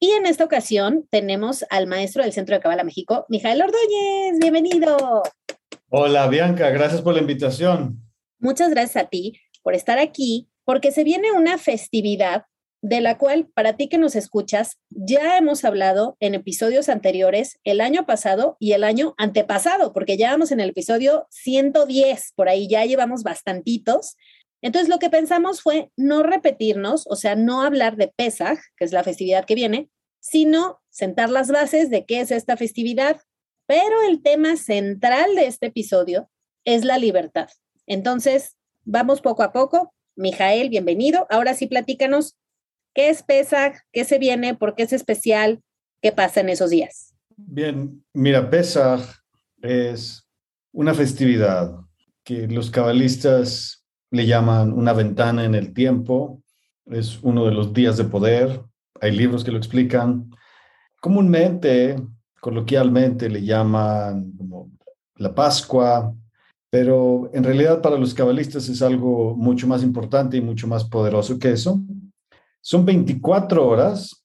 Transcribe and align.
y 0.00 0.10
en 0.12 0.26
esta 0.26 0.44
ocasión 0.44 1.06
tenemos 1.10 1.64
al 1.70 1.86
maestro 1.86 2.22
del 2.22 2.32
Centro 2.32 2.54
de 2.54 2.60
Cábala 2.60 2.84
México, 2.84 3.26
Mijael 3.28 3.62
Ordóñez. 3.62 4.38
Bienvenido. 4.40 5.22
Hola, 5.88 6.28
Bianca, 6.28 6.70
gracias 6.70 7.02
por 7.02 7.14
la 7.14 7.20
invitación. 7.20 8.00
Muchas 8.38 8.70
gracias 8.70 9.04
a 9.04 9.08
ti 9.08 9.40
por 9.62 9.74
estar 9.74 9.98
aquí, 9.98 10.48
porque 10.64 10.92
se 10.92 11.02
viene 11.02 11.32
una 11.32 11.58
festividad 11.58 12.44
de 12.80 13.00
la 13.00 13.18
cual 13.18 13.48
para 13.54 13.76
ti 13.76 13.88
que 13.88 13.98
nos 13.98 14.14
escuchas, 14.14 14.78
ya 14.90 15.36
hemos 15.36 15.64
hablado 15.64 16.16
en 16.20 16.34
episodios 16.34 16.88
anteriores 16.88 17.58
el 17.64 17.80
año 17.80 18.06
pasado 18.06 18.56
y 18.60 18.72
el 18.72 18.84
año 18.84 19.14
antepasado, 19.18 19.92
porque 19.92 20.16
ya 20.16 20.30
vamos 20.30 20.52
en 20.52 20.60
el 20.60 20.70
episodio 20.70 21.26
110, 21.30 22.34
por 22.36 22.48
ahí 22.48 22.68
ya 22.68 22.84
llevamos 22.84 23.24
bastantitos. 23.24 24.16
Entonces 24.62 24.88
lo 24.88 24.98
que 24.98 25.10
pensamos 25.10 25.62
fue 25.62 25.90
no 25.96 26.22
repetirnos, 26.22 27.06
o 27.06 27.16
sea, 27.16 27.36
no 27.36 27.62
hablar 27.62 27.96
de 27.96 28.12
Pesaj, 28.14 28.58
que 28.76 28.84
es 28.84 28.92
la 28.92 29.04
festividad 29.04 29.44
que 29.44 29.54
viene, 29.54 29.88
sino 30.20 30.80
sentar 30.90 31.30
las 31.30 31.50
bases 31.50 31.90
de 31.90 32.04
qué 32.04 32.20
es 32.20 32.30
esta 32.30 32.56
festividad. 32.56 33.20
Pero 33.66 34.02
el 34.08 34.22
tema 34.22 34.56
central 34.56 35.34
de 35.36 35.46
este 35.46 35.66
episodio 35.66 36.30
es 36.64 36.84
la 36.84 36.98
libertad. 36.98 37.48
Entonces, 37.86 38.56
vamos 38.84 39.20
poco 39.20 39.42
a 39.42 39.52
poco. 39.52 39.94
Mijael, 40.16 40.70
bienvenido. 40.70 41.26
Ahora 41.30 41.54
sí, 41.54 41.66
platícanos 41.66 42.36
¿Qué 42.98 43.10
es 43.10 43.22
Pesach? 43.22 43.76
¿Qué 43.92 44.04
se 44.04 44.18
viene? 44.18 44.56
¿Por 44.56 44.74
qué 44.74 44.82
es 44.82 44.92
especial? 44.92 45.62
¿Qué 46.02 46.10
pasa 46.10 46.40
en 46.40 46.48
esos 46.48 46.70
días? 46.70 47.14
Bien, 47.36 48.04
mira, 48.12 48.50
Pesach 48.50 49.00
es 49.62 50.26
una 50.72 50.94
festividad 50.94 51.76
que 52.24 52.48
los 52.48 52.72
cabalistas 52.72 53.77
le 54.10 54.26
llaman 54.26 54.72
una 54.72 54.92
ventana 54.92 55.44
en 55.44 55.54
el 55.54 55.72
tiempo. 55.72 56.42
Es 56.86 57.20
uno 57.22 57.44
de 57.44 57.52
los 57.52 57.72
días 57.72 57.96
de 57.96 58.04
poder. 58.04 58.62
Hay 59.00 59.12
libros 59.12 59.44
que 59.44 59.52
lo 59.52 59.58
explican. 59.58 60.30
Comúnmente, 61.00 61.96
coloquialmente, 62.40 63.28
le 63.28 63.44
llaman 63.44 64.32
la 65.16 65.34
Pascua, 65.34 66.14
pero 66.70 67.30
en 67.32 67.44
realidad 67.44 67.80
para 67.80 67.98
los 67.98 68.14
cabalistas 68.14 68.68
es 68.68 68.82
algo 68.82 69.34
mucho 69.36 69.66
más 69.66 69.82
importante 69.82 70.36
y 70.36 70.40
mucho 70.40 70.66
más 70.66 70.84
poderoso 70.84 71.38
que 71.38 71.52
eso. 71.52 71.80
Son 72.60 72.84
24 72.84 73.66
horas, 73.66 74.24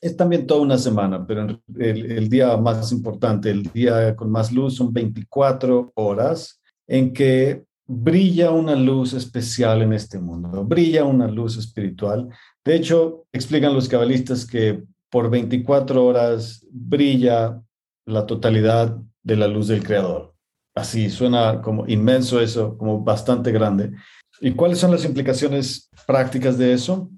es 0.00 0.16
también 0.16 0.46
toda 0.46 0.60
una 0.60 0.78
semana, 0.78 1.26
pero 1.26 1.46
el, 1.76 2.28
día 2.28 2.56
más 2.56 2.92
importante, 2.92 3.50
el 3.50 3.64
día 3.64 4.14
con 4.14 4.30
más 4.30 4.52
luz, 4.52 4.76
son 4.76 4.92
24 4.92 5.92
horas 5.94 6.60
en 6.86 7.12
que 7.12 7.64
brilla 7.88 8.50
una 8.50 8.76
luz 8.76 9.14
especial 9.14 9.82
en 9.82 9.94
este 9.94 10.18
mundo, 10.18 10.62
brilla 10.62 11.04
una 11.04 11.26
luz 11.26 11.56
espiritual. 11.56 12.28
De 12.64 12.76
hecho, 12.76 13.26
explican 13.32 13.74
los 13.74 13.88
cabalistas 13.88 14.46
que 14.46 14.84
por 15.10 15.30
24 15.30 16.04
horas 16.04 16.64
brilla 16.70 17.60
la 18.04 18.26
totalidad 18.26 18.98
de 19.22 19.36
la 19.36 19.48
luz 19.48 19.68
del 19.68 19.82
Creador. 19.82 20.34
Así, 20.74 21.10
suena 21.10 21.62
como 21.62 21.88
inmenso 21.88 22.40
eso, 22.40 22.76
como 22.76 23.02
bastante 23.02 23.50
grande. 23.50 23.92
¿Y 24.40 24.52
cuáles 24.52 24.78
son 24.78 24.90
las 24.92 25.04
implicaciones 25.04 25.90
prácticas 26.06 26.58
de 26.58 26.74
eso? 26.74 27.10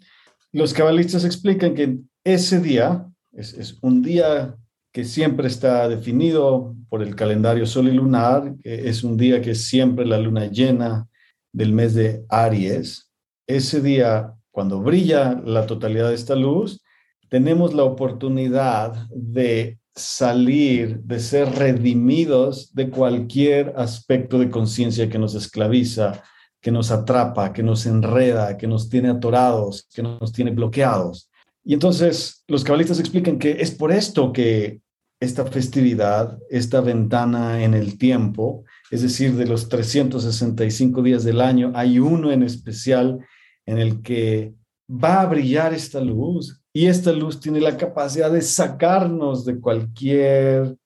Los 0.53 0.72
cabalistas 0.72 1.25
explican 1.25 1.75
que 1.75 1.99
ese 2.25 2.61
día 2.61 3.06
es, 3.33 3.77
un 3.83 4.03
día 4.03 4.56
que 4.93 5.05
siempre 5.05 5.49
está 5.49 5.89
definido 5.89 6.75
por 6.89 7.03
el 7.03 7.15
calendario 7.15 7.67
sol 7.67 7.89
y 7.89 7.93
lunar, 7.93 8.55
es 8.65 9.05
un 9.05 9.17
día 9.17 9.41
que 9.41 9.55
siempre 9.55 10.05
la 10.05 10.19
luna 10.19 10.47
llena 10.47 11.09
del 11.53 11.73
mes 11.73 11.95
de 11.95 12.25
Aries. 12.28 13.11
Ese 13.47 13.81
día, 13.81 14.34
cuando 14.51 14.81
brilla 14.81 15.41
la 15.45 15.67
totalidad 15.67 16.09
de 16.09 16.15
esta 16.15 16.34
luz, 16.34 16.83
tenemos 17.28 17.75
la 17.75 17.84
oportunidad 17.84 19.09
de 19.11 19.78
salir, 19.95 21.01
de 21.01 21.21
ser 21.21 21.51
redimidos 21.51 22.75
de 22.75 22.91
cualquier 22.91 23.72
aspecto 23.77 24.39
de 24.39 24.51
conciencia 24.51 25.09
que 25.09 25.19
nos 25.19 25.34
esclaviza, 25.34 26.22
que 26.61 26.71
nos 26.71 26.91
atrapa, 26.91 27.53
que 27.53 27.62
nos 27.62 27.87
enreda, 27.87 28.57
que 28.57 28.67
nos 28.67 28.89
tiene 28.89 29.09
atorados, 29.09 29.89
que 29.95 30.03
nos 30.03 30.33
tiene 30.33 30.51
bloqueados. 30.51 31.30
Y 31.65 31.75
entonces 31.75 32.44
los 32.48 32.65
cabalistas 32.65 33.00
explican 33.00 33.38
que 33.38 33.60
es 33.60 33.71
por 33.71 33.93
esto 33.93 34.32
que 34.32 34.81
esta 35.21 35.44
festividad, 35.44 36.38
esta 36.48 36.81
ventana 36.81 37.62
en 37.62 37.75
el 37.75 37.98
tiempo, 37.98 38.65
es 38.91 39.03
decir, 39.03 39.34
de 39.34 39.47
los 39.47 39.69
365 39.69 41.03
días 41.03 41.25
del 41.25 41.41
año, 41.41 41.72
hay 41.75 41.98
uno 41.98 42.32
en 42.32 42.43
especial 42.43 43.19
en 43.66 43.78
el 43.78 44.03
que 44.03 44.54
va 44.91 45.21
a 45.21 45.26
brillar 45.26 45.75
esta 45.75 46.00
luz 46.00 46.62
y 46.72 46.87
esta 46.87 47.12
luz 47.12 47.41
tiene 47.41 47.60
la 47.60 47.77
capacidad 47.77 48.31
de 48.31 48.42
sacarnos 48.42 49.44
de 49.44 49.60
cualquier 49.60 50.77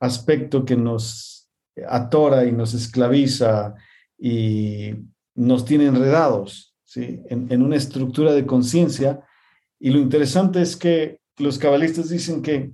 aspecto 0.00 0.64
que 0.64 0.76
nos 0.76 1.48
atora 1.88 2.44
y 2.44 2.52
nos 2.52 2.74
esclaviza 2.74 3.74
y 4.18 4.94
nos 5.34 5.64
tiene 5.64 5.86
enredados 5.86 6.74
¿sí? 6.84 7.20
en, 7.28 7.62
una 7.62 7.76
estructura 7.76 8.32
de 8.32 8.46
conciencia. 8.46 9.24
Y 9.84 9.90
lo 9.90 9.98
interesante 9.98 10.62
es 10.62 10.76
que 10.76 11.18
los 11.38 11.58
cabalistas 11.58 12.08
dicen 12.08 12.40
que 12.40 12.70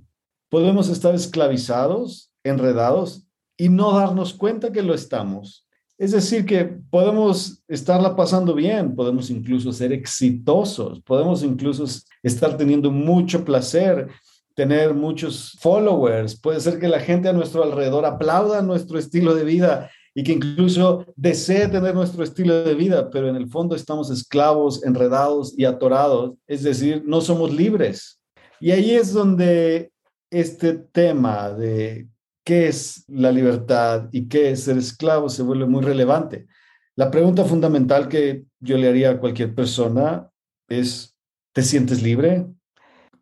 podemos 0.47 0.89
estar 0.89 1.15
esclavizados, 1.15 2.31
enredados, 2.43 3.25
y 3.57 3.67
no 3.67 3.93
darnos 3.93 4.35
cuenta 4.35 4.71
que 4.71 4.83
lo 4.83 4.93
estamos. 4.93 5.67
Es 5.97 6.11
decir, 6.11 6.45
que 6.45 6.65
podemos 6.65 7.63
estarla 7.67 8.15
pasando 8.15 8.53
bien, 8.53 8.95
podemos 8.95 9.31
incluso 9.31 9.73
ser 9.73 9.91
exitosos, 9.91 11.01
podemos 11.01 11.41
incluso 11.41 11.83
estar 12.21 12.55
teniendo 12.55 12.91
mucho 12.91 13.43
placer, 13.43 14.07
tener 14.53 14.93
muchos 14.93 15.57
followers, 15.59 16.39
puede 16.39 16.59
ser 16.59 16.77
que 16.77 16.87
la 16.87 16.99
gente 16.99 17.27
a 17.27 17.33
nuestro 17.33 17.63
alrededor 17.63 18.05
aplauda 18.05 18.61
nuestro 18.61 18.99
estilo 18.99 19.33
de 19.33 19.45
vida 19.45 19.89
y 20.13 20.23
que 20.23 20.33
incluso 20.33 21.05
desee 21.15 21.67
tener 21.67 21.93
nuestro 21.93 22.23
estilo 22.23 22.63
de 22.63 22.75
vida, 22.75 23.09
pero 23.09 23.29
en 23.29 23.35
el 23.35 23.47
fondo 23.47 23.75
estamos 23.75 24.09
esclavos, 24.09 24.83
enredados 24.83 25.53
y 25.57 25.65
atorados, 25.65 26.33
es 26.47 26.63
decir, 26.63 27.03
no 27.05 27.21
somos 27.21 27.53
libres. 27.53 28.19
Y 28.59 28.71
ahí 28.71 28.91
es 28.91 29.13
donde 29.13 29.91
este 30.31 30.73
tema 30.73 31.51
de 31.51 32.07
qué 32.43 32.67
es 32.67 33.05
la 33.07 33.31
libertad 33.31 34.09
y 34.11 34.27
qué 34.27 34.51
es 34.51 34.63
ser 34.63 34.77
esclavo 34.77 35.29
se 35.29 35.43
vuelve 35.43 35.65
muy 35.65 35.83
relevante. 35.83 36.47
La 36.95 37.11
pregunta 37.11 37.45
fundamental 37.45 38.09
que 38.09 38.43
yo 38.59 38.77
le 38.77 38.89
haría 38.89 39.11
a 39.11 39.19
cualquier 39.19 39.55
persona 39.55 40.29
es, 40.67 41.15
¿te 41.53 41.61
sientes 41.61 42.01
libre? 42.01 42.45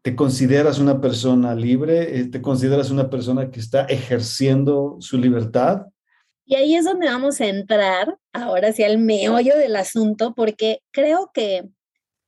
¿Te 0.01 0.15
consideras 0.15 0.79
una 0.79 0.99
persona 1.01 1.53
libre? 1.53 2.25
¿Te 2.25 2.41
consideras 2.41 2.89
una 2.89 3.09
persona 3.09 3.51
que 3.51 3.59
está 3.59 3.83
ejerciendo 3.83 4.97
su 4.99 5.17
libertad? 5.17 5.85
Y 6.49 6.55
ahí 6.55 6.75
es 6.75 6.85
donde 6.85 7.07
vamos 7.07 7.41
a 7.41 7.47
entrar 7.47 8.17
ahora 8.31 8.71
sí 8.71 8.81
al 8.81 8.97
meollo 8.99 9.57
del 9.57 9.75
asunto, 9.75 10.33
porque 10.33 10.79
creo 10.91 11.29
que, 11.33 11.67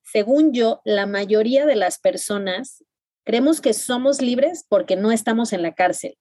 según 0.04 0.52
yo, 0.52 0.82
la 0.84 1.06
mayoría 1.06 1.66
de 1.66 1.78
las 1.78 2.00
personas 2.00 2.84
creemos 3.24 3.62
que 3.62 3.74
somos 3.74 4.22
libres 4.22 4.66
porque 4.68 4.98
no 4.98 5.14
estamos 5.14 5.54
en 5.54 5.62
la 5.62 5.74
cárcel. 5.74 6.18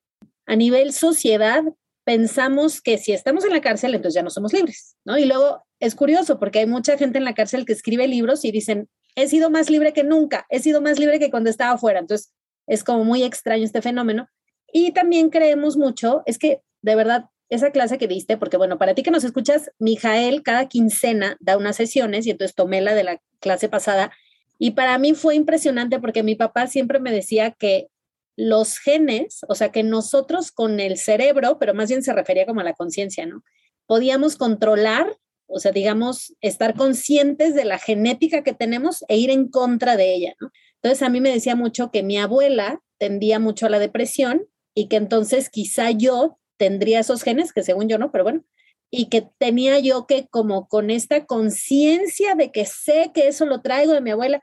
A 0.46 0.54
nivel 0.54 0.92
sociedad, 0.92 1.64
pensamos 2.04 2.80
que 2.80 2.98
si 2.98 3.12
estamos 3.12 3.44
en 3.44 3.50
la 3.50 3.60
cárcel, 3.60 3.94
entonces 3.94 4.14
ya 4.14 4.22
no 4.22 4.30
somos 4.30 4.52
libres, 4.52 4.96
¿no? 5.04 5.18
Y 5.18 5.24
luego 5.24 5.64
es 5.80 5.96
curioso 5.96 6.38
porque 6.38 6.60
hay 6.60 6.66
mucha 6.66 6.96
gente 6.96 7.18
en 7.18 7.24
la 7.24 7.34
cárcel 7.34 7.64
que 7.64 7.72
escribe 7.72 8.06
libros 8.06 8.44
y 8.44 8.52
dicen, 8.52 8.88
he 9.16 9.26
sido 9.26 9.50
más 9.50 9.70
libre 9.70 9.92
que 9.92 10.04
nunca, 10.04 10.46
he 10.50 10.60
sido 10.60 10.80
más 10.80 11.00
libre 11.00 11.18
que 11.18 11.32
cuando 11.32 11.50
estaba 11.50 11.72
afuera. 11.72 11.98
Entonces, 11.98 12.32
es 12.68 12.84
como 12.84 13.02
muy 13.02 13.24
extraño 13.24 13.64
este 13.64 13.82
fenómeno. 13.82 14.28
Y 14.72 14.92
también 14.92 15.30
creemos 15.30 15.76
mucho, 15.76 16.22
es 16.26 16.38
que 16.38 16.60
de 16.82 16.94
verdad 16.94 17.24
esa 17.50 17.70
clase 17.70 17.98
que 17.98 18.08
diste, 18.08 18.36
porque 18.36 18.56
bueno, 18.56 18.78
para 18.78 18.94
ti 18.94 19.02
que 19.02 19.10
nos 19.10 19.24
escuchas, 19.24 19.70
Mijael 19.78 20.42
cada 20.42 20.68
quincena 20.68 21.36
da 21.40 21.56
unas 21.56 21.76
sesiones 21.76 22.26
y 22.26 22.30
entonces 22.30 22.54
tomé 22.54 22.80
la 22.80 22.94
de 22.94 23.04
la 23.04 23.20
clase 23.40 23.68
pasada 23.68 24.12
y 24.58 24.72
para 24.72 24.98
mí 24.98 25.14
fue 25.14 25.36
impresionante 25.36 26.00
porque 26.00 26.22
mi 26.22 26.34
papá 26.34 26.66
siempre 26.66 26.98
me 26.98 27.12
decía 27.12 27.52
que 27.52 27.88
los 28.36 28.78
genes, 28.78 29.40
o 29.48 29.54
sea, 29.54 29.70
que 29.70 29.82
nosotros 29.82 30.52
con 30.52 30.80
el 30.80 30.96
cerebro, 30.98 31.58
pero 31.58 31.74
más 31.74 31.88
bien 31.88 32.02
se 32.02 32.12
refería 32.12 32.46
como 32.46 32.60
a 32.60 32.64
la 32.64 32.74
conciencia, 32.74 33.26
¿no? 33.26 33.42
Podíamos 33.86 34.36
controlar, 34.36 35.16
o 35.46 35.58
sea, 35.58 35.72
digamos, 35.72 36.34
estar 36.40 36.74
conscientes 36.74 37.54
de 37.54 37.64
la 37.64 37.78
genética 37.78 38.42
que 38.42 38.52
tenemos 38.52 39.04
e 39.08 39.16
ir 39.16 39.30
en 39.30 39.48
contra 39.48 39.96
de 39.96 40.14
ella, 40.14 40.34
¿no? 40.40 40.50
Entonces 40.74 41.02
a 41.02 41.08
mí 41.08 41.20
me 41.20 41.32
decía 41.32 41.56
mucho 41.56 41.90
que 41.90 42.02
mi 42.02 42.18
abuela 42.18 42.80
tendía 42.98 43.38
mucho 43.38 43.66
a 43.66 43.70
la 43.70 43.78
depresión 43.78 44.46
y 44.74 44.86
que 44.88 44.96
entonces 44.96 45.50
quizá 45.50 45.90
yo 45.90 46.37
tendría 46.58 47.00
esos 47.00 47.22
genes, 47.22 47.52
que 47.52 47.62
según 47.62 47.88
yo 47.88 47.98
no, 47.98 48.12
pero 48.12 48.24
bueno, 48.24 48.44
y 48.90 49.08
que 49.08 49.28
tenía 49.38 49.78
yo 49.78 50.06
que 50.06 50.26
como 50.28 50.68
con 50.68 50.90
esta 50.90 51.26
conciencia 51.26 52.34
de 52.34 52.50
que 52.52 52.64
sé 52.64 53.10
que 53.14 53.28
eso 53.28 53.46
lo 53.46 53.60
traigo 53.60 53.92
de 53.92 54.00
mi 54.00 54.10
abuela. 54.10 54.42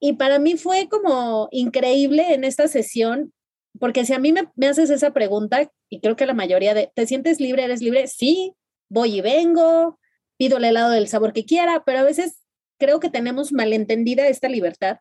Y 0.00 0.14
para 0.14 0.38
mí 0.38 0.56
fue 0.56 0.88
como 0.88 1.48
increíble 1.50 2.34
en 2.34 2.44
esta 2.44 2.68
sesión, 2.68 3.32
porque 3.78 4.04
si 4.04 4.12
a 4.12 4.18
mí 4.18 4.32
me, 4.32 4.50
me 4.54 4.68
haces 4.68 4.90
esa 4.90 5.12
pregunta, 5.12 5.70
y 5.88 6.00
creo 6.00 6.16
que 6.16 6.26
la 6.26 6.34
mayoría 6.34 6.74
de, 6.74 6.90
¿te 6.94 7.06
sientes 7.06 7.40
libre? 7.40 7.64
¿Eres 7.64 7.80
libre? 7.80 8.06
Sí, 8.06 8.54
voy 8.90 9.16
y 9.16 9.20
vengo, 9.20 9.98
pido 10.36 10.58
el 10.58 10.64
helado 10.64 10.90
del 10.90 11.08
sabor 11.08 11.32
que 11.32 11.44
quiera, 11.44 11.82
pero 11.84 12.00
a 12.00 12.04
veces 12.04 12.42
creo 12.78 13.00
que 13.00 13.10
tenemos 13.10 13.52
malentendida 13.52 14.28
esta 14.28 14.48
libertad. 14.48 14.98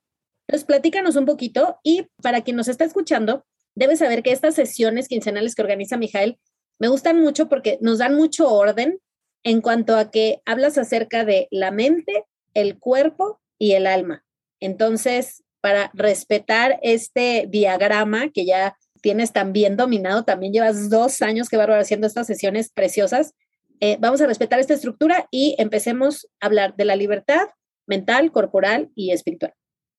Entonces, 0.48 0.66
platícanos 0.66 1.16
un 1.16 1.26
poquito 1.26 1.80
y 1.84 2.08
para 2.22 2.42
quien 2.42 2.56
nos 2.56 2.68
está 2.68 2.86
escuchando, 2.86 3.46
debe 3.76 3.96
saber 3.96 4.24
que 4.24 4.32
estas 4.32 4.56
sesiones 4.56 5.08
quincenales 5.08 5.56
que 5.56 5.62
organiza 5.62 5.98
Mijael 5.98 6.38
me 6.80 6.88
gustan 6.88 7.20
mucho 7.20 7.50
porque 7.50 7.78
nos 7.82 8.00
dan 8.00 8.16
mucho 8.16 8.50
orden 8.50 9.00
en 9.44 9.62
cuanto 9.62 9.96
a 9.96 10.12
que 10.12 10.42
hablas 10.46 10.78
acerca 10.78 11.26
de 11.26 11.48
la 11.52 11.72
mente, 11.72 12.26
el 12.54 12.80
cuerpo 12.80 13.42
y 13.58 13.74
el 13.74 13.88
alma. 13.88 14.24
Entonces, 14.60 15.44
para 15.62 15.92
respetar 15.94 16.80
este 16.82 17.48
diagrama 17.50 18.30
que 18.30 18.46
ya 18.46 18.78
tienes 19.02 19.34
tan 19.34 19.52
bien 19.54 19.76
dominado, 19.76 20.24
también 20.24 20.54
llevas 20.54 20.90
dos 20.90 21.22
años 21.22 21.50
que 21.50 21.58
bárbaro 21.58 21.82
haciendo 21.82 22.08
estas 22.08 22.28
sesiones 22.28 22.72
preciosas. 22.72 23.34
Eh, 23.82 23.98
vamos 24.00 24.22
a 24.22 24.28
respetar 24.28 24.60
esta 24.60 24.74
estructura 24.74 25.28
y 25.30 25.56
empecemos 25.58 26.30
a 26.40 26.46
hablar 26.46 26.76
de 26.76 26.86
la 26.86 26.96
libertad 26.96 27.48
mental, 27.86 28.32
corporal 28.32 28.90
y 28.96 29.12
espiritual. 29.12 29.54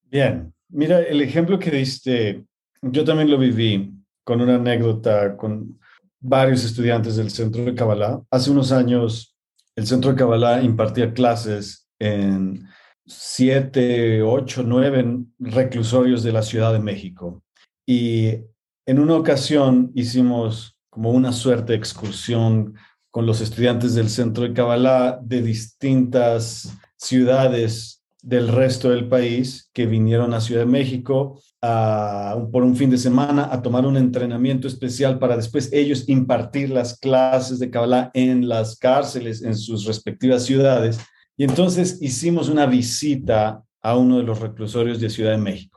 Bien, 0.04 0.54
mira, 0.68 1.00
el 1.00 1.20
ejemplo 1.20 1.58
que 1.58 1.70
diste, 1.70 2.44
yo 2.90 3.04
también 3.04 3.30
lo 3.30 3.38
viví 3.38 3.92
con 4.24 4.40
una 4.40 4.56
anécdota 4.56 5.36
con 5.36 5.78
varios 6.20 6.64
estudiantes 6.64 7.16
del 7.16 7.30
Centro 7.30 7.64
de 7.64 7.74
Kabbalah. 7.74 8.22
Hace 8.30 8.50
unos 8.50 8.72
años, 8.72 9.36
el 9.76 9.86
Centro 9.86 10.12
de 10.12 10.16
Kabbalah 10.16 10.62
impartía 10.62 11.12
clases 11.12 11.88
en 11.98 12.66
siete, 13.06 14.22
ocho, 14.22 14.62
nueve 14.62 15.04
reclusorios 15.38 16.22
de 16.22 16.32
la 16.32 16.42
Ciudad 16.42 16.72
de 16.72 16.78
México. 16.78 17.42
Y 17.86 18.30
en 18.86 18.98
una 18.98 19.16
ocasión 19.16 19.90
hicimos 19.94 20.78
como 20.90 21.10
una 21.10 21.32
suerte 21.32 21.72
de 21.72 21.78
excursión 21.78 22.74
con 23.10 23.26
los 23.26 23.40
estudiantes 23.40 23.94
del 23.94 24.08
Centro 24.08 24.44
de 24.44 24.54
Kabbalah 24.54 25.18
de 25.22 25.42
distintas 25.42 26.72
ciudades 26.96 28.03
del 28.24 28.48
resto 28.48 28.88
del 28.88 29.06
país 29.06 29.70
que 29.74 29.84
vinieron 29.84 30.32
a 30.32 30.40
Ciudad 30.40 30.62
de 30.62 30.70
México 30.70 31.40
por 31.60 32.62
un 32.62 32.74
fin 32.74 32.90
de 32.90 32.98
semana 32.98 33.48
a 33.52 33.60
tomar 33.60 33.86
un 33.86 33.96
entrenamiento 33.96 34.66
especial 34.66 35.18
para 35.18 35.36
después 35.36 35.72
ellos 35.72 36.08
impartir 36.08 36.70
las 36.70 36.98
clases 36.98 37.58
de 37.58 37.70
Kabbalah 37.70 38.10
en 38.14 38.48
las 38.48 38.76
cárceles 38.76 39.42
en 39.42 39.54
sus 39.54 39.84
respectivas 39.84 40.44
ciudades. 40.44 40.98
Y 41.36 41.44
entonces 41.44 41.98
hicimos 42.00 42.48
una 42.48 42.66
visita 42.66 43.62
a 43.82 43.96
uno 43.96 44.18
de 44.18 44.24
los 44.24 44.40
reclusorios 44.40 45.00
de 45.00 45.10
Ciudad 45.10 45.32
de 45.32 45.38
México. 45.38 45.73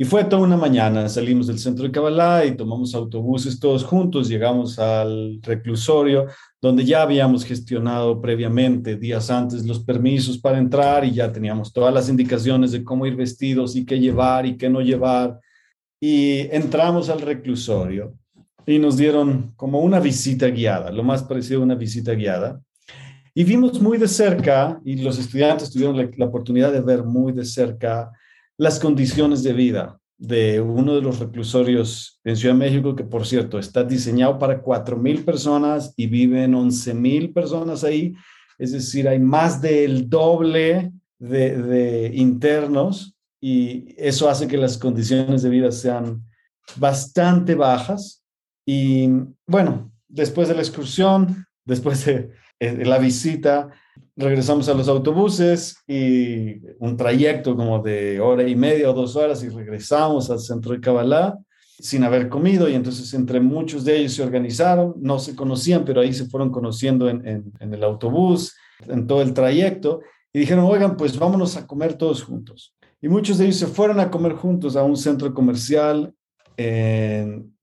Y 0.00 0.04
fue 0.04 0.22
toda 0.22 0.42
una 0.42 0.56
mañana, 0.56 1.08
salimos 1.08 1.48
del 1.48 1.58
centro 1.58 1.84
de 1.84 1.90
Kabbalah 1.90 2.44
y 2.44 2.56
tomamos 2.56 2.94
autobuses 2.94 3.58
todos 3.58 3.82
juntos, 3.82 4.28
llegamos 4.28 4.78
al 4.78 5.40
reclusorio, 5.42 6.26
donde 6.62 6.84
ya 6.84 7.02
habíamos 7.02 7.44
gestionado 7.44 8.20
previamente, 8.20 8.94
días 8.94 9.28
antes, 9.28 9.66
los 9.66 9.80
permisos 9.80 10.38
para 10.38 10.58
entrar 10.58 11.04
y 11.04 11.10
ya 11.10 11.32
teníamos 11.32 11.72
todas 11.72 11.92
las 11.92 12.08
indicaciones 12.08 12.70
de 12.70 12.84
cómo 12.84 13.06
ir 13.06 13.16
vestidos 13.16 13.74
y 13.74 13.84
qué 13.84 13.98
llevar 13.98 14.46
y 14.46 14.56
qué 14.56 14.70
no 14.70 14.82
llevar. 14.82 15.40
Y 16.00 16.42
entramos 16.54 17.08
al 17.08 17.20
reclusorio 17.20 18.14
y 18.66 18.78
nos 18.78 18.96
dieron 18.96 19.52
como 19.56 19.80
una 19.80 19.98
visita 19.98 20.46
guiada, 20.46 20.92
lo 20.92 21.02
más 21.02 21.24
parecido 21.24 21.60
a 21.60 21.64
una 21.64 21.74
visita 21.74 22.12
guiada. 22.12 22.60
Y 23.34 23.42
vimos 23.42 23.82
muy 23.82 23.98
de 23.98 24.06
cerca, 24.06 24.80
y 24.84 25.02
los 25.02 25.18
estudiantes 25.18 25.72
tuvieron 25.72 25.96
la, 25.96 26.08
la 26.16 26.26
oportunidad 26.26 26.72
de 26.72 26.82
ver 26.82 27.02
muy 27.02 27.32
de 27.32 27.44
cerca 27.44 28.12
las 28.58 28.78
condiciones 28.78 29.42
de 29.42 29.52
vida 29.54 29.98
de 30.18 30.60
uno 30.60 30.96
de 30.96 31.00
los 31.00 31.20
reclusorios 31.20 32.20
en 32.24 32.36
Ciudad 32.36 32.54
de 32.54 32.58
México, 32.58 32.96
que 32.96 33.04
por 33.04 33.24
cierto 33.24 33.58
está 33.58 33.84
diseñado 33.84 34.38
para 34.38 34.62
4.000 34.62 35.24
personas 35.24 35.94
y 35.96 36.08
viven 36.08 36.54
11.000 36.54 37.32
personas 37.32 37.84
ahí. 37.84 38.14
Es 38.58 38.72
decir, 38.72 39.08
hay 39.08 39.20
más 39.20 39.62
del 39.62 40.10
doble 40.10 40.92
de, 41.20 42.10
internos 42.14 43.16
y 43.40 43.94
eso 43.96 44.28
hace 44.28 44.48
que 44.48 44.56
las 44.56 44.76
condiciones 44.76 45.42
de 45.42 45.50
vida 45.50 45.70
sean 45.70 46.24
bastante 46.76 47.54
bajas. 47.54 48.24
Y 48.66 49.08
bueno, 49.46 49.92
después 50.08 50.48
de 50.48 50.54
la 50.54 50.62
excursión, 50.62 51.46
después 51.64 52.04
de, 52.04 52.32
de 52.47 52.47
la 52.60 52.98
visita, 52.98 53.70
regresamos 54.16 54.68
a 54.68 54.74
los 54.74 54.88
autobuses 54.88 55.76
y 55.86 56.60
un 56.78 56.96
trayecto 56.96 57.54
como 57.54 57.78
de 57.80 58.20
hora 58.20 58.46
y 58.46 58.56
media 58.56 58.90
o 58.90 58.94
dos 58.94 59.14
horas 59.14 59.42
y 59.44 59.48
regresamos 59.48 60.30
al 60.30 60.40
centro 60.40 60.72
de 60.72 60.80
Kabbalah 60.80 61.38
sin 61.78 62.02
haber 62.02 62.28
comido 62.28 62.68
y 62.68 62.74
entonces 62.74 63.14
entre 63.14 63.38
muchos 63.38 63.84
de 63.84 63.98
ellos 63.98 64.14
se 64.14 64.22
organizaron, 64.24 64.94
no 64.98 65.20
se 65.20 65.36
conocían, 65.36 65.84
pero 65.84 66.00
ahí 66.00 66.12
se 66.12 66.26
fueron 66.26 66.50
conociendo 66.50 67.08
en, 67.08 67.52
el 67.60 67.84
autobús, 67.84 68.56
en 68.88 69.06
todo 69.06 69.22
el 69.22 69.32
trayecto 69.32 70.00
y 70.32 70.40
dijeron, 70.40 70.64
oigan, 70.64 70.96
pues 70.96 71.16
vámonos 71.16 71.56
a 71.56 71.66
comer 71.66 71.94
todos 71.94 72.24
juntos. 72.24 72.74
Y 73.00 73.08
muchos 73.08 73.38
de 73.38 73.44
ellos 73.44 73.56
se 73.56 73.68
fueron 73.68 74.00
a 74.00 74.10
comer 74.10 74.32
juntos 74.32 74.74
a 74.74 74.82
un 74.82 74.96
centro 74.96 75.32
comercial 75.32 76.12
en, 76.56 77.54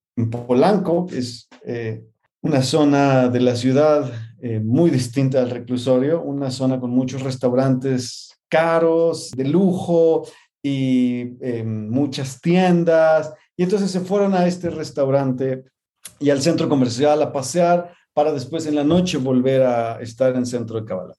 Polanco, 0.48 1.08
es 1.12 1.50
eh, 1.66 2.02
una 2.46 2.62
zona 2.62 3.28
de 3.28 3.40
la 3.40 3.56
ciudad 3.56 4.12
eh, 4.40 4.60
muy 4.60 4.92
distinta 4.92 5.42
al 5.42 5.50
reclusorio, 5.50 6.22
una 6.22 6.52
zona 6.52 6.80
con 6.80 6.92
muchos 6.92 7.24
restaurantes 7.24 8.38
caros, 8.48 9.32
de 9.32 9.46
lujo 9.46 10.28
y 10.62 11.38
eh, 11.42 11.64
muchas 11.64 12.40
tiendas. 12.42 13.34
Y 13.58 13.64
entonces 13.64 13.90
se 13.90 14.00
fueron 14.00 14.36
a 14.36 14.46
este 14.46 14.70
restaurante 14.70 15.64
y 16.20 16.30
al 16.30 16.40
centro 16.44 16.70
comercial 16.70 17.20
a 17.24 17.34
pasear 17.34 17.92
para 18.14 18.32
después 18.32 18.68
en 18.68 18.76
la 18.76 18.84
noche 18.84 19.18
volver 19.18 19.64
a 19.64 20.00
estar 20.00 20.36
en 20.36 20.46
centro 20.46 20.80
de 20.80 20.86
Kabbalah. 20.86 21.16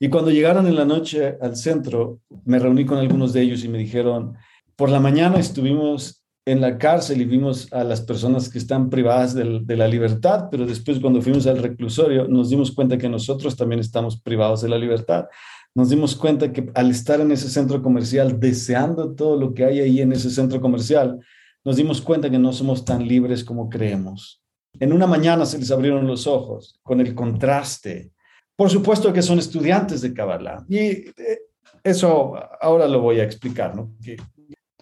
Y 0.00 0.08
cuando 0.08 0.32
llegaron 0.32 0.66
en 0.66 0.74
la 0.74 0.84
noche 0.84 1.36
al 1.40 1.54
centro, 1.54 2.18
me 2.44 2.58
reuní 2.58 2.84
con 2.84 2.98
algunos 2.98 3.32
de 3.32 3.42
ellos 3.42 3.62
y 3.62 3.68
me 3.68 3.78
dijeron, 3.78 4.36
por 4.74 4.90
la 4.90 4.98
mañana 4.98 5.38
estuvimos 5.38 6.25
en 6.46 6.60
la 6.60 6.78
cárcel 6.78 7.20
y 7.20 7.24
vimos 7.24 7.70
a 7.72 7.82
las 7.82 8.00
personas 8.00 8.48
que 8.48 8.58
están 8.58 8.88
privadas 8.88 9.34
de, 9.34 9.60
de, 9.64 9.76
la 9.76 9.88
libertad, 9.88 10.46
pero 10.48 10.64
después 10.64 11.00
cuando 11.00 11.20
fuimos 11.20 11.46
al 11.48 11.58
reclusorio 11.58 12.28
nos 12.28 12.50
dimos 12.50 12.70
cuenta 12.70 12.96
que 12.96 13.08
nosotros 13.08 13.56
también 13.56 13.80
estamos 13.80 14.20
privados 14.20 14.62
de 14.62 14.68
la 14.68 14.78
libertad. 14.78 15.26
Nos 15.74 15.90
dimos 15.90 16.14
cuenta 16.14 16.52
que 16.52 16.70
al 16.74 16.90
estar 16.90 17.20
en 17.20 17.32
ese 17.32 17.50
centro 17.50 17.82
comercial, 17.82 18.38
deseando 18.38 19.14
todo 19.14 19.36
lo 19.36 19.52
que 19.52 19.64
hay 19.64 19.80
ahí 19.80 20.00
en 20.00 20.12
ese 20.12 20.30
centro 20.30 20.60
comercial, 20.60 21.18
nos 21.64 21.76
dimos 21.76 22.00
cuenta 22.00 22.30
que 22.30 22.38
no 22.38 22.52
somos 22.52 22.84
tan 22.84 23.06
libres 23.06 23.42
como 23.44 23.68
creemos. 23.68 24.40
En 24.78 24.92
una 24.92 25.06
mañana 25.06 25.44
se 25.44 25.58
les 25.58 25.70
abrieron 25.72 26.06
los 26.06 26.28
ojos 26.28 26.78
con 26.82 27.00
el 27.00 27.12
contraste. 27.14 28.12
Por 28.54 28.70
supuesto 28.70 29.12
que 29.12 29.20
son 29.20 29.40
estudiantes 29.40 30.00
de 30.00 30.14
Kabbalah. 30.14 30.64
Y 30.68 30.78
eh, 30.78 31.40
eso 31.82 32.34
ahora 32.60 32.86
lo 32.86 33.00
voy 33.00 33.18
a 33.18 33.24
explicar, 33.24 33.74
¿no? 33.74 33.90
Que 34.02 34.16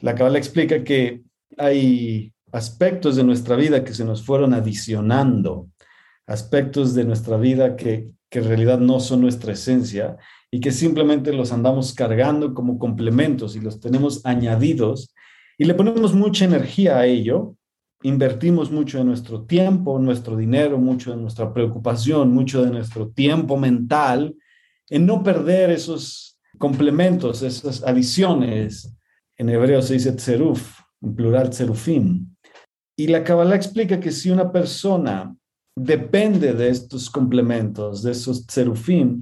la 0.00 0.14
Kabbalah 0.14 0.38
explica 0.38 0.84
que 0.84 1.22
hay 1.56 2.32
aspectos 2.52 3.16
de 3.16 3.24
nuestra 3.24 3.56
vida 3.56 3.84
que 3.84 3.94
se 3.94 4.04
nos 4.04 4.24
fueron 4.24 4.54
adicionando, 4.54 5.68
aspectos 6.26 6.94
de 6.94 7.04
nuestra 7.04 7.36
vida 7.36 7.76
que, 7.76 8.10
que 8.30 8.38
en 8.38 8.44
realidad 8.46 8.78
no 8.78 9.00
son 9.00 9.20
nuestra 9.20 9.52
esencia 9.52 10.16
y 10.50 10.60
que 10.60 10.70
simplemente 10.70 11.32
los 11.32 11.52
andamos 11.52 11.94
cargando 11.94 12.54
como 12.54 12.78
complementos 12.78 13.56
y 13.56 13.60
los 13.60 13.80
tenemos 13.80 14.24
añadidos 14.24 15.14
y 15.58 15.64
le 15.64 15.74
ponemos 15.74 16.14
mucha 16.14 16.44
energía 16.44 16.98
a 16.98 17.06
ello, 17.06 17.56
invertimos 18.02 18.70
mucho 18.70 18.98
de 18.98 19.04
nuestro 19.04 19.44
tiempo, 19.44 19.98
nuestro 19.98 20.36
dinero, 20.36 20.78
mucho 20.78 21.12
de 21.12 21.16
nuestra 21.16 21.52
preocupación, 21.52 22.32
mucho 22.32 22.64
de 22.64 22.70
nuestro 22.70 23.08
tiempo 23.08 23.56
mental 23.56 24.34
en 24.90 25.06
no 25.06 25.22
perder 25.22 25.70
esos 25.70 26.38
complementos, 26.58 27.42
esas 27.42 27.82
adiciones. 27.82 28.94
En 29.36 29.48
hebreo 29.48 29.80
se 29.82 29.94
dice 29.94 30.12
tzeruf, 30.12 30.80
en 31.04 31.14
plural 31.14 31.52
serufim. 31.52 32.26
Y 32.96 33.08
la 33.08 33.24
Kabbalah 33.24 33.56
explica 33.56 34.00
que 34.00 34.12
si 34.12 34.30
una 34.30 34.50
persona 34.50 35.34
depende 35.76 36.52
de 36.52 36.68
estos 36.68 37.10
complementos, 37.10 38.02
de 38.02 38.12
esos 38.12 38.44
serufim, 38.48 39.20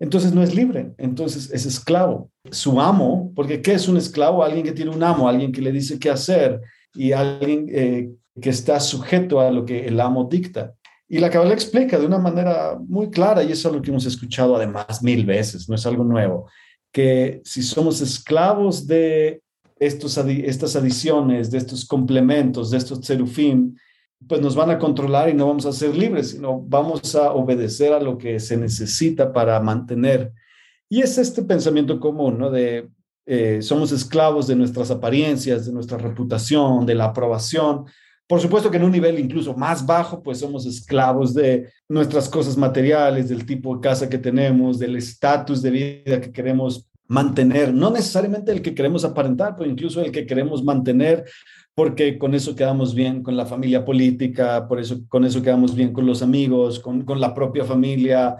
entonces 0.00 0.32
no 0.32 0.42
es 0.42 0.54
libre, 0.54 0.94
entonces 0.98 1.50
es 1.52 1.66
esclavo. 1.66 2.30
Su 2.50 2.80
amo, 2.80 3.32
porque 3.36 3.62
¿qué 3.62 3.74
es 3.74 3.86
un 3.86 3.96
esclavo? 3.96 4.42
Alguien 4.42 4.64
que 4.64 4.72
tiene 4.72 4.90
un 4.90 5.02
amo, 5.02 5.28
alguien 5.28 5.52
que 5.52 5.62
le 5.62 5.70
dice 5.70 5.98
qué 5.98 6.10
hacer 6.10 6.60
y 6.94 7.12
alguien 7.12 7.66
eh, 7.70 8.10
que 8.40 8.50
está 8.50 8.80
sujeto 8.80 9.40
a 9.40 9.50
lo 9.50 9.64
que 9.64 9.86
el 9.86 10.00
amo 10.00 10.24
dicta. 10.24 10.74
Y 11.08 11.18
la 11.18 11.28
Kabbalah 11.28 11.52
explica 11.52 11.98
de 11.98 12.06
una 12.06 12.18
manera 12.18 12.78
muy 12.88 13.10
clara, 13.10 13.44
y 13.44 13.52
eso 13.52 13.68
es 13.68 13.74
lo 13.74 13.82
que 13.82 13.90
hemos 13.90 14.06
escuchado 14.06 14.56
además 14.56 15.02
mil 15.02 15.26
veces, 15.26 15.68
no 15.68 15.74
es 15.74 15.84
algo 15.84 16.04
nuevo, 16.04 16.48
que 16.90 17.42
si 17.44 17.62
somos 17.62 18.00
esclavos 18.00 18.86
de 18.86 19.41
estos, 19.86 20.16
estas 20.16 20.76
adiciones, 20.76 21.50
de 21.50 21.58
estos 21.58 21.84
complementos, 21.84 22.70
de 22.70 22.78
estos 22.78 23.04
serufim, 23.04 23.74
pues 24.28 24.40
nos 24.40 24.54
van 24.54 24.70
a 24.70 24.78
controlar 24.78 25.28
y 25.28 25.34
no 25.34 25.48
vamos 25.48 25.66
a 25.66 25.72
ser 25.72 25.96
libres, 25.96 26.30
sino 26.30 26.60
vamos 26.60 27.14
a 27.16 27.32
obedecer 27.32 27.92
a 27.92 28.00
lo 28.00 28.16
que 28.16 28.38
se 28.38 28.56
necesita 28.56 29.32
para 29.32 29.58
mantener. 29.60 30.32
Y 30.88 31.00
es 31.00 31.18
este 31.18 31.42
pensamiento 31.42 31.98
común, 31.98 32.38
¿no? 32.38 32.50
De 32.50 32.88
eh, 33.26 33.60
somos 33.62 33.90
esclavos 33.92 34.46
de 34.46 34.56
nuestras 34.56 34.90
apariencias, 34.90 35.66
de 35.66 35.72
nuestra 35.72 35.98
reputación, 35.98 36.86
de 36.86 36.94
la 36.94 37.06
aprobación. 37.06 37.86
Por 38.28 38.40
supuesto 38.40 38.70
que 38.70 38.76
en 38.76 38.84
un 38.84 38.92
nivel 38.92 39.18
incluso 39.18 39.54
más 39.54 39.84
bajo, 39.84 40.22
pues 40.22 40.38
somos 40.38 40.64
esclavos 40.64 41.34
de 41.34 41.70
nuestras 41.88 42.28
cosas 42.28 42.56
materiales, 42.56 43.28
del 43.28 43.44
tipo 43.44 43.74
de 43.74 43.80
casa 43.80 44.08
que 44.08 44.18
tenemos, 44.18 44.78
del 44.78 44.96
estatus 44.96 45.60
de 45.60 45.70
vida 45.70 46.20
que 46.20 46.30
queremos 46.30 46.88
mantener, 47.12 47.74
no 47.74 47.90
necesariamente 47.90 48.52
el 48.52 48.62
que 48.62 48.74
queremos 48.74 49.04
aparentar, 49.04 49.54
pero 49.54 49.70
incluso 49.70 50.00
el 50.00 50.10
que 50.10 50.26
queremos 50.26 50.64
mantener 50.64 51.26
porque 51.74 52.18
con 52.18 52.34
eso 52.34 52.56
quedamos 52.56 52.94
bien 52.94 53.22
con 53.22 53.36
la 53.36 53.44
familia 53.44 53.84
política, 53.84 54.66
por 54.66 54.80
eso, 54.80 55.00
con 55.08 55.24
eso 55.24 55.42
quedamos 55.42 55.74
bien 55.74 55.92
con 55.92 56.06
los 56.06 56.22
amigos, 56.22 56.80
con, 56.80 57.02
con 57.02 57.20
la 57.20 57.34
propia 57.34 57.64
familia, 57.64 58.36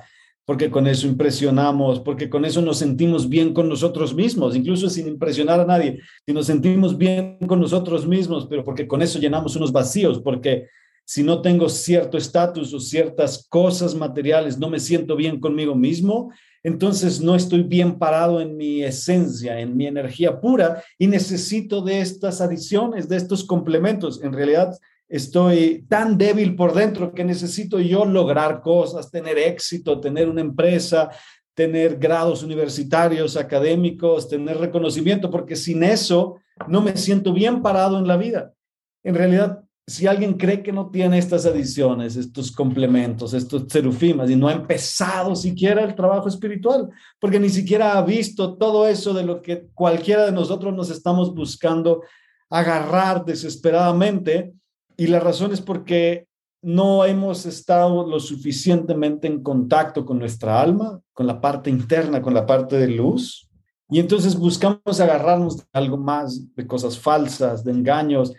porque 0.46 0.70
con 0.70 0.86
eso 0.86 1.06
impresionamos, 1.06 2.00
porque 2.00 2.30
con 2.30 2.46
eso 2.46 2.62
nos 2.62 2.78
sentimos 2.78 3.28
bien 3.28 3.52
con 3.52 3.68
nosotros 3.68 4.14
mismos, 4.14 4.56
incluso 4.56 4.88
sin 4.88 5.06
impresionar 5.06 5.60
a 5.60 5.66
nadie, 5.66 6.00
y 6.26 6.32
nos 6.32 6.46
sentimos 6.46 6.96
bien 6.96 7.38
con 7.46 7.60
nosotros 7.60 8.06
mismos, 8.06 8.46
pero 8.48 8.64
porque 8.64 8.86
con 8.86 9.02
eso 9.02 9.18
llenamos 9.18 9.54
unos 9.54 9.70
vacíos, 9.70 10.18
porque 10.20 10.68
si 11.04 11.22
no 11.22 11.42
tengo 11.42 11.68
cierto 11.68 12.16
estatus 12.16 12.72
o 12.72 12.80
ciertas 12.80 13.46
cosas 13.50 13.94
materiales, 13.94 14.58
no 14.58 14.70
me 14.70 14.80
siento 14.80 15.14
bien 15.14 15.40
conmigo 15.40 15.74
mismo, 15.74 16.30
entonces 16.62 17.20
no 17.20 17.34
estoy 17.34 17.62
bien 17.62 17.98
parado 17.98 18.40
en 18.40 18.56
mi 18.56 18.82
esencia, 18.82 19.58
en 19.58 19.76
mi 19.76 19.86
energía 19.86 20.40
pura 20.40 20.82
y 20.98 21.06
necesito 21.08 21.82
de 21.82 22.00
estas 22.00 22.40
adiciones, 22.40 23.08
de 23.08 23.16
estos 23.16 23.44
complementos. 23.44 24.22
En 24.22 24.32
realidad 24.32 24.78
estoy 25.08 25.84
tan 25.88 26.16
débil 26.16 26.54
por 26.54 26.72
dentro 26.72 27.12
que 27.12 27.24
necesito 27.24 27.80
yo 27.80 28.04
lograr 28.04 28.60
cosas, 28.60 29.10
tener 29.10 29.38
éxito, 29.38 30.00
tener 30.00 30.28
una 30.28 30.40
empresa, 30.40 31.10
tener 31.54 31.98
grados 31.98 32.42
universitarios, 32.42 33.36
académicos, 33.36 34.28
tener 34.28 34.56
reconocimiento, 34.58 35.30
porque 35.30 35.56
sin 35.56 35.82
eso 35.82 36.38
no 36.68 36.80
me 36.80 36.96
siento 36.96 37.32
bien 37.32 37.60
parado 37.60 37.98
en 37.98 38.06
la 38.06 38.16
vida. 38.16 38.54
En 39.02 39.14
realidad, 39.14 39.61
si 39.86 40.06
alguien 40.06 40.34
cree 40.34 40.62
que 40.62 40.72
no 40.72 40.90
tiene 40.90 41.18
estas 41.18 41.44
adiciones, 41.44 42.16
estos 42.16 42.52
complementos, 42.52 43.34
estos 43.34 43.64
cerufimas 43.68 44.30
y 44.30 44.36
no 44.36 44.48
ha 44.48 44.52
empezado 44.52 45.34
siquiera 45.34 45.82
el 45.82 45.94
trabajo 45.94 46.28
espiritual, 46.28 46.88
porque 47.18 47.40
ni 47.40 47.48
siquiera 47.48 47.98
ha 47.98 48.02
visto 48.02 48.56
todo 48.56 48.86
eso 48.86 49.12
de 49.12 49.24
lo 49.24 49.42
que 49.42 49.66
cualquiera 49.74 50.24
de 50.24 50.32
nosotros 50.32 50.72
nos 50.74 50.90
estamos 50.90 51.34
buscando 51.34 52.02
agarrar 52.48 53.24
desesperadamente, 53.24 54.52
y 54.96 55.06
la 55.06 55.18
razón 55.18 55.52
es 55.52 55.60
porque 55.60 56.28
no 56.60 57.04
hemos 57.04 57.44
estado 57.44 58.06
lo 58.06 58.20
suficientemente 58.20 59.26
en 59.26 59.42
contacto 59.42 60.04
con 60.04 60.18
nuestra 60.18 60.60
alma, 60.60 61.00
con 61.12 61.26
la 61.26 61.40
parte 61.40 61.70
interna, 61.70 62.22
con 62.22 62.34
la 62.34 62.46
parte 62.46 62.76
de 62.76 62.88
luz, 62.88 63.48
y 63.90 63.98
entonces 63.98 64.36
buscamos 64.36 65.00
agarrarnos 65.00 65.66
algo 65.72 65.96
más, 65.96 66.54
de 66.54 66.66
cosas 66.66 66.98
falsas, 66.98 67.64
de 67.64 67.72
engaños, 67.72 68.32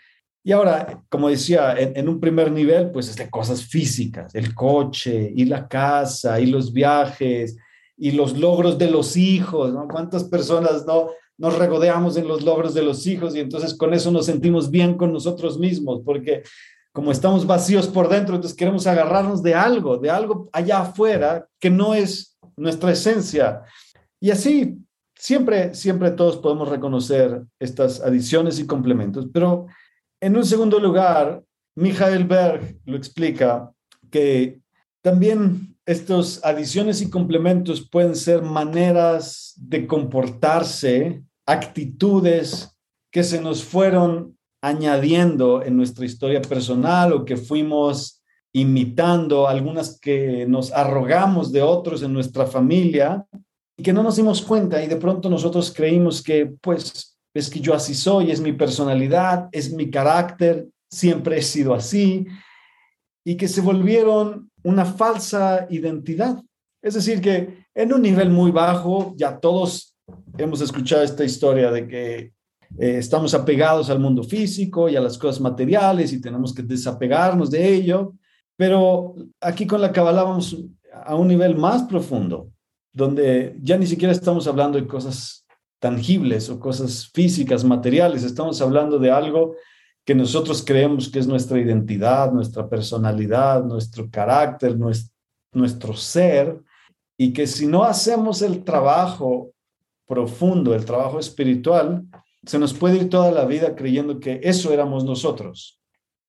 y 0.46 0.52
ahora, 0.52 1.02
como 1.08 1.30
decía, 1.30 1.74
en, 1.78 2.10
un 2.10 2.20
primer 2.20 2.52
nivel, 2.52 2.92
pues 2.92 3.08
es 3.08 3.16
de 3.16 3.30
cosas 3.30 3.64
físicas, 3.64 4.36
el 4.36 4.54
coche 4.54 5.32
y 5.34 5.46
la 5.46 5.70
casa 5.70 6.38
y 6.42 6.48
los 6.48 6.74
viajes 6.74 7.56
y 7.96 8.12
los 8.12 8.38
logros 8.38 8.78
de 8.78 8.92
los 8.92 9.16
hijos, 9.16 9.74
¿no? 9.74 9.88
¿Cuántas 9.88 10.26
personas 10.26 10.86
no 10.86 11.12
nos 11.38 11.58
regodeamos 11.58 12.18
en 12.18 12.28
los 12.28 12.44
logros 12.44 12.74
de 12.74 12.84
los 12.84 13.08
hijos 13.08 13.36
y 13.36 13.40
entonces 13.40 13.74
con 13.74 13.94
eso 13.94 14.12
nos 14.12 14.26
sentimos 14.26 14.70
bien 14.70 14.98
con 14.98 15.14
nosotros 15.14 15.58
mismos? 15.58 16.02
Porque 16.04 16.44
como 16.92 17.14
estamos 17.14 17.48
vacíos 17.48 17.88
por 17.88 18.10
dentro, 18.10 18.36
entonces 18.36 18.58
queremos 18.58 18.86
agarrarnos 18.86 19.42
de 19.44 19.56
algo, 19.56 19.98
de 19.98 20.10
algo 20.10 20.50
allá 20.52 20.80
afuera 20.80 21.48
que 21.58 21.70
no 21.70 21.94
es 21.94 22.38
nuestra 22.58 22.92
esencia. 22.92 23.62
Y 24.20 24.30
así, 24.30 24.78
siempre, 25.16 25.74
siempre 25.74 26.12
todos 26.12 26.36
podemos 26.36 26.68
reconocer 26.68 27.44
estas 27.60 28.02
adiciones 28.02 28.60
y 28.60 28.68
complementos, 28.68 29.28
pero 29.34 29.68
en 30.24 30.38
un 30.38 30.46
segundo 30.46 30.80
lugar, 30.80 31.44
Michael 31.76 32.24
Berg 32.24 32.80
lo 32.86 32.96
explica 32.96 33.70
que 34.10 34.62
también 35.02 35.76
estas 35.86 36.40
adiciones 36.46 37.02
y 37.02 37.10
complementos 37.10 37.90
pueden 37.90 38.16
ser 38.16 38.42
maneras 38.42 39.54
de 39.58 39.86
comportarse, 39.86 41.22
actitudes 41.46 42.74
que 43.12 43.22
se 43.22 43.42
nos 43.42 43.66
fueron 43.66 44.38
añadiendo 44.62 45.62
en 45.62 45.76
nuestra 45.76 46.06
historia 46.06 46.42
personal 46.42 47.12
o 47.12 47.26
que 47.26 47.36
fuimos 47.36 48.24
imitando, 48.54 49.50
algunas 49.50 50.00
que 50.00 50.46
nos 50.48 50.72
arrogamos 50.72 51.52
de 51.52 51.62
otros 51.62 52.02
en 52.02 52.14
nuestra 52.14 52.46
familia 52.46 53.26
y 53.76 53.84
que 53.84 53.92
no 53.92 54.04
nos 54.04 54.16
dimos 54.16 54.42
cuenta 54.42 54.82
y 54.82 54.88
de 54.88 54.96
pronto 54.96 55.30
nosotros 55.30 55.74
creímos 55.76 56.24
que 56.24 56.46
pues 56.62 57.13
es 57.34 57.50
que 57.50 57.60
yo 57.60 57.74
así 57.74 57.96
soy, 57.96 58.32
es 58.32 58.40
mi 58.40 58.54
personalidad, 58.54 59.50
es 59.52 59.74
mi 59.74 59.90
carácter, 59.90 60.68
siempre 60.90 61.38
he 61.38 61.42
sido 61.42 61.74
así, 61.74 62.28
y 63.26 63.36
que 63.36 63.48
se 63.48 63.62
volvieron 63.62 64.52
una 64.64 64.86
falsa 64.86 65.68
identidad. 65.70 66.42
Es 66.82 66.94
decir, 66.94 67.22
que 67.22 67.66
en 67.74 67.94
un 67.94 68.02
nivel 68.02 68.30
muy 68.30 68.52
bajo, 68.52 69.14
ya 69.18 69.40
todos 69.40 69.96
hemos 70.38 70.62
escuchado 70.62 71.04
esta 71.04 71.24
historia 71.24 71.72
de 71.72 71.88
que 71.88 72.16
eh, 72.78 72.98
estamos 72.98 73.34
apegados 73.34 73.90
al 73.90 74.00
mundo 74.00 74.24
físico 74.24 74.90
y 74.90 74.96
a 74.96 75.02
las 75.02 75.18
cosas 75.18 75.40
materiales 75.42 76.12
y 76.12 76.22
tenemos 76.22 76.54
que 76.54 76.64
desapegarnos 76.64 77.50
de 77.50 77.74
ello, 77.74 78.14
pero 78.56 79.16
aquí 79.40 79.66
con 79.66 79.82
la 79.82 79.92
Kabbalah 79.92 80.24
vamos 80.24 80.58
a 81.06 81.16
un 81.16 81.28
nivel 81.28 81.56
más 81.56 81.84
profundo, 81.84 82.50
donde 82.92 83.58
ya 83.62 83.78
ni 83.78 83.88
siquiera 83.88 84.12
estamos 84.12 84.48
hablando 84.48 84.80
de 84.80 84.88
cosas 84.88 85.43
tangibles 85.84 86.50
o 86.50 86.62
cosas 86.62 87.12
físicas, 87.14 87.66
materiales. 87.66 88.24
Estamos 88.24 88.62
hablando 88.62 88.98
de 89.00 89.12
algo 89.12 89.58
que 90.06 90.16
nosotros 90.16 90.64
creemos 90.66 91.10
que 91.10 91.20
es 91.20 91.28
nuestra 91.28 91.60
identidad, 91.60 92.32
nuestra 92.32 92.70
personalidad, 92.70 93.66
nuestro 93.66 94.10
carácter, 94.10 94.78
nuestro, 94.78 95.94
ser, 95.94 96.58
y 97.18 97.34
que 97.34 97.48
si 97.48 97.68
no 97.68 97.84
hacemos 97.84 98.42
el 98.42 98.64
trabajo 98.64 99.52
profundo, 100.08 100.74
el 100.74 100.86
trabajo 100.86 101.20
espiritual, 101.20 102.06
se 102.46 102.58
nos 102.58 102.74
puede 102.74 103.00
ir 103.00 103.10
toda 103.10 103.34
la 103.34 103.44
vida 103.44 103.76
creyendo 103.76 104.22
que 104.22 104.40
eso 104.42 104.72
éramos 104.72 105.04
nosotros. 105.04 105.82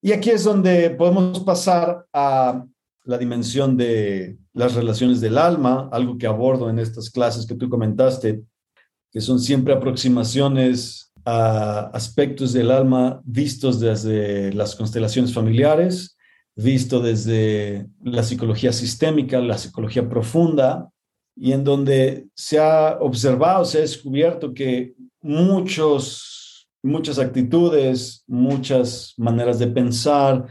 Y 0.02 0.10
aquí 0.10 0.30
es 0.30 0.42
donde 0.42 0.90
podemos 0.90 1.38
pasar 1.44 2.04
a 2.12 2.64
la 3.04 3.18
dimensión 3.18 3.76
de 3.76 4.36
las 4.52 4.74
relaciones 4.74 5.20
del 5.20 5.38
alma, 5.38 5.88
algo 5.92 6.18
que 6.18 6.26
abordo 6.26 6.68
en 6.68 6.80
estas 6.80 7.08
clases 7.08 7.46
que 7.46 7.54
tú 7.54 7.68
comentaste, 7.68 8.42
que 9.14 9.20
son 9.20 9.38
siempre 9.38 9.72
aproximaciones 9.72 11.12
a 11.24 11.86
aspectos 11.94 12.52
del 12.52 12.72
alma 12.72 13.22
vistos 13.24 13.78
desde 13.78 14.52
las 14.52 14.74
constelaciones 14.74 15.32
familiares, 15.32 16.18
visto 16.56 17.00
desde 17.00 17.86
la 18.02 18.24
psicología 18.24 18.72
sistémica, 18.72 19.38
la 19.40 19.56
psicología 19.56 20.08
profunda, 20.08 20.90
y 21.36 21.52
en 21.52 21.62
donde 21.62 22.26
se 22.34 22.58
ha 22.58 22.98
observado, 23.00 23.64
se 23.64 23.78
ha 23.78 23.82
descubierto 23.82 24.52
que 24.52 24.94
muchos, 25.22 26.68
muchas 26.82 27.20
actitudes, 27.20 28.24
muchas 28.26 29.14
maneras 29.16 29.60
de 29.60 29.68
pensar, 29.68 30.46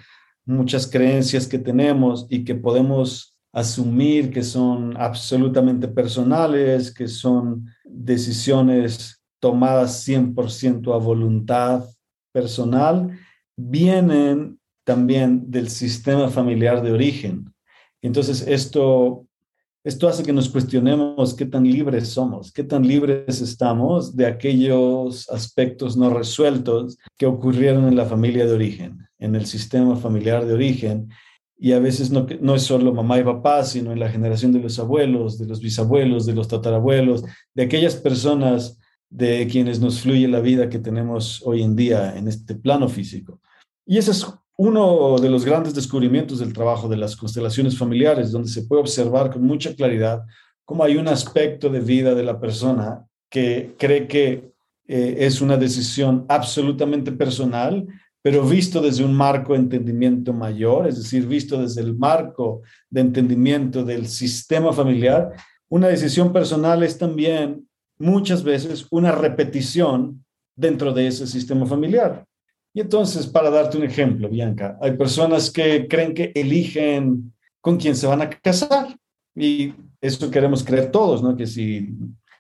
muchas 0.45 0.87
creencias 0.87 1.47
que 1.47 1.59
tenemos 1.59 2.27
y 2.29 2.45
que 2.45 2.55
podemos 2.55 3.35
asumir 3.51 4.31
que 4.31 4.41
son 4.41 4.95
absolutamente 4.95 5.89
personales, 5.89 6.93
que 6.93 7.09
son 7.09 7.65
decisiones 7.93 9.21
tomadas 9.39 10.07
100% 10.07 10.93
a 10.93 10.97
voluntad 10.97 11.85
personal, 12.31 13.17
vienen 13.55 14.59
también 14.83 15.51
del 15.51 15.69
sistema 15.69 16.29
familiar 16.29 16.81
de 16.81 16.91
origen. 16.91 17.53
Entonces, 18.01 18.45
esto, 18.47 19.25
esto 19.83 20.07
hace 20.07 20.23
que 20.23 20.33
nos 20.33 20.49
cuestionemos 20.49 21.33
qué 21.33 21.45
tan 21.45 21.63
libres 21.63 22.09
somos, 22.09 22.51
qué 22.51 22.63
tan 22.63 22.87
libres 22.87 23.41
estamos 23.41 24.15
de 24.15 24.25
aquellos 24.25 25.29
aspectos 25.29 25.95
no 25.95 26.09
resueltos 26.09 26.97
que 27.17 27.25
ocurrieron 27.25 27.87
en 27.87 27.95
la 27.95 28.05
familia 28.05 28.45
de 28.45 28.53
origen, 28.53 29.07
en 29.19 29.35
el 29.35 29.45
sistema 29.45 29.95
familiar 29.95 30.45
de 30.45 30.53
origen, 30.53 31.09
y 31.63 31.71
a 31.71 31.79
veces 31.79 32.11
no, 32.11 32.55
es 32.55 32.63
solo 32.63 32.93
mamá 32.93 33.19
y 33.19 33.23
papá, 33.23 33.63
sino 33.63 33.93
en 33.93 33.99
la 34.01 34.09
generación 34.09 34.51
de 34.51 34.59
los 34.59 34.77
abuelos, 34.79 35.37
de 35.37 35.45
los 35.45 35.61
bisabuelos, 35.61 36.25
de 36.25 36.33
los 36.33 36.49
tatarabuelos, 36.49 37.23
de 37.53 37.63
aquellas 37.63 37.95
personas 37.95 38.81
de 39.09 39.47
quienes 39.49 39.79
nos 39.79 40.01
fluye 40.01 40.27
la 40.27 40.41
vida 40.41 40.67
que 40.67 40.79
tenemos 40.79 41.41
hoy 41.45 41.63
en 41.63 41.73
día 41.73 42.17
en 42.17 42.27
este 42.27 42.55
plano 42.55 42.89
físico. 42.89 43.39
Y 43.85 43.97
ese 43.97 44.11
es 44.11 44.27
uno 44.57 45.17
de 45.17 45.29
los 45.29 45.45
grandes 45.45 45.73
descubrimientos 45.73 46.39
del 46.39 46.51
trabajo 46.51 46.89
de 46.89 46.97
las 46.97 47.15
constelaciones 47.15 47.77
familiares, 47.77 48.33
donde 48.33 48.49
se 48.49 48.63
puede 48.63 48.81
observar 48.81 49.31
con 49.31 49.43
mucha 49.43 49.73
claridad 49.73 50.21
cómo 50.65 50.83
hay 50.83 50.97
un 50.97 51.07
aspecto 51.07 51.69
de 51.69 51.79
vida 51.79 52.13
de 52.13 52.23
la 52.23 52.41
persona 52.41 53.07
que 53.29 53.73
cree 53.79 54.05
que 54.05 54.51
eh, 54.85 55.15
es 55.19 55.39
una 55.39 55.55
decisión 55.55 56.25
absolutamente 56.27 57.13
personal, 57.13 57.87
pero 58.23 58.47
visto 58.47 58.81
desde 58.81 59.03
un 59.03 59.13
marco 59.13 59.51
de 59.51 59.59
entendimiento 59.59 60.31
mayor, 60.31 60.87
es 60.87 60.95
decir, 60.95 61.27
visto 61.27 61.61
desde 61.61 61.81
el 61.81 61.93
marco 61.93 62.61
de 62.89 63.01
entendimiento 63.01 63.83
del 63.83 64.07
sistema 64.07 64.71
familiar, 64.71 65.33
una 65.69 65.89
decisión 65.89 66.31
personal 66.31 66.83
es 66.83 66.97
también 66.97 67.67
muchas 67.99 68.41
veces 68.41 68.87
una 68.91 69.11
repetición 69.11 70.23
dentro 70.55 70.93
de 70.93 71.07
ese 71.07 71.27
sistema 71.27 71.65
familiar. 71.65 72.25
Y 72.73 72.79
entonces, 72.79 73.27
para 73.27 73.49
darte 73.49 73.77
un 73.77 73.83
ejemplo, 73.83 74.29
Bianca, 74.29 74.77
hay 74.81 74.95
personas 74.95 75.51
que 75.51 75.87
creen 75.87 76.13
que 76.13 76.31
eligen 76.33 77.33
con 77.59 77.77
quién 77.77 77.95
se 77.95 78.07
van 78.07 78.21
a 78.21 78.29
casar. 78.29 78.97
Y 79.35 79.73
eso 79.99 80.31
queremos 80.31 80.63
creer 80.63 80.91
todos, 80.91 81.21
¿no? 81.21 81.35
Que 81.35 81.45
si 81.45 81.93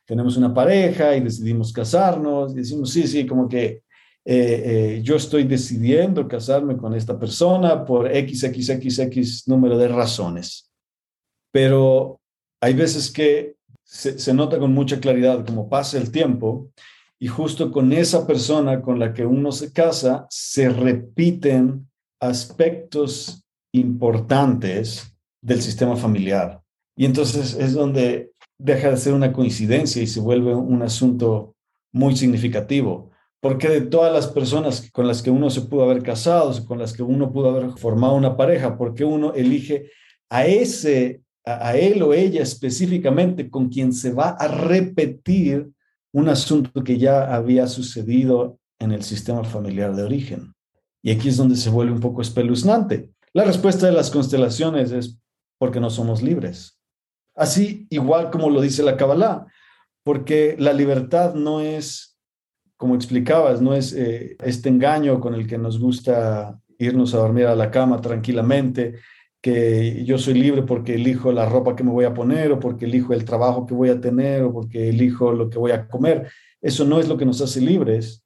tenemos 0.05 0.37
una 0.37 0.53
pareja 0.53 1.15
y 1.15 1.21
decidimos 1.21 1.73
casarnos, 1.73 2.55
decimos, 2.55 2.91
sí, 2.91 3.07
sí, 3.07 3.25
como 3.25 3.47
que 3.47 3.82
eh, 4.25 4.63
eh, 4.95 5.01
yo 5.03 5.15
estoy 5.15 5.43
decidiendo 5.43 6.27
casarme 6.27 6.77
con 6.77 6.93
esta 6.93 7.19
persona 7.19 7.85
por 7.85 8.09
XXXX 8.09 9.47
número 9.47 9.77
de 9.77 9.87
razones. 9.89 10.71
Pero 11.51 12.19
hay 12.61 12.73
veces 12.73 13.11
que 13.11 13.55
se, 13.83 14.17
se 14.17 14.33
nota 14.33 14.57
con 14.57 14.73
mucha 14.73 14.99
claridad 14.99 15.45
como 15.45 15.69
pasa 15.69 15.97
el 15.97 16.11
tiempo 16.11 16.69
y 17.19 17.27
justo 17.27 17.71
con 17.71 17.93
esa 17.93 18.25
persona 18.25 18.81
con 18.81 18.99
la 18.99 19.13
que 19.13 19.25
uno 19.25 19.51
se 19.51 19.71
casa 19.71 20.25
se 20.29 20.69
repiten 20.69 21.89
aspectos 22.19 23.43
importantes 23.73 25.13
del 25.41 25.61
sistema 25.61 25.95
familiar. 25.95 26.61
Y 26.95 27.05
entonces 27.05 27.55
es 27.55 27.73
donde 27.73 28.31
deja 28.57 28.89
de 28.89 28.97
ser 28.97 29.13
una 29.13 29.33
coincidencia 29.33 30.01
y 30.01 30.07
se 30.07 30.19
vuelve 30.19 30.55
un 30.55 30.81
asunto 30.81 31.55
muy 31.91 32.15
significativo. 32.15 33.11
Porque 33.43 33.69
de 33.69 33.81
todas 33.81 34.11
las 34.11 34.27
personas 34.27 34.89
con 34.91 35.05
las 35.05 35.21
que 35.21 35.29
uno 35.29 35.51
se 35.51 35.61
pudo 35.61 35.83
haber 35.83 36.01
casado, 36.01 36.51
con 36.65 36.79
las 36.79 36.93
que 36.93 37.03
uno 37.03 37.31
pudo 37.31 37.49
haber 37.49 37.71
formado 37.77 38.15
una 38.15 38.35
pareja, 38.35 38.77
¿por 38.77 38.95
qué 38.95 39.03
uno 39.03 39.33
elige 39.35 39.91
a 40.29 40.47
ese, 40.47 41.21
a 41.45 41.75
él 41.75 42.01
o 42.01 42.13
ella 42.13 42.41
específicamente 42.41 43.49
con 43.49 43.67
quien 43.67 43.91
se 43.91 44.13
va 44.13 44.29
a 44.29 44.47
repetir 44.47 45.69
un 46.13 46.29
asunto 46.29 46.83
que 46.83 46.97
ya 46.97 47.35
había 47.35 47.67
sucedido 47.67 48.59
en 48.79 48.91
el 48.91 49.03
sistema 49.03 49.43
familiar 49.43 49.95
de 49.95 50.03
origen. 50.03 50.53
Y 51.01 51.11
aquí 51.11 51.29
es 51.29 51.37
donde 51.37 51.55
se 51.55 51.69
vuelve 51.69 51.91
un 51.91 51.99
poco 51.99 52.21
espeluznante. 52.21 53.11
La 53.33 53.43
respuesta 53.43 53.87
de 53.87 53.93
las 53.93 54.11
constelaciones 54.11 54.91
es 54.91 55.17
porque 55.57 55.79
no 55.79 55.89
somos 55.89 56.21
libres. 56.21 56.79
Así, 57.35 57.87
igual 57.89 58.29
como 58.29 58.49
lo 58.49 58.61
dice 58.61 58.83
la 58.83 58.95
Kabbalah, 58.95 59.47
porque 60.03 60.55
la 60.59 60.71
libertad 60.73 61.33
no 61.33 61.61
es, 61.61 62.12
como 62.83 62.95
explicabas, 62.95 63.61
no 63.61 63.73
es 63.73 63.93
eh, 63.93 64.35
este 64.43 64.67
engaño 64.67 65.21
con 65.21 65.35
el 65.35 65.47
que 65.47 65.57
nos 65.57 65.79
gusta 65.79 66.59
irnos 66.77 67.13
a 67.13 67.19
dormir 67.19 67.45
a 67.45 67.55
la 67.55 67.71
cama 67.71 68.01
tranquilamente, 68.01 68.95
que 69.41 70.03
yo 70.03 70.17
soy 70.17 70.33
libre 70.33 70.63
porque 70.63 70.95
elijo 70.95 71.31
la 71.31 71.45
ropa 71.45 71.77
que 71.77 71.83
me 71.85 71.93
voy 71.93 72.03
a 72.03 72.13
poner 72.13 72.51
o 72.51 72.59
porque 72.59 72.83
elijo 72.83 73.13
el 73.13 73.23
trabajo 73.23 73.65
que 73.65 73.73
voy 73.73 73.87
a 73.87 74.01
tener 74.01 74.43
o 74.43 74.51
porque 74.51 74.89
elijo 74.89 75.31
lo 75.31 75.49
que 75.49 75.57
voy 75.57 75.71
a 75.71 75.87
comer. 75.87 76.29
Eso 76.61 76.83
no 76.83 76.99
es 76.99 77.07
lo 77.07 77.15
que 77.15 77.25
nos 77.25 77.39
hace 77.39 77.61
libres. 77.61 78.25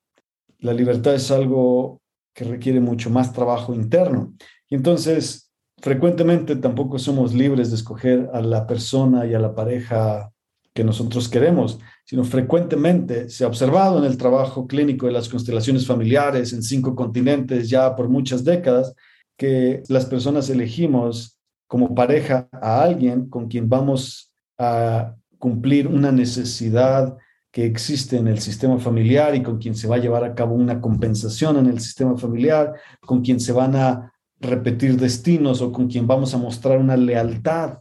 La 0.57 0.73
libertad 0.73 1.13
es 1.13 1.29
algo 1.29 2.01
que 2.33 2.43
requiere 2.43 2.79
mucho 2.79 3.11
más 3.11 3.31
trabajo 3.33 3.75
interno. 3.75 4.33
Y 4.71 4.73
entonces, 4.73 5.51
frecuentemente 5.77 6.55
tampoco 6.55 6.97
somos 6.97 7.35
libres 7.35 7.69
de 7.69 7.75
escoger 7.75 8.27
a 8.33 8.41
la 8.41 8.65
persona 8.65 9.27
y 9.27 9.35
a 9.35 9.39
la 9.39 9.53
pareja 9.53 10.31
que 10.77 10.83
nosotros 10.83 11.27
queremos, 11.27 11.79
sino 12.05 12.23
frecuentemente 12.23 13.31
se 13.31 13.43
ha 13.43 13.47
observado 13.47 13.97
en 13.97 14.05
el 14.05 14.15
trabajo 14.15 14.67
clínico 14.67 15.07
de 15.07 15.11
las 15.11 15.27
constelaciones 15.27 15.87
familiares 15.87 16.53
en 16.53 16.61
cinco 16.61 16.93
continentes 16.93 17.67
ya 17.67 17.95
por 17.95 18.09
muchas 18.09 18.43
décadas, 18.43 18.93
que 19.35 19.81
las 19.89 20.05
personas 20.05 20.51
elegimos 20.51 21.39
como 21.65 21.95
pareja 21.95 22.47
a 22.51 22.83
alguien 22.83 23.27
con 23.27 23.47
quien 23.47 23.67
vamos 23.67 24.31
a 24.59 25.15
cumplir 25.39 25.87
una 25.87 26.11
necesidad 26.11 27.17
que 27.51 27.65
existe 27.65 28.17
en 28.17 28.27
el 28.27 28.37
sistema 28.37 28.77
familiar 28.77 29.33
y 29.33 29.41
con 29.41 29.57
quien 29.57 29.73
se 29.73 29.87
va 29.87 29.95
a 29.95 29.99
llevar 29.99 30.23
a 30.23 30.35
cabo 30.35 30.53
una 30.53 30.79
compensación 30.79 31.57
en 31.57 31.65
el 31.65 31.79
sistema 31.79 32.15
familiar, 32.19 32.75
con 33.01 33.23
quien 33.23 33.39
se 33.39 33.51
van 33.51 33.75
a 33.75 34.13
repetir 34.39 34.95
destinos 34.95 35.59
o 35.59 35.71
con 35.71 35.87
quien 35.87 36.05
vamos 36.05 36.35
a 36.35 36.37
mostrar 36.37 36.77
una 36.77 36.95
lealtad 36.95 37.79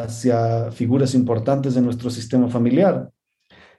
hacia 0.00 0.70
figuras 0.70 1.14
importantes 1.14 1.74
de 1.74 1.80
nuestro 1.80 2.10
sistema 2.10 2.48
familiar. 2.48 3.10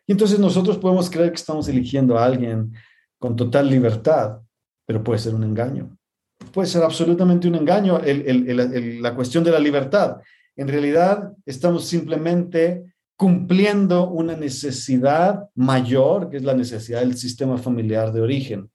Y 0.06 0.12
entonces 0.12 0.40
nosotros 0.40 0.78
podemos 0.78 1.10
creer 1.10 1.30
que 1.30 1.38
estamos 1.38 1.68
eligiendo 1.68 2.18
a 2.18 2.26
alguien 2.26 2.74
con 3.20 3.36
total 3.36 3.70
libertad, 3.70 4.40
pero 4.86 5.04
puede 5.04 5.20
ser 5.20 5.34
un 5.34 5.44
engaño 5.44 5.98
puede 6.52 6.68
ser 6.68 6.84
absolutamente 6.84 7.48
un 7.48 7.56
engaño 7.56 8.00
la 8.00 9.16
cuestión 9.16 9.44
de 9.44 9.52
la 9.52 9.60
libertad. 9.60 10.18
En 10.56 10.68
realidad, 10.68 11.34
estamos 11.46 11.86
simplemente 11.86 12.84
cumpliendo 13.16 14.10
una 14.10 14.36
necesidad 14.36 15.50
mayor, 15.56 16.30
que 16.30 16.38
es 16.38 16.44
la 16.44 16.54
necesidad 16.54 17.00
del 17.00 17.16
sistema 17.16 17.58
familiar 17.58 18.12
de 18.12 18.22
origen. 18.22 18.70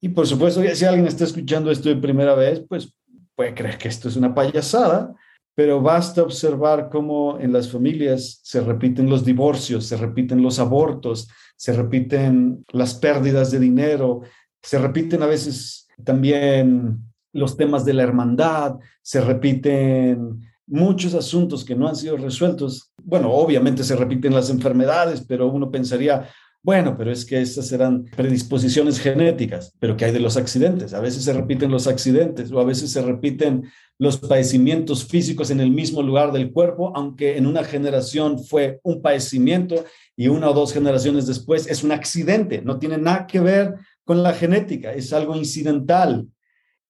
Y 0.00 0.08
por 0.08 0.26
supuesto, 0.26 0.62
si 0.74 0.84
alguien 0.84 1.06
está 1.06 1.24
escuchando 1.24 1.70
esto 1.70 1.88
de 1.88 1.96
primera 1.96 2.34
vez, 2.34 2.62
pues 2.68 2.92
puede 3.34 3.54
creer 3.54 3.78
que 3.78 3.88
esto 3.88 4.08
es 4.08 4.16
una 4.16 4.34
payasada, 4.34 5.14
pero 5.56 5.80
basta 5.80 6.22
observar 6.22 6.90
cómo 6.90 7.38
en 7.40 7.50
las 7.50 7.72
familias 7.72 8.40
se 8.42 8.60
repiten 8.60 9.08
los 9.08 9.24
divorcios, 9.24 9.86
se 9.86 9.96
repiten 9.96 10.42
los 10.42 10.58
abortos, 10.58 11.28
se 11.56 11.72
repiten 11.72 12.62
las 12.72 12.94
pérdidas 12.94 13.50
de 13.50 13.58
dinero, 13.58 14.20
se 14.62 14.78
repiten 14.78 15.22
a 15.22 15.26
veces 15.26 15.88
también 16.04 16.98
los 17.32 17.56
temas 17.56 17.86
de 17.86 17.94
la 17.94 18.02
hermandad, 18.02 18.76
se 19.00 19.22
repiten 19.22 20.42
muchos 20.66 21.14
asuntos 21.14 21.64
que 21.64 21.74
no 21.74 21.88
han 21.88 21.96
sido 21.96 22.18
resueltos. 22.18 22.92
Bueno, 23.02 23.32
obviamente 23.32 23.82
se 23.82 23.96
repiten 23.96 24.34
las 24.34 24.50
enfermedades, 24.50 25.24
pero 25.26 25.46
uno 25.50 25.70
pensaría, 25.70 26.28
bueno, 26.66 26.96
pero 26.98 27.12
es 27.12 27.24
que 27.24 27.40
esas 27.40 27.70
eran 27.70 28.06
predisposiciones 28.06 28.98
genéticas, 28.98 29.72
pero 29.78 29.96
¿qué 29.96 30.06
hay 30.06 30.10
de 30.10 30.18
los 30.18 30.36
accidentes? 30.36 30.94
A 30.94 31.00
veces 31.00 31.22
se 31.22 31.32
repiten 31.32 31.70
los 31.70 31.86
accidentes 31.86 32.50
o 32.50 32.58
a 32.58 32.64
veces 32.64 32.90
se 32.90 33.02
repiten 33.02 33.70
los 34.00 34.18
padecimientos 34.18 35.06
físicos 35.06 35.52
en 35.52 35.60
el 35.60 35.70
mismo 35.70 36.02
lugar 36.02 36.32
del 36.32 36.50
cuerpo, 36.50 36.92
aunque 36.96 37.36
en 37.36 37.46
una 37.46 37.62
generación 37.62 38.42
fue 38.42 38.80
un 38.82 39.00
padecimiento 39.00 39.84
y 40.16 40.26
una 40.26 40.50
o 40.50 40.54
dos 40.54 40.72
generaciones 40.72 41.28
después 41.28 41.68
es 41.68 41.84
un 41.84 41.92
accidente, 41.92 42.60
no 42.62 42.80
tiene 42.80 42.98
nada 42.98 43.28
que 43.28 43.38
ver 43.38 43.76
con 44.04 44.24
la 44.24 44.32
genética, 44.32 44.92
es 44.92 45.12
algo 45.12 45.36
incidental. 45.36 46.26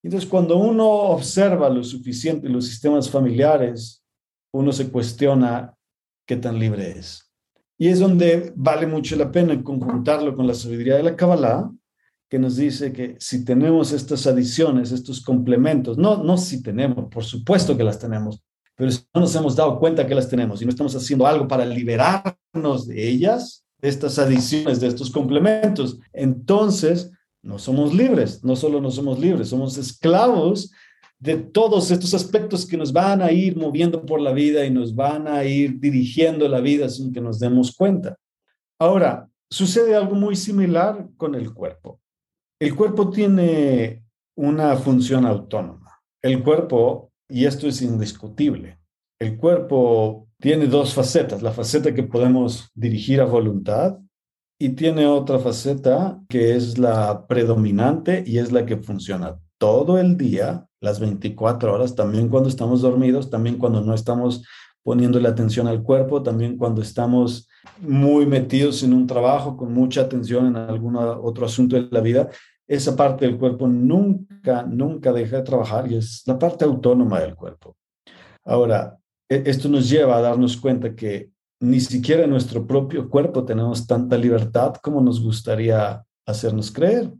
Entonces, 0.02 0.26
cuando 0.26 0.56
uno 0.56 0.88
observa 0.88 1.68
lo 1.68 1.84
suficiente 1.84 2.48
los 2.48 2.66
sistemas 2.66 3.10
familiares, 3.10 4.02
uno 4.54 4.72
se 4.72 4.88
cuestiona 4.88 5.74
qué 6.24 6.36
tan 6.36 6.58
libre 6.58 6.98
es. 6.98 7.25
Y 7.78 7.88
es 7.88 8.00
donde 8.00 8.52
vale 8.56 8.86
mucho 8.86 9.16
la 9.16 9.30
pena 9.30 9.62
conjuntarlo 9.62 10.34
con 10.34 10.46
la 10.46 10.54
sabiduría 10.54 10.96
de 10.96 11.02
la 11.02 11.16
Kabbalah, 11.16 11.70
que 12.28 12.38
nos 12.38 12.56
dice 12.56 12.92
que 12.92 13.16
si 13.20 13.44
tenemos 13.44 13.92
estas 13.92 14.26
adiciones, 14.26 14.90
estos 14.90 15.20
complementos, 15.20 15.96
no, 15.96 16.22
no 16.22 16.36
si 16.36 16.62
tenemos, 16.62 17.06
por 17.10 17.24
supuesto 17.24 17.76
que 17.76 17.84
las 17.84 17.98
tenemos, 17.98 18.42
pero 18.74 18.90
si 18.90 19.00
no 19.14 19.20
nos 19.20 19.34
hemos 19.36 19.54
dado 19.54 19.78
cuenta 19.78 20.06
que 20.06 20.14
las 20.14 20.28
tenemos 20.28 20.60
y 20.60 20.64
no 20.64 20.70
estamos 20.70 20.94
haciendo 20.96 21.26
algo 21.26 21.46
para 21.46 21.64
liberarnos 21.64 22.86
de 22.86 23.08
ellas, 23.08 23.64
estas 23.80 24.18
adiciones, 24.18 24.80
de 24.80 24.88
estos 24.88 25.10
complementos, 25.10 25.98
entonces 26.12 27.10
no 27.42 27.58
somos 27.58 27.94
libres, 27.94 28.42
no 28.42 28.56
solo 28.56 28.80
no 28.80 28.90
somos 28.90 29.20
libres, 29.20 29.48
somos 29.48 29.78
esclavos 29.78 30.72
de 31.18 31.36
todos 31.36 31.90
estos 31.90 32.12
aspectos 32.14 32.66
que 32.66 32.76
nos 32.76 32.92
van 32.92 33.22
a 33.22 33.32
ir 33.32 33.56
moviendo 33.56 34.04
por 34.04 34.20
la 34.20 34.32
vida 34.32 34.64
y 34.64 34.70
nos 34.70 34.94
van 34.94 35.26
a 35.26 35.44
ir 35.44 35.80
dirigiendo 35.80 36.48
la 36.48 36.60
vida 36.60 36.88
sin 36.88 37.12
que 37.12 37.20
nos 37.20 37.38
demos 37.38 37.74
cuenta. 37.74 38.16
Ahora, 38.78 39.28
sucede 39.50 39.94
algo 39.94 40.14
muy 40.14 40.36
similar 40.36 41.08
con 41.16 41.34
el 41.34 41.54
cuerpo. 41.54 42.00
El 42.60 42.74
cuerpo 42.74 43.10
tiene 43.10 44.04
una 44.36 44.76
función 44.76 45.24
autónoma. 45.24 46.02
El 46.22 46.42
cuerpo, 46.42 47.12
y 47.28 47.46
esto 47.46 47.66
es 47.66 47.80
indiscutible, 47.82 48.78
el 49.18 49.38
cuerpo 49.38 50.28
tiene 50.38 50.66
dos 50.66 50.92
facetas, 50.92 51.42
la 51.42 51.52
faceta 51.52 51.94
que 51.94 52.02
podemos 52.02 52.70
dirigir 52.74 53.20
a 53.20 53.24
voluntad 53.24 53.98
y 54.58 54.70
tiene 54.70 55.06
otra 55.06 55.38
faceta 55.38 56.20
que 56.28 56.54
es 56.54 56.78
la 56.78 57.26
predominante 57.26 58.22
y 58.26 58.38
es 58.38 58.52
la 58.52 58.66
que 58.66 58.76
funciona 58.76 59.38
todo 59.58 59.98
el 59.98 60.16
día, 60.16 60.66
las 60.86 61.00
24 61.00 61.74
horas, 61.74 61.94
también 61.94 62.28
cuando 62.28 62.48
estamos 62.48 62.80
dormidos, 62.80 63.28
también 63.28 63.58
cuando 63.58 63.82
no 63.82 63.92
estamos 63.92 64.44
poniéndole 64.82 65.28
atención 65.28 65.66
al 65.66 65.82
cuerpo, 65.82 66.22
también 66.22 66.56
cuando 66.56 66.80
estamos 66.80 67.48
muy 67.80 68.24
metidos 68.24 68.82
en 68.82 68.94
un 68.94 69.06
trabajo 69.06 69.56
con 69.56 69.74
mucha 69.74 70.02
atención 70.02 70.46
en 70.46 70.56
algún 70.56 70.96
otro 70.96 71.44
asunto 71.44 71.76
de 71.76 71.88
la 71.90 72.00
vida, 72.00 72.30
esa 72.68 72.96
parte 72.96 73.26
del 73.26 73.36
cuerpo 73.36 73.66
nunca, 73.66 74.62
nunca 74.62 75.12
deja 75.12 75.38
de 75.38 75.42
trabajar 75.42 75.90
y 75.90 75.96
es 75.96 76.22
la 76.26 76.38
parte 76.38 76.64
autónoma 76.64 77.20
del 77.20 77.34
cuerpo. 77.34 77.76
Ahora, 78.44 78.96
e-, 79.28 79.42
esto 79.46 79.68
nos 79.68 79.88
lleva 79.88 80.16
a 80.16 80.20
darnos 80.22 80.56
cuenta 80.56 80.94
que 80.94 81.30
ni 81.60 81.80
siquiera 81.80 82.24
en 82.24 82.30
nuestro 82.30 82.66
propio 82.66 83.08
cuerpo 83.08 83.44
tenemos 83.44 83.86
tanta 83.86 84.16
libertad 84.16 84.74
como 84.76 85.00
nos 85.00 85.22
gustaría 85.22 86.04
hacernos 86.26 86.70
creer. 86.70 87.10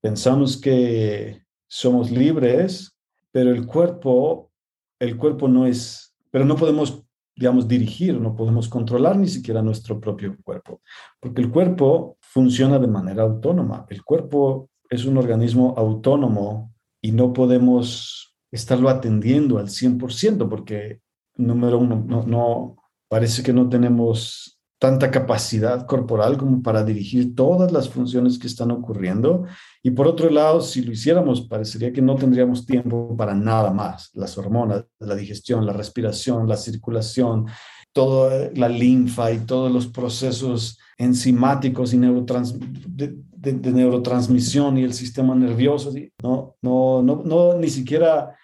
Pensamos 0.00 0.56
que 0.58 1.45
somos 1.66 2.10
libres, 2.10 2.96
pero 3.32 3.50
el 3.50 3.66
cuerpo, 3.66 4.50
el 4.98 5.16
cuerpo 5.16 5.48
no 5.48 5.66
es, 5.66 6.14
pero 6.30 6.44
no 6.44 6.56
podemos, 6.56 7.04
digamos, 7.34 7.68
dirigir, 7.68 8.20
no 8.20 8.34
podemos 8.34 8.68
controlar 8.68 9.16
ni 9.16 9.28
siquiera 9.28 9.62
nuestro 9.62 10.00
propio 10.00 10.36
cuerpo, 10.42 10.80
porque 11.20 11.42
el 11.42 11.50
cuerpo 11.50 12.16
funciona 12.20 12.78
de 12.78 12.86
manera 12.86 13.22
autónoma. 13.22 13.86
El 13.88 14.02
cuerpo 14.04 14.70
es 14.88 15.04
un 15.04 15.18
organismo 15.18 15.74
autónomo 15.76 16.72
y 17.00 17.12
no 17.12 17.32
podemos 17.32 18.36
estarlo 18.50 18.88
atendiendo 18.88 19.58
al 19.58 19.68
100% 19.68 20.48
porque, 20.48 21.00
número 21.36 21.78
uno, 21.78 22.02
no, 22.06 22.22
no 22.22 22.76
parece 23.08 23.42
que 23.42 23.52
no 23.52 23.68
tenemos 23.68 24.55
tanta 24.78 25.10
capacidad 25.10 25.86
corporal 25.86 26.36
como 26.36 26.62
para 26.62 26.84
dirigir 26.84 27.34
todas 27.34 27.72
las 27.72 27.88
funciones 27.88 28.38
que 28.38 28.46
están 28.46 28.70
ocurriendo. 28.70 29.46
Y 29.82 29.90
por 29.90 30.06
otro 30.06 30.28
lado, 30.28 30.60
si 30.60 30.82
lo 30.82 30.92
hiciéramos, 30.92 31.42
parecería 31.42 31.92
que 31.92 32.02
no 32.02 32.16
tendríamos 32.16 32.66
tiempo 32.66 33.16
para 33.16 33.34
nada 33.34 33.72
más. 33.72 34.10
Las 34.14 34.36
hormonas, 34.36 34.84
la 34.98 35.14
digestión, 35.14 35.64
la 35.64 35.72
respiración, 35.72 36.48
la 36.48 36.56
circulación, 36.56 37.46
toda 37.92 38.50
la 38.54 38.68
linfa 38.68 39.32
y 39.32 39.38
todos 39.38 39.72
los 39.72 39.86
procesos 39.86 40.78
enzimáticos 40.98 41.94
y 41.94 41.98
de, 41.98 43.72
neurotransmisión 43.72 44.76
y 44.76 44.82
el 44.82 44.92
sistema 44.92 45.34
nervioso. 45.34 45.90
No, 46.22 46.56
no, 46.60 47.02
no, 47.02 47.22
no, 47.24 47.54
ni 47.56 47.70
siquiera, 47.70 48.36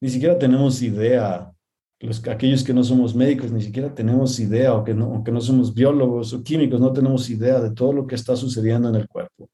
ni 0.00 0.10
siquiera 0.10 0.38
tenemos 0.38 0.80
idea 0.82 1.50
los, 2.00 2.26
aquellos 2.26 2.64
que 2.64 2.74
no 2.74 2.82
somos 2.82 3.14
médicos 3.14 3.52
ni 3.52 3.62
siquiera 3.62 3.94
tenemos 3.94 4.40
idea, 4.40 4.74
o 4.74 4.82
que 4.82 4.94
no, 4.94 5.06
aunque 5.06 5.30
no 5.30 5.40
somos 5.40 5.72
biólogos 5.72 6.32
o 6.32 6.42
químicos, 6.42 6.80
no 6.80 6.92
tenemos 6.92 7.28
idea 7.28 7.60
de 7.60 7.70
todo 7.70 7.92
lo 7.92 8.06
que 8.06 8.14
está 8.14 8.36
sucediendo 8.36 8.88
en 8.88 8.96
el 8.96 9.06
cuerpo. 9.06 9.48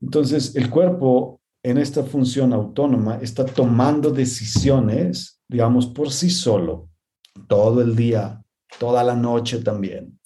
Entonces, 0.00 0.56
el 0.56 0.70
cuerpo 0.70 1.40
en 1.62 1.76
esta 1.76 2.02
función 2.02 2.52
autónoma 2.52 3.18
está 3.20 3.44
tomando 3.44 4.10
decisiones, 4.10 5.40
digamos, 5.46 5.86
por 5.86 6.10
sí 6.10 6.30
solo, 6.30 6.88
todo 7.46 7.82
el 7.82 7.94
día, 7.94 8.42
toda 8.78 9.04
la 9.04 9.14
noche 9.14 9.58
también. 9.58 10.18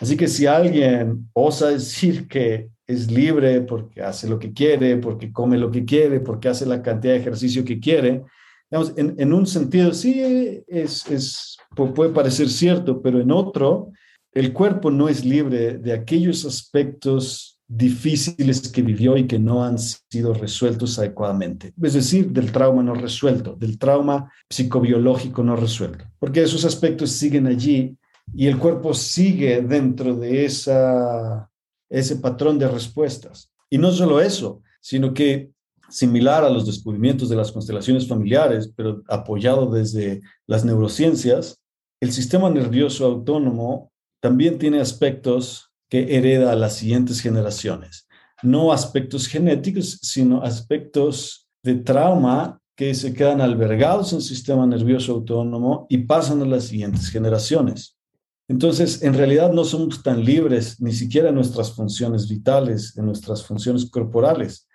Así 0.00 0.16
que 0.16 0.28
si 0.28 0.46
alguien 0.46 1.28
osa 1.34 1.68
decir 1.68 2.26
que 2.26 2.70
es 2.86 3.10
libre 3.10 3.60
porque 3.60 4.00
hace 4.00 4.28
lo 4.28 4.38
que 4.38 4.52
quiere, 4.54 4.96
porque 4.96 5.30
come 5.30 5.58
lo 5.58 5.70
que 5.70 5.84
quiere, 5.84 6.20
porque 6.20 6.48
hace 6.48 6.64
la 6.64 6.80
cantidad 6.82 7.12
de 7.12 7.20
ejercicio 7.20 7.64
que 7.64 7.78
quiere, 7.78 8.24
en, 8.70 9.32
un 9.32 9.46
sentido 9.46 9.92
sí 9.94 10.20
es, 10.66 11.56
puede 11.74 12.12
parecer 12.12 12.48
cierto, 12.50 13.00
pero 13.00 13.20
en 13.20 13.30
otro, 13.30 13.92
el 14.32 14.52
cuerpo 14.52 14.90
no 14.90 15.08
es 15.08 15.24
libre 15.24 15.78
de 15.78 15.92
aquellos 15.92 16.44
aspectos 16.44 17.58
difíciles 17.66 18.68
que 18.68 18.80
vivió 18.80 19.16
y 19.16 19.26
que 19.26 19.38
no 19.38 19.62
han 19.62 19.78
sido 19.78 20.32
resueltos 20.32 20.98
adecuadamente. 20.98 21.74
Es 21.82 21.92
decir, 21.94 22.30
del 22.30 22.50
trauma 22.50 22.82
no 22.82 22.94
resuelto, 22.94 23.54
del 23.56 23.78
trauma 23.78 24.32
psicobiológico 24.48 25.42
no 25.42 25.54
resuelto, 25.54 26.04
porque 26.18 26.42
esos 26.42 26.64
aspectos 26.64 27.10
siguen 27.10 27.46
allí 27.46 27.96
y 28.34 28.46
el 28.46 28.58
cuerpo 28.58 28.94
sigue 28.94 29.60
dentro 29.62 30.14
de 30.14 30.44
esa, 30.44 31.50
ese 31.90 32.16
patrón 32.16 32.58
de 32.58 32.68
respuestas. 32.68 33.50
Y 33.70 33.78
no 33.78 33.90
solo 33.92 34.20
eso, 34.20 34.62
sino 34.80 35.12
que 35.12 35.50
similar 35.88 36.44
a 36.44 36.50
los 36.50 36.66
descubrimientos 36.66 37.28
de 37.28 37.36
las 37.36 37.52
constelaciones 37.52 38.06
familiares, 38.06 38.72
pero 38.74 39.02
apoyado 39.08 39.70
desde 39.70 40.20
las 40.46 40.64
neurociencias, 40.64 41.60
el 42.00 42.12
sistema 42.12 42.50
nervioso 42.50 43.06
autónomo 43.06 43.92
también 44.20 44.58
tiene 44.58 44.80
aspectos 44.80 45.70
que 45.88 46.16
hereda 46.16 46.52
a 46.52 46.56
las 46.56 46.74
siguientes 46.74 47.20
generaciones. 47.20 48.06
No 48.42 48.72
aspectos 48.72 49.26
genéticos, 49.26 49.98
sino 50.02 50.42
aspectos 50.42 51.48
de 51.62 51.76
trauma 51.76 52.60
que 52.76 52.94
se 52.94 53.12
quedan 53.12 53.40
albergados 53.40 54.12
en 54.12 54.18
el 54.18 54.24
sistema 54.24 54.64
nervioso 54.64 55.12
autónomo 55.12 55.86
y 55.88 55.98
pasan 55.98 56.42
a 56.42 56.46
las 56.46 56.64
siguientes 56.64 57.08
generaciones. 57.08 57.96
Entonces, 58.46 59.02
en 59.02 59.14
realidad 59.14 59.52
no 59.52 59.64
somos 59.64 60.02
tan 60.02 60.24
libres 60.24 60.80
ni 60.80 60.92
siquiera 60.92 61.30
en 61.30 61.34
nuestras 61.34 61.72
funciones 61.72 62.28
vitales, 62.28 62.96
en 62.96 63.06
nuestras 63.06 63.44
funciones 63.44 63.90
corporales. 63.90 64.67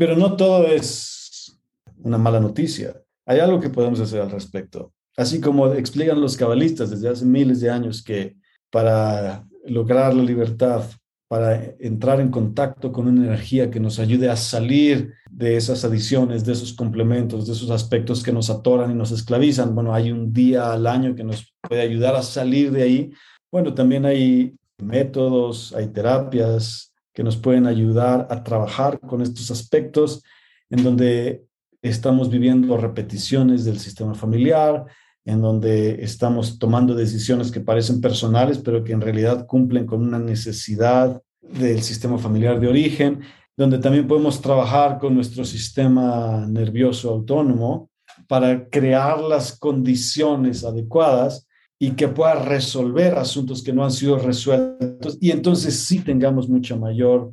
Pero 0.00 0.16
no 0.16 0.34
todo 0.34 0.66
es 0.66 1.60
una 1.98 2.16
mala 2.16 2.40
noticia. 2.40 2.96
Hay 3.26 3.38
algo 3.38 3.60
que 3.60 3.68
podemos 3.68 4.00
hacer 4.00 4.22
al 4.22 4.30
respecto. 4.30 4.94
Así 5.14 5.42
como 5.42 5.74
explican 5.74 6.22
los 6.22 6.38
cabalistas 6.38 6.88
desde 6.88 7.10
hace 7.10 7.26
miles 7.26 7.60
de 7.60 7.68
años 7.68 8.02
que 8.02 8.34
para 8.70 9.46
lograr 9.66 10.14
la 10.14 10.22
libertad, 10.22 10.84
para 11.28 11.62
entrar 11.78 12.18
en 12.18 12.30
contacto 12.30 12.92
con 12.92 13.08
una 13.08 13.26
energía 13.26 13.70
que 13.70 13.78
nos 13.78 13.98
ayude 13.98 14.30
a 14.30 14.36
salir 14.36 15.12
de 15.30 15.58
esas 15.58 15.84
adiciones, 15.84 16.46
de 16.46 16.52
esos 16.52 16.72
complementos, 16.72 17.46
de 17.46 17.52
esos 17.52 17.68
aspectos 17.68 18.22
que 18.22 18.32
nos 18.32 18.48
atoran 18.48 18.90
y 18.90 18.94
nos 18.94 19.10
esclavizan. 19.10 19.74
Bueno, 19.74 19.92
hay 19.92 20.12
un 20.12 20.32
día 20.32 20.72
al 20.72 20.86
año 20.86 21.14
que 21.14 21.24
nos 21.24 21.52
puede 21.60 21.82
ayudar 21.82 22.14
a 22.16 22.22
salir 22.22 22.70
de 22.72 22.82
ahí. 22.84 23.10
Bueno, 23.52 23.74
también 23.74 24.06
hay 24.06 24.56
métodos, 24.78 25.74
hay 25.74 25.88
terapias, 25.88 26.89
que 27.12 27.22
nos 27.22 27.36
pueden 27.36 27.66
ayudar 27.66 28.26
a 28.30 28.42
trabajar 28.42 29.00
con 29.00 29.22
estos 29.22 29.50
aspectos 29.50 30.22
en 30.68 30.84
donde 30.84 31.44
estamos 31.82 32.30
viviendo 32.30 32.76
repeticiones 32.76 33.64
del 33.64 33.78
sistema 33.78 34.14
familiar, 34.14 34.84
en 35.24 35.40
donde 35.40 36.02
estamos 36.02 36.58
tomando 36.58 36.94
decisiones 36.94 37.50
que 37.50 37.60
parecen 37.60 38.00
personales, 38.00 38.58
pero 38.58 38.84
que 38.84 38.92
en 38.92 39.00
realidad 39.00 39.46
cumplen 39.46 39.86
con 39.86 40.02
una 40.02 40.18
necesidad 40.18 41.20
del 41.40 41.82
sistema 41.82 42.18
familiar 42.18 42.60
de 42.60 42.68
origen, 42.68 43.20
donde 43.56 43.78
también 43.78 44.06
podemos 44.06 44.40
trabajar 44.40 44.98
con 44.98 45.14
nuestro 45.14 45.44
sistema 45.44 46.46
nervioso 46.48 47.10
autónomo 47.10 47.90
para 48.26 48.68
crear 48.68 49.20
las 49.20 49.58
condiciones 49.58 50.64
adecuadas 50.64 51.46
y 51.82 51.92
que 51.92 52.08
pueda 52.08 52.34
resolver 52.34 53.14
asuntos 53.14 53.64
que 53.64 53.72
no 53.72 53.82
han 53.82 53.90
sido 53.90 54.18
resueltos 54.18 55.16
y 55.18 55.30
entonces 55.30 55.86
sí 55.86 56.00
tengamos 56.00 56.46
mucho 56.46 56.78
mayor, 56.78 57.32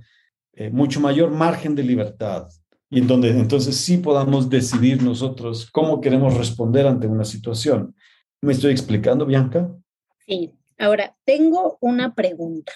eh, 0.53 0.69
mucho 0.69 1.01
mayor 1.01 1.31
margen 1.31 1.75
de 1.75 1.83
libertad 1.83 2.47
y 2.89 2.99
en 2.99 3.07
donde 3.07 3.29
entonces 3.31 3.75
sí 3.75 3.97
podamos 3.97 4.49
decidir 4.49 5.03
nosotros 5.03 5.69
cómo 5.69 5.99
queremos 5.99 6.37
responder 6.37 6.87
ante 6.87 7.07
una 7.07 7.25
situación. 7.25 7.93
¿Me 8.41 8.53
estoy 8.53 8.71
explicando, 8.71 9.25
Bianca? 9.25 9.69
Sí. 10.25 10.53
Ahora, 10.77 11.17
tengo 11.25 11.77
una 11.81 12.15
pregunta. 12.15 12.71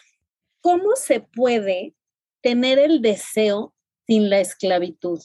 ¿Cómo 0.59 0.95
se 0.95 1.21
puede 1.21 1.95
tener 2.41 2.79
el 2.79 3.01
deseo 3.01 3.73
sin 4.07 4.29
la 4.29 4.41
esclavitud? 4.41 5.19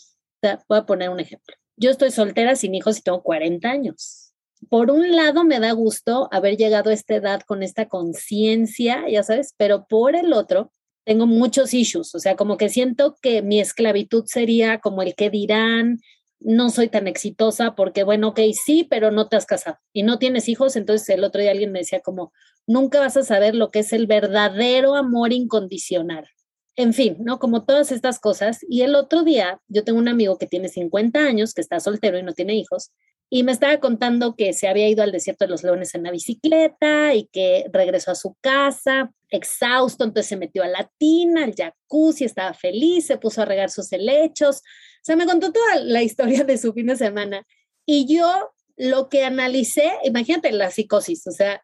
voy 0.68 0.78
a 0.78 0.87
poner 0.87 1.09
un 1.09 1.18
ejemplo. 1.18 1.56
Yo 1.76 1.90
estoy 1.90 2.12
soltera 2.12 2.54
sin 2.54 2.72
hijos 2.76 2.98
y 2.98 3.02
tengo 3.02 3.20
40 3.24 3.68
años 3.68 4.25
por 4.69 4.90
un 4.90 5.14
lado 5.14 5.45
me 5.45 5.61
da 5.61 5.73
gusto 5.73 6.29
haber 6.33 6.57
llegado 6.57 6.90
a 6.90 6.95
esta 6.95 7.16
edad 7.16 7.42
con 7.42 7.62
esta 7.62 7.88
conciencia, 7.88 9.05
ya 9.09 9.23
sabes, 9.23 9.55
pero 9.57 9.87
por 9.87 10.16
el 10.16 10.33
otro 10.33 10.73
tengo 11.05 11.27
muchos 11.27 11.73
issues, 11.73 12.14
o 12.14 12.19
sea, 12.19 12.35
como 12.35 12.57
que 12.57 12.69
siento 12.69 13.16
que 13.23 13.42
mi 13.42 13.61
esclavitud 13.61 14.25
sería 14.27 14.81
como 14.81 15.03
el 15.03 15.14
que 15.14 15.31
dirán, 15.31 16.01
no 16.40 16.71
soy 16.71 16.88
tan 16.88 17.07
exitosa 17.07 17.75
porque, 17.75 18.03
bueno, 18.03 18.29
ok, 18.29 18.40
sí, 18.64 18.85
pero 18.88 19.11
no 19.11 19.29
te 19.29 19.37
has 19.37 19.47
casado 19.47 19.79
y 19.92 20.03
no 20.03 20.19
tienes 20.19 20.49
hijos, 20.49 20.77
entonces 20.77 21.09
el 21.11 21.25
otro 21.25 21.40
día 21.40 21.53
alguien 21.53 21.73
me 21.73 21.81
decía 21.81 22.01
como, 22.01 22.33
nunca 22.66 23.01
vas 23.01 23.16
a 23.16 23.23
saber 23.23 23.55
lo 23.55 23.71
que 23.71 23.81
es 23.81 23.92
el 23.92 24.07
verdadero 24.07 24.97
amor 24.97 25.33
incondicional. 25.33 26.27
En 26.76 26.92
fin, 26.92 27.16
¿no? 27.20 27.38
Como 27.38 27.64
todas 27.64 27.90
estas 27.90 28.20
cosas. 28.20 28.58
Y 28.68 28.82
el 28.82 28.94
otro 28.94 29.24
día, 29.24 29.60
yo 29.68 29.82
tengo 29.82 29.98
un 29.98 30.08
amigo 30.08 30.38
que 30.38 30.46
tiene 30.46 30.68
50 30.68 31.18
años, 31.20 31.54
que 31.54 31.62
está 31.62 31.80
soltero 31.80 32.18
y 32.18 32.22
no 32.22 32.34
tiene 32.34 32.54
hijos, 32.54 32.92
y 33.28 33.42
me 33.42 33.52
estaba 33.52 33.78
contando 33.80 34.36
que 34.36 34.52
se 34.52 34.68
había 34.68 34.88
ido 34.88 35.02
al 35.02 35.10
desierto 35.10 35.46
de 35.46 35.50
los 35.50 35.64
leones 35.64 35.94
en 35.94 36.04
la 36.04 36.12
bicicleta 36.12 37.14
y 37.14 37.26
que 37.32 37.66
regresó 37.72 38.12
a 38.12 38.14
su 38.14 38.36
casa 38.40 39.10
exhausto, 39.30 40.04
entonces 40.04 40.28
se 40.28 40.36
metió 40.36 40.62
a 40.62 40.68
la 40.68 40.90
tina, 40.98 41.44
al 41.44 41.54
jacuzzi, 41.54 42.24
estaba 42.24 42.54
feliz, 42.54 43.06
se 43.06 43.18
puso 43.18 43.42
a 43.42 43.44
regar 43.44 43.70
sus 43.70 43.92
helechos. 43.92 44.58
O 44.58 45.02
sea, 45.02 45.16
me 45.16 45.26
contó 45.26 45.52
toda 45.52 45.76
la 45.76 46.02
historia 46.02 46.44
de 46.44 46.58
su 46.58 46.72
fin 46.72 46.86
de 46.86 46.96
semana. 46.96 47.44
Y 47.84 48.06
yo 48.06 48.52
lo 48.76 49.08
que 49.08 49.24
analicé, 49.24 49.90
imagínate 50.04 50.52
la 50.52 50.70
psicosis, 50.70 51.26
o 51.26 51.30
sea, 51.30 51.62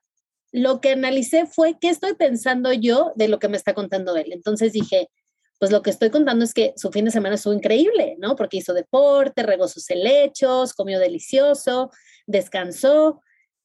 lo 0.53 0.81
que 0.81 0.93
analicé 0.93 1.47
fue 1.47 1.79
qué 1.81 1.89
estoy 1.89 2.15
pensando 2.15 2.73
yo 2.73 3.13
de 3.17 3.29
lo 3.29 3.39
que 3.39 3.49
me 3.49 3.57
está 3.57 3.75
contando 3.75 4.17
él. 4.17 4.33
Entonces 4.33 4.73
dije, 4.73 5.09
pues 5.59 5.73
lo 5.73 5.83
que 5.83 5.91
estoy 5.91 6.11
contando 6.11 6.45
es 6.45 6.53
que 6.53 6.75
su 6.77 6.91
fin 6.91 7.07
de 7.07 7.11
semana 7.11 7.37
estuvo 7.37 7.55
increíble, 7.55 8.17
¿no? 8.19 8.37
Porque 8.37 8.59
hizo 8.59 8.75
deporte, 8.75 9.43
regó 9.43 9.67
sus 9.67 9.89
helechos, 9.91 10.75
comió 10.75 10.99
delicioso, 10.99 11.91
descansó. 12.27 13.23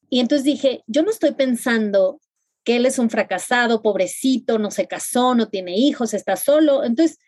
Y 0.08 0.20
entonces 0.20 0.44
dije, 0.44 0.82
yo 0.86 1.02
no 1.02 1.10
estoy 1.10 1.32
pensando 1.32 2.20
que 2.64 2.76
él 2.76 2.86
es 2.86 2.98
un 2.98 3.10
fracasado, 3.10 3.82
pobrecito, 3.82 4.58
no 4.58 4.70
se 4.70 4.86
casó, 4.86 5.34
no 5.34 5.48
tiene 5.48 5.76
hijos, 5.76 6.14
está 6.14 6.36
solo. 6.36 6.84
Entonces 6.84 7.18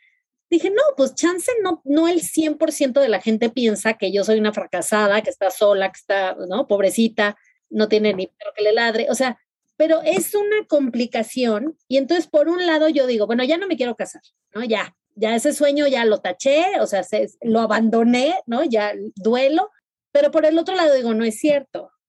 dije, 0.49 0.71
no, 0.71 0.83
pues 0.97 1.15
chance 1.15 1.51
no, 1.63 1.83
no 1.85 2.09
el 2.09 2.23
100% 2.23 3.01
de 3.01 3.09
la 3.09 3.21
gente 3.21 3.51
piensa 3.51 3.95
que 3.95 4.11
yo 4.11 4.25
soy 4.25 4.39
una 4.39 4.53
fracasada, 4.53 5.21
que 5.21 5.31
está 5.31 5.51
sola, 5.51 5.91
que 5.91 5.99
está, 5.99 6.37
¿no? 6.49 6.67
Pobrecita, 6.67 7.37
no 7.71 7.89
tiene 7.89 8.15
ni 8.15 8.27
perro 8.27 8.53
que 8.57 8.63
le 8.63 8.73
ladre. 8.73 9.09
O 9.11 9.15
sea, 9.15 9.39
pero 9.81 10.03
es 10.03 10.35
una 10.35 10.67
complicación 10.69 11.75
y 11.89 11.97
entonces 11.97 12.27
por 12.27 12.51
un 12.51 12.67
lado 12.67 12.91
yo 12.91 13.07
digo, 13.07 13.27
bueno, 13.27 13.45
ya 13.45 13.57
no 13.57 13.67
me 13.67 13.79
quiero 13.79 13.97
casar, 13.97 14.21
¿no? 14.55 14.63
Ya, 14.63 14.95
ya 15.15 15.35
ese 15.35 15.55
sueño 15.55 15.87
ya 15.87 16.05
lo 16.05 16.19
taché, 16.19 16.79
o 16.81 16.87
sea, 16.87 17.01
lo 17.41 17.61
abandoné, 17.61 18.35
¿no? 18.45 18.63
Ya 18.63 18.93
duelo, 19.17 19.71
pero 20.13 20.31
por 20.31 20.45
el 20.45 20.59
otro 20.59 20.75
lado 20.75 20.93
digo, 20.93 21.15
no 21.15 21.25
es 21.25 21.39
cierto. 21.39 21.91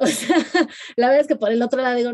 O 0.00 0.06
sea, 0.06 0.38
la 0.96 1.08
verdad 1.08 1.22
es 1.22 1.26
que 1.26 1.36
por 1.36 1.52
el 1.52 1.60
otro 1.60 1.82
lado 1.82 1.96
digo, 1.96 2.12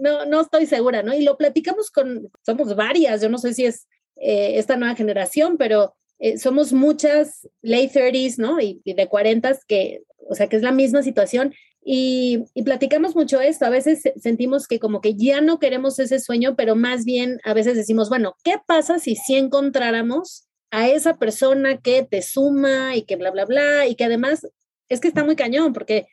no, 0.00 0.24
no 0.24 0.40
estoy 0.40 0.66
segura, 0.66 1.04
¿no? 1.04 1.14
Y 1.14 1.22
lo 1.22 1.36
platicamos 1.36 1.92
con, 1.92 2.32
somos 2.44 2.74
varias, 2.74 3.20
yo 3.20 3.28
no 3.28 3.38
sé 3.38 3.54
si 3.54 3.66
es 3.66 3.86
eh, 4.16 4.58
esta 4.58 4.76
nueva 4.76 4.96
generación, 4.96 5.56
pero 5.56 5.94
eh, 6.18 6.36
somos 6.36 6.72
muchas 6.72 7.46
late 7.62 7.92
30s, 7.92 8.38
¿no? 8.38 8.60
Y, 8.60 8.80
y 8.82 8.94
de 8.94 9.08
40s 9.08 9.60
que, 9.68 10.02
o 10.28 10.34
sea, 10.34 10.48
que 10.48 10.56
es 10.56 10.62
la 10.62 10.72
misma 10.72 11.04
situación 11.04 11.54
y, 11.82 12.44
platicamos 12.64 13.16
mucho 13.16 13.40
esto. 13.40 13.64
A 13.64 13.70
veces 13.70 14.02
sentimos 14.20 14.66
que 14.66 14.78
como 14.78 15.00
que 15.00 15.14
ya 15.14 15.40
no 15.40 15.58
queremos 15.58 15.98
ese 15.98 16.18
sueño, 16.20 16.54
pero 16.56 16.76
más 16.76 17.04
bien 17.04 17.40
a 17.44 17.54
veces 17.54 17.76
decimos, 17.76 18.08
bueno, 18.08 18.36
¿qué 18.44 18.56
pasa 18.66 18.98
si 18.98 19.16
sí 19.16 19.36
encontráramos 19.36 20.46
a 20.70 20.88
esa 20.88 21.16
persona 21.18 21.78
que 21.78 22.02
te 22.02 22.22
suma 22.22 22.96
y 22.96 23.02
que 23.02 23.16
bla, 23.16 23.30
bla, 23.30 23.44
bla? 23.46 23.86
Y 23.86 23.94
que 23.94 24.04
además 24.04 24.46
es 24.88 25.00
que 25.00 25.08
está 25.08 25.24
muy 25.24 25.36
cañón, 25.36 25.72
porque, 25.72 26.06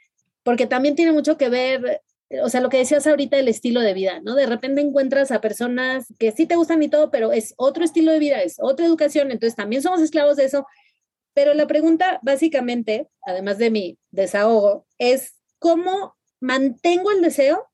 porque 0.44 0.68
también 0.68 0.96
tiene 0.96 1.12
mucho 1.12 1.38
que 1.38 1.50
ver, 1.50 2.02
o 2.42 2.50
sea, 2.50 2.62
lo 2.62 2.70
que 2.70 2.78
decías 2.78 3.06
ahorita, 3.06 3.38
el 3.38 3.48
estilo 3.48 3.82
de 3.82 3.94
vida, 3.94 4.22
¿no? 4.22 4.36
De 4.36 4.46
repente 4.46 4.82
encuentras 4.82 5.32
a 5.32 5.42
personas 5.42 6.14
que 6.20 6.32
sí 6.32 6.46
te 6.46 6.56
gustan 6.56 6.82
y 6.82 6.90
todo, 6.90 7.12
pero 7.12 7.32
es 7.34 7.54
otro 7.58 7.84
estilo 7.84 8.12
de 8.12 8.20
vida, 8.20 8.42
es 8.42 8.58
otra 8.60 8.86
educación, 8.86 9.32
entonces 9.32 9.56
también 9.56 9.82
somos 9.82 10.02
esclavos 10.02 10.38
de 10.38 10.46
eso. 10.46 10.66
Pero 11.34 11.54
la 11.54 11.68
pregunta, 11.68 12.20
básicamente, 12.24 13.10
además 13.22 13.58
de 13.58 13.70
mi 13.70 14.00
desahogo, 14.12 14.88
es 14.98 15.37
cómo 15.60 16.16
mantengo 16.40 17.12
el 17.12 17.22
deseo 17.22 17.68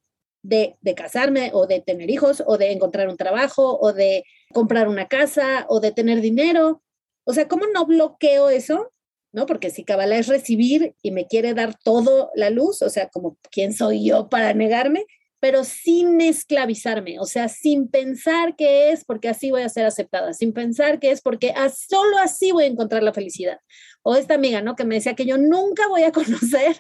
de, 0.44 0.78
casarme 0.96 1.52
o 1.54 1.68
de 1.68 1.82
tener 1.82 2.10
hijos 2.10 2.44
o 2.46 2.58
de 2.58 2.72
encontrar 2.72 3.10
un 3.10 3.18
trabajo 3.18 3.80
o 3.80 3.94
de 3.94 4.24
comprar 4.54 4.88
una 4.88 5.08
casa 5.08 5.66
o 5.70 5.80
de 5.80 5.92
tener 5.92 6.22
dinero. 6.22 6.84
O 7.24 7.34
sea, 7.34 7.48
¿cómo 7.48 7.66
no 7.68 7.86
bloqueo 7.86 8.50
eso? 8.50 8.92
¿No? 9.32 9.46
Porque 9.46 9.70
si 9.70 9.84
Kabbalah 9.84 10.18
es 10.18 10.28
recibir 10.28 10.96
y 11.02 11.12
me 11.12 11.28
quiere 11.28 11.54
dar 11.54 11.76
todo 11.84 12.30
la 12.36 12.50
luz, 12.50 12.82
o 12.82 12.90
sea, 12.90 13.10
como 13.10 13.38
quién 13.50 13.74
soy 13.74 14.06
yo 14.06 14.30
para 14.30 14.54
negarme, 14.54 15.06
pero 15.40 15.64
sin 15.64 16.22
esclavizarme, 16.22 17.20
o 17.20 17.26
sea, 17.26 17.50
sin 17.50 17.90
pensar 17.90 18.56
que 18.56 18.92
es 18.92 19.04
porque 19.04 19.28
así 19.28 19.52
voy 19.52 19.64
a 19.64 19.70
ser 19.70 19.86
aceptada, 19.86 20.34
sin 20.34 20.54
pensar 20.54 21.00
que 21.00 21.12
es 21.12 21.22
porque 21.22 21.54
solo 21.90 22.18
así 22.20 22.52
voy 22.52 22.66
a 22.66 22.68
encontrar 22.68 23.04
la 23.04 23.12
felicidad. 23.12 23.58
O 24.04 24.16
esta 24.16 24.36
amiga, 24.36 24.62
¿no? 24.62 24.76
Que 24.76 24.86
me 24.86 24.96
decía 24.96 25.16
que 25.16 25.26
yo 25.26 25.38
nunca 25.38 25.88
voy 25.88 26.04
a 26.04 26.12
conocer 26.14 26.78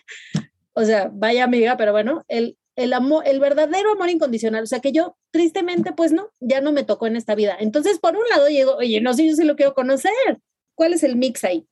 o 0.74 0.84
sea, 0.84 1.10
vaya 1.14 1.44
amiga, 1.44 1.78
pero 1.78 1.92
bueno, 1.92 2.24
el, 2.28 2.58
el 2.76 2.94
amor, 2.94 3.24
el 3.28 3.40
verdadero 3.40 3.92
amor 3.92 4.10
incondicional, 4.10 4.64
o 4.64 4.68
sea, 4.68 4.80
que 4.80 4.92
yo 4.92 5.18
tristemente, 5.32 5.94
pues 5.94 6.12
no, 6.12 6.30
ya 6.40 6.62
no 6.62 6.72
me 6.72 6.84
tocó 6.84 7.08
en 7.08 7.16
esta 7.16 7.36
vida. 7.36 7.56
Entonces, 7.60 8.00
por 8.00 8.16
un 8.16 8.24
lado, 8.30 8.48
llego, 8.48 8.76
oye, 8.76 9.00
no 9.02 9.14
sé, 9.14 9.28
yo 9.28 9.36
sí 9.36 9.44
lo 9.44 9.56
quiero 9.56 9.74
conocer. 9.74 10.12
¿Cuál 10.76 10.94
es 10.94 11.04
el 11.04 11.16
mix 11.16 11.44
ahí? 11.44 11.68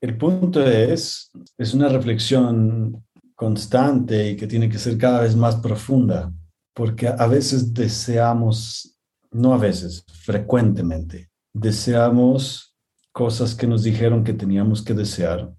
El 0.00 0.16
punto 0.16 0.66
es, 0.66 1.30
es 1.58 1.74
una 1.74 1.88
reflexión 1.88 3.04
constante 3.34 4.30
y 4.30 4.36
que 4.36 4.46
tiene 4.46 4.68
que 4.68 4.78
ser 4.78 4.98
cada 4.98 5.22
vez 5.22 5.34
más 5.34 5.56
profunda, 5.56 6.32
porque 6.74 7.08
a 7.08 7.26
veces 7.26 7.72
deseamos, 7.72 8.98
no 9.30 9.54
a 9.54 9.58
veces, 9.58 10.04
frecuentemente, 10.24 11.30
deseamos 11.54 12.76
cosas 13.12 13.54
que 13.54 13.66
nos 13.66 13.82
dijeron 13.82 14.24
que 14.24 14.32
teníamos 14.32 14.82
que 14.82 14.94
desear 14.94 15.52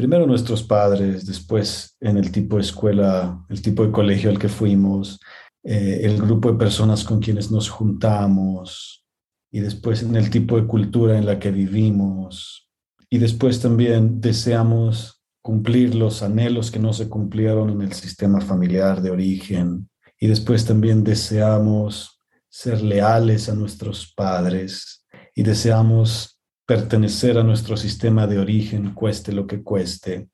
primero 0.00 0.26
nuestros 0.26 0.62
padres, 0.62 1.26
después 1.26 1.94
en 2.00 2.16
el 2.16 2.32
tipo 2.32 2.56
de 2.56 2.62
escuela, 2.62 3.44
el 3.50 3.60
tipo 3.60 3.84
de 3.84 3.92
colegio 3.92 4.30
al 4.30 4.38
que 4.38 4.48
fuimos, 4.48 5.20
eh, 5.62 6.00
el 6.04 6.16
grupo 6.16 6.50
de 6.50 6.56
personas 6.56 7.04
con 7.04 7.20
quienes 7.20 7.50
nos 7.50 7.68
juntamos 7.68 9.04
y 9.52 9.60
después 9.60 10.02
en 10.02 10.16
el 10.16 10.30
tipo 10.30 10.58
de 10.58 10.66
cultura 10.66 11.18
en 11.18 11.26
la 11.26 11.38
que 11.38 11.50
vivimos. 11.50 12.66
Y 13.10 13.18
después 13.18 13.60
también 13.60 14.22
deseamos 14.22 15.22
cumplir 15.42 15.94
los 15.94 16.22
anhelos 16.22 16.70
que 16.70 16.78
no 16.78 16.94
se 16.94 17.10
cumplieron 17.10 17.68
en 17.68 17.82
el 17.82 17.92
sistema 17.92 18.40
familiar 18.40 19.02
de 19.02 19.10
origen. 19.10 19.90
Y 20.18 20.28
después 20.28 20.64
también 20.64 21.04
deseamos 21.04 22.22
ser 22.48 22.80
leales 22.80 23.50
a 23.50 23.54
nuestros 23.54 24.10
padres 24.14 25.04
y 25.34 25.42
deseamos 25.42 26.39
pertenecer 26.70 27.36
a 27.36 27.42
nuestro 27.42 27.76
sistema 27.76 28.28
de 28.28 28.38
origen, 28.38 28.94
cueste 28.94 29.32
lo 29.32 29.44
que 29.44 29.60
cueste. 29.60 30.28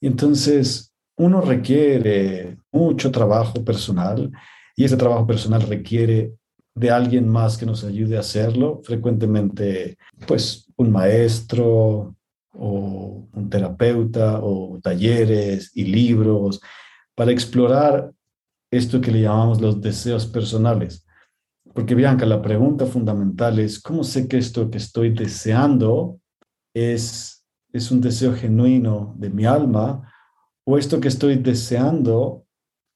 Y 0.00 0.06
entonces 0.06 0.94
uno 1.18 1.42
requiere 1.42 2.56
mucho 2.72 3.10
trabajo 3.10 3.62
personal 3.62 4.32
y 4.74 4.84
ese 4.84 4.96
trabajo 4.96 5.26
personal 5.26 5.60
requiere 5.60 6.32
de 6.74 6.90
alguien 6.90 7.28
más 7.28 7.58
que 7.58 7.66
nos 7.66 7.84
ayude 7.84 8.16
a 8.16 8.20
hacerlo, 8.20 8.80
frecuentemente 8.82 9.98
pues 10.26 10.72
un 10.78 10.90
maestro 10.90 12.16
o 12.54 13.28
un 13.30 13.50
terapeuta 13.50 14.40
o 14.40 14.80
talleres 14.82 15.70
y 15.74 15.84
libros 15.84 16.62
para 17.14 17.30
explorar 17.30 18.10
esto 18.70 19.02
que 19.02 19.10
le 19.10 19.20
llamamos 19.20 19.60
los 19.60 19.82
deseos 19.82 20.24
personales. 20.24 21.04
Porque 21.78 21.94
Bianca, 21.94 22.26
la 22.26 22.42
pregunta 22.42 22.86
fundamental 22.86 23.60
es, 23.60 23.80
¿cómo 23.80 24.02
sé 24.02 24.26
que 24.26 24.36
esto 24.36 24.68
que 24.68 24.78
estoy 24.78 25.10
deseando 25.10 26.18
es, 26.74 27.46
es 27.72 27.92
un 27.92 28.00
deseo 28.00 28.34
genuino 28.34 29.14
de 29.16 29.30
mi 29.30 29.44
alma 29.44 30.12
o 30.66 30.76
esto 30.76 30.98
que 30.98 31.06
estoy 31.06 31.36
deseando 31.36 32.44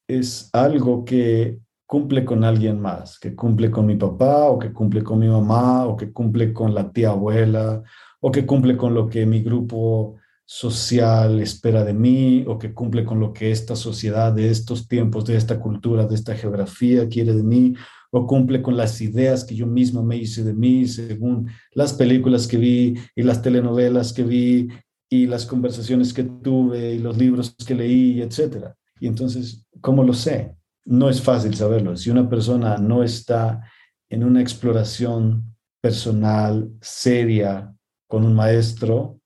es 0.08 0.50
algo 0.52 1.04
que 1.04 1.60
cumple 1.86 2.24
con 2.24 2.42
alguien 2.42 2.80
más, 2.80 3.20
que 3.20 3.36
cumple 3.36 3.70
con 3.70 3.86
mi 3.86 3.94
papá 3.94 4.50
o 4.50 4.58
que 4.58 4.72
cumple 4.72 5.04
con 5.04 5.20
mi 5.20 5.28
mamá 5.28 5.86
o 5.86 5.96
que 5.96 6.12
cumple 6.12 6.52
con 6.52 6.74
la 6.74 6.90
tía 6.90 7.10
abuela 7.10 7.84
o 8.20 8.32
que 8.32 8.44
cumple 8.44 8.76
con 8.76 8.94
lo 8.94 9.08
que 9.08 9.24
mi 9.26 9.44
grupo 9.44 10.16
social 10.54 11.40
espera 11.40 11.82
de 11.82 11.94
mí 11.94 12.44
o 12.46 12.58
que 12.58 12.74
cumple 12.74 13.06
con 13.06 13.18
lo 13.18 13.32
que 13.32 13.50
esta 13.50 13.74
sociedad 13.74 14.34
de 14.34 14.50
estos 14.50 14.86
tiempos, 14.86 15.24
de 15.24 15.36
esta 15.36 15.58
cultura, 15.58 16.06
de 16.06 16.14
esta 16.14 16.34
geografía 16.34 17.08
quiere 17.08 17.32
de 17.32 17.42
mí 17.42 17.74
o 18.10 18.26
cumple 18.26 18.60
con 18.60 18.76
las 18.76 19.00
ideas 19.00 19.44
que 19.44 19.54
yo 19.54 19.66
mismo 19.66 20.04
me 20.04 20.18
hice 20.18 20.44
de 20.44 20.52
mí 20.52 20.86
según 20.86 21.48
las 21.72 21.94
películas 21.94 22.46
que 22.46 22.58
vi 22.58 22.94
y 23.16 23.22
las 23.22 23.40
telenovelas 23.40 24.12
que 24.12 24.24
vi 24.24 24.68
y 25.08 25.26
las 25.26 25.46
conversaciones 25.46 26.12
que 26.12 26.24
tuve 26.24 26.96
y 26.96 26.98
los 26.98 27.16
libros 27.16 27.54
que 27.66 27.74
leí, 27.74 28.20
etcétera. 28.20 28.76
Y 29.00 29.06
entonces, 29.06 29.64
¿cómo 29.80 30.04
lo 30.04 30.12
sé? 30.12 30.54
No 30.84 31.08
es 31.08 31.22
fácil 31.22 31.54
saberlo. 31.54 31.96
Si 31.96 32.10
una 32.10 32.28
persona 32.28 32.76
no 32.76 33.02
está 33.02 33.62
en 34.10 34.22
una 34.22 34.42
exploración 34.42 35.56
personal 35.80 36.70
seria 36.82 37.74
con 38.06 38.26
un 38.26 38.34
maestro, 38.34 39.21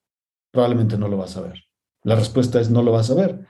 probablemente 0.57 0.97
no 0.97 1.07
lo 1.07 1.19
va 1.19 1.27
a 1.27 1.29
saber. 1.29 1.65
La 2.03 2.15
respuesta 2.15 2.59
es 2.59 2.71
no 2.71 2.83
lo 2.83 2.91
va 2.91 3.01
a 3.01 3.05
saber. 3.05 3.47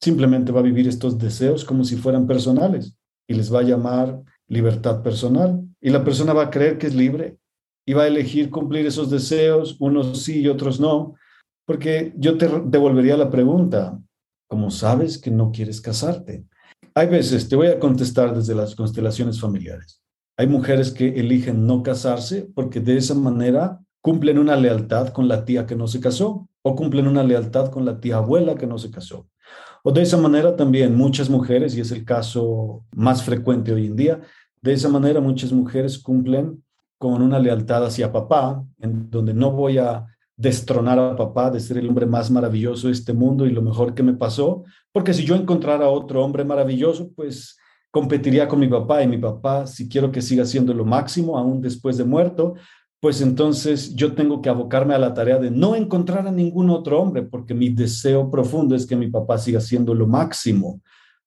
Simplemente 0.00 0.52
va 0.52 0.60
a 0.60 0.62
vivir 0.70 0.86
estos 0.86 1.18
deseos 1.18 1.64
como 1.64 1.82
si 1.82 1.96
fueran 1.96 2.28
personales 2.28 2.94
y 3.26 3.34
les 3.34 3.52
va 3.52 3.58
a 3.58 3.64
llamar 3.64 4.22
libertad 4.46 5.02
personal 5.02 5.66
y 5.80 5.90
la 5.90 6.04
persona 6.04 6.32
va 6.32 6.44
a 6.44 6.50
creer 6.50 6.78
que 6.78 6.86
es 6.86 6.94
libre 6.94 7.38
y 7.84 7.92
va 7.92 8.04
a 8.04 8.06
elegir 8.06 8.50
cumplir 8.50 8.86
esos 8.86 9.10
deseos, 9.10 9.76
unos 9.80 10.22
sí 10.22 10.42
y 10.42 10.48
otros 10.48 10.78
no, 10.78 11.16
porque 11.66 12.14
yo 12.16 12.38
te 12.38 12.48
devolvería 12.66 13.16
la 13.16 13.30
pregunta, 13.30 13.98
¿cómo 14.48 14.70
sabes 14.70 15.18
que 15.18 15.32
no 15.32 15.50
quieres 15.50 15.80
casarte? 15.80 16.44
Hay 16.94 17.08
veces, 17.08 17.48
te 17.48 17.56
voy 17.56 17.66
a 17.66 17.80
contestar 17.80 18.32
desde 18.32 18.54
las 18.54 18.76
constelaciones 18.76 19.40
familiares, 19.40 20.00
hay 20.38 20.46
mujeres 20.46 20.92
que 20.92 21.08
eligen 21.08 21.66
no 21.66 21.82
casarse 21.82 22.48
porque 22.54 22.78
de 22.78 22.96
esa 22.96 23.16
manera 23.16 23.83
cumplen 24.04 24.38
una 24.38 24.54
lealtad 24.54 25.08
con 25.08 25.28
la 25.28 25.46
tía 25.46 25.64
que 25.64 25.74
no 25.74 25.86
se 25.86 25.98
casó 25.98 26.46
o 26.60 26.76
cumplen 26.76 27.06
una 27.06 27.22
lealtad 27.22 27.70
con 27.70 27.86
la 27.86 28.00
tía 28.00 28.16
abuela 28.18 28.54
que 28.54 28.66
no 28.66 28.76
se 28.76 28.90
casó. 28.90 29.26
O 29.82 29.92
de 29.92 30.02
esa 30.02 30.18
manera 30.18 30.56
también 30.56 30.94
muchas 30.94 31.30
mujeres, 31.30 31.74
y 31.74 31.80
es 31.80 31.90
el 31.90 32.04
caso 32.04 32.84
más 32.94 33.22
frecuente 33.22 33.72
hoy 33.72 33.86
en 33.86 33.96
día, 33.96 34.20
de 34.60 34.74
esa 34.74 34.90
manera 34.90 35.22
muchas 35.22 35.52
mujeres 35.52 35.98
cumplen 35.98 36.62
con 36.98 37.22
una 37.22 37.38
lealtad 37.38 37.82
hacia 37.82 38.12
papá, 38.12 38.62
en 38.78 39.08
donde 39.10 39.32
no 39.32 39.52
voy 39.52 39.78
a 39.78 40.04
destronar 40.36 40.98
a 40.98 41.16
papá 41.16 41.50
de 41.50 41.60
ser 41.60 41.78
el 41.78 41.88
hombre 41.88 42.04
más 42.04 42.30
maravilloso 42.30 42.88
de 42.88 42.92
este 42.92 43.14
mundo 43.14 43.46
y 43.46 43.52
lo 43.52 43.62
mejor 43.62 43.94
que 43.94 44.02
me 44.02 44.12
pasó, 44.12 44.64
porque 44.92 45.14
si 45.14 45.24
yo 45.24 45.34
encontrara 45.34 45.88
otro 45.88 46.22
hombre 46.22 46.44
maravilloso, 46.44 47.10
pues 47.16 47.56
competiría 47.90 48.48
con 48.48 48.58
mi 48.58 48.68
papá 48.68 49.02
y 49.02 49.08
mi 49.08 49.16
papá, 49.16 49.66
si 49.66 49.88
quiero 49.88 50.12
que 50.12 50.20
siga 50.20 50.44
siendo 50.44 50.74
lo 50.74 50.84
máximo, 50.84 51.38
aún 51.38 51.62
después 51.62 51.96
de 51.96 52.04
muerto, 52.04 52.54
pues 53.04 53.20
entonces 53.20 53.94
yo 53.94 54.14
tengo 54.14 54.40
que 54.40 54.48
abocarme 54.48 54.94
a 54.94 54.98
la 54.98 55.12
tarea 55.12 55.36
de 55.36 55.50
no 55.50 55.74
encontrar 55.74 56.26
a 56.26 56.32
ningún 56.32 56.70
otro 56.70 57.02
hombre, 57.02 57.20
porque 57.22 57.52
mi 57.52 57.68
deseo 57.68 58.30
profundo 58.30 58.74
es 58.74 58.86
que 58.86 58.96
mi 58.96 59.08
papá 59.08 59.36
siga 59.36 59.60
siendo 59.60 59.92
lo 59.92 60.06
máximo, 60.06 60.80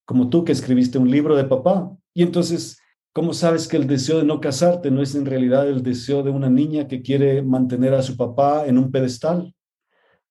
como 0.04 0.28
tú 0.28 0.44
que 0.44 0.54
escribiste 0.54 0.98
un 0.98 1.12
libro 1.12 1.36
de 1.36 1.44
papá. 1.44 1.96
Y 2.16 2.24
entonces, 2.24 2.80
¿cómo 3.13 3.32
sabes 3.32 3.68
que 3.68 3.78
el 3.78 3.86
deseo 3.86 4.18
de 4.18 4.24
no 4.24 4.42
casarte 4.42 4.90
no 4.90 5.04
es 5.04 5.13
en 5.13 5.28
realidad 5.28 5.70
el 5.70 5.84
deseo 5.84 6.24
de 6.24 6.32
una 6.32 6.50
niña 6.50 6.88
que 6.88 7.04
quiere 7.04 7.44
mantener 7.44 7.94
a 7.94 8.02
su 8.02 8.18
papá 8.18 8.66
en 8.66 8.80
un 8.80 8.92
pedestal? 8.92 9.54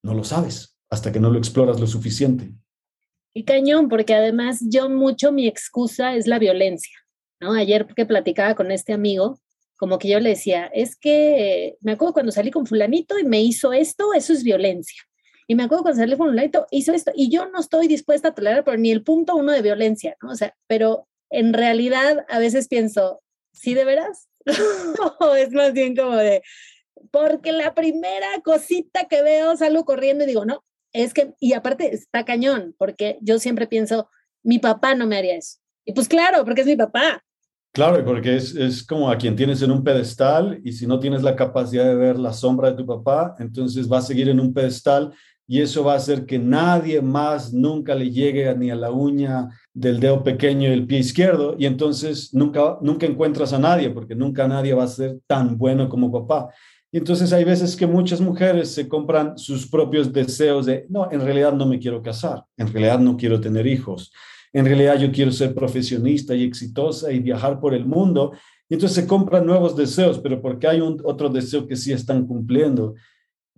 No 0.03 0.15
lo 0.15 0.25
sabes 0.25 0.77
hasta 0.91 1.13
que 1.13 1.21
no 1.21 1.31
lo 1.31 1.39
exploras 1.39 1.79
lo 1.79 1.87
suficiente. 1.87 2.51
Y 3.35 3.45
cañón, 3.45 3.89
porque 3.89 4.17
además 4.17 4.59
yo 4.69 4.91
mucho 4.91 5.31
mi 5.31 5.47
excusa 5.47 6.17
es 6.17 6.27
la 6.27 6.41
violencia, 6.41 6.99
¿no? 7.41 7.53
Ayer 7.53 7.87
que 7.87 8.05
platicaba 8.05 8.57
con 8.57 8.73
este 8.73 8.93
amigo, 8.93 9.39
como 9.77 9.99
que 9.99 10.09
yo 10.09 10.21
le 10.21 10.31
decía, 10.31 10.67
es 10.67 10.97
que 10.97 11.77
me 11.81 11.93
acuerdo 11.93 12.15
cuando 12.15 12.33
salí 12.33 12.51
con 12.51 12.67
fulanito 12.67 13.19
y 13.19 13.25
me 13.25 13.43
hizo 13.43 13.73
esto, 13.73 14.15
eso 14.15 14.33
es 14.33 14.43
violencia. 14.43 15.03
Y 15.47 15.55
me 15.55 15.62
acuerdo 15.62 15.85
cuando 15.85 16.01
salí 16.01 16.17
con 16.17 16.29
fulanito, 16.29 16.67
hizo 16.71 16.93
esto, 16.93 17.12
y 17.15 17.31
yo 17.31 17.47
no 17.47 17.61
estoy 17.61 17.87
dispuesta 17.87 18.29
a 18.29 18.35
tolerar 18.35 18.65
por 18.65 18.79
ni 18.79 18.91
el 18.91 19.03
punto 19.03 19.37
uno 19.37 19.53
de 19.53 19.62
violencia, 19.62 20.17
¿no? 20.23 20.31
O 20.31 20.35
sea, 20.35 20.55
pero 20.67 21.07
en 21.31 21.53
realidad 21.53 22.25
a 22.29 22.39
veces 22.39 22.69
pienso, 22.69 23.23
¿sí 23.53 23.75
de 23.75 23.85
veras? 23.85 24.29
o 25.21 25.35
es 25.35 25.53
más 25.53 25.73
bien 25.73 25.95
como 25.97 26.17
de, 26.17 26.43
porque 27.11 27.53
la 27.53 27.75
primera 27.75 28.41
cosita 28.43 29.05
que 29.05 29.23
veo 29.23 29.57
salgo 29.57 29.85
corriendo 29.85 30.25
y 30.25 30.29
digo, 30.29 30.45
no, 30.45 30.65
es 30.93 31.12
que, 31.12 31.35
y 31.41 31.53
aparte 31.53 31.95
está 31.95 32.25
cañón, 32.25 32.75
porque 32.79 33.19
yo 33.21 33.39
siempre 33.39 33.67
pienso, 33.67 34.09
mi 34.43 34.59
papá 34.59 34.95
no 34.95 35.07
me 35.07 35.17
haría 35.17 35.37
eso. 35.37 35.59
Y 35.85 35.93
pues 35.93 36.09
claro, 36.09 36.45
porque 36.45 36.62
es 36.62 36.67
mi 36.67 36.77
papá. 36.77 37.23
Claro, 37.77 38.03
porque 38.07 38.37
es, 38.37 38.57
es 38.57 38.83
como 38.83 39.11
a 39.11 39.19
quien 39.19 39.37
tienes 39.37 39.61
en 39.61 39.71
un 39.71 39.85
pedestal 39.85 40.59
y 40.65 40.73
si 40.73 40.87
no 40.87 40.99
tienes 40.99 41.23
la 41.23 41.37
capacidad 41.37 41.85
de 41.85 41.95
ver 41.95 42.19
la 42.19 42.33
sombra 42.33 42.71
de 42.71 42.77
tu 42.79 42.87
papá, 42.87 43.37
entonces 43.39 43.93
va 43.93 43.99
a 43.99 44.01
seguir 44.01 44.31
en 44.31 44.41
un 44.41 44.55
pedestal 44.55 45.12
y 45.47 45.61
eso 45.61 45.85
va 45.85 45.93
a 45.93 45.97
hacer 45.97 46.25
que 46.25 46.39
nadie 46.39 47.03
más 47.03 47.53
nunca 47.53 47.95
le 47.95 48.11
llegue 48.11 48.55
ni 48.57 48.71
a 48.71 48.77
la 48.77 48.91
uña 48.91 49.51
del 49.75 50.01
dedo 50.01 50.25
pequeño 50.25 50.71
del 50.71 50.87
pie 50.87 51.01
izquierdo 51.01 51.55
y 51.59 51.67
entonces 51.67 52.33
nunca, 52.33 52.79
nunca 52.81 53.05
encuentras 53.05 53.53
a 53.53 53.59
nadie 53.59 53.91
porque 53.91 54.15
nunca 54.15 54.49
nadie 54.49 54.73
va 54.73 54.85
a 54.85 54.89
ser 54.89 55.19
tan 55.27 55.59
bueno 55.59 55.91
como 55.91 56.11
papá. 56.11 56.49
Y 56.91 56.97
entonces 56.97 57.31
hay 57.35 57.45
veces 57.45 57.77
que 57.77 57.87
muchas 57.87 58.23
mujeres 58.23 58.71
se 58.71 58.89
compran 58.89 59.37
sus 59.37 59.69
propios 59.69 60.11
deseos 60.11 60.65
de, 60.65 60.87
no, 60.89 61.12
en 61.12 61.21
realidad 61.21 61.53
no 61.53 61.67
me 61.67 61.79
quiero 61.79 62.01
casar, 62.01 62.43
en 62.57 62.73
realidad 62.73 63.01
no 63.01 63.19
quiero 63.19 63.39
tener 63.39 63.67
hijos, 63.67 64.15
en 64.57 64.64
realidad 64.64 64.99
yo 64.99 65.12
quiero 65.12 65.31
ser 65.33 65.55
profesionista 65.55 66.35
y 66.35 66.42
exitosa 66.42 67.12
y 67.12 67.19
viajar 67.19 67.61
por 67.61 67.75
el 67.75 67.85
mundo. 67.85 68.33
Y 68.71 68.75
entonces 68.75 69.03
se 69.03 69.07
compran 69.07 69.45
nuevos 69.45 69.77
deseos, 69.77 70.19
pero 70.19 70.40
porque 70.40 70.66
hay 70.66 70.81
un, 70.81 70.99
otro 71.05 71.29
deseo 71.29 71.66
que 71.66 71.77
sí 71.77 71.92
están 71.92 72.27
cumpliendo, 72.27 72.95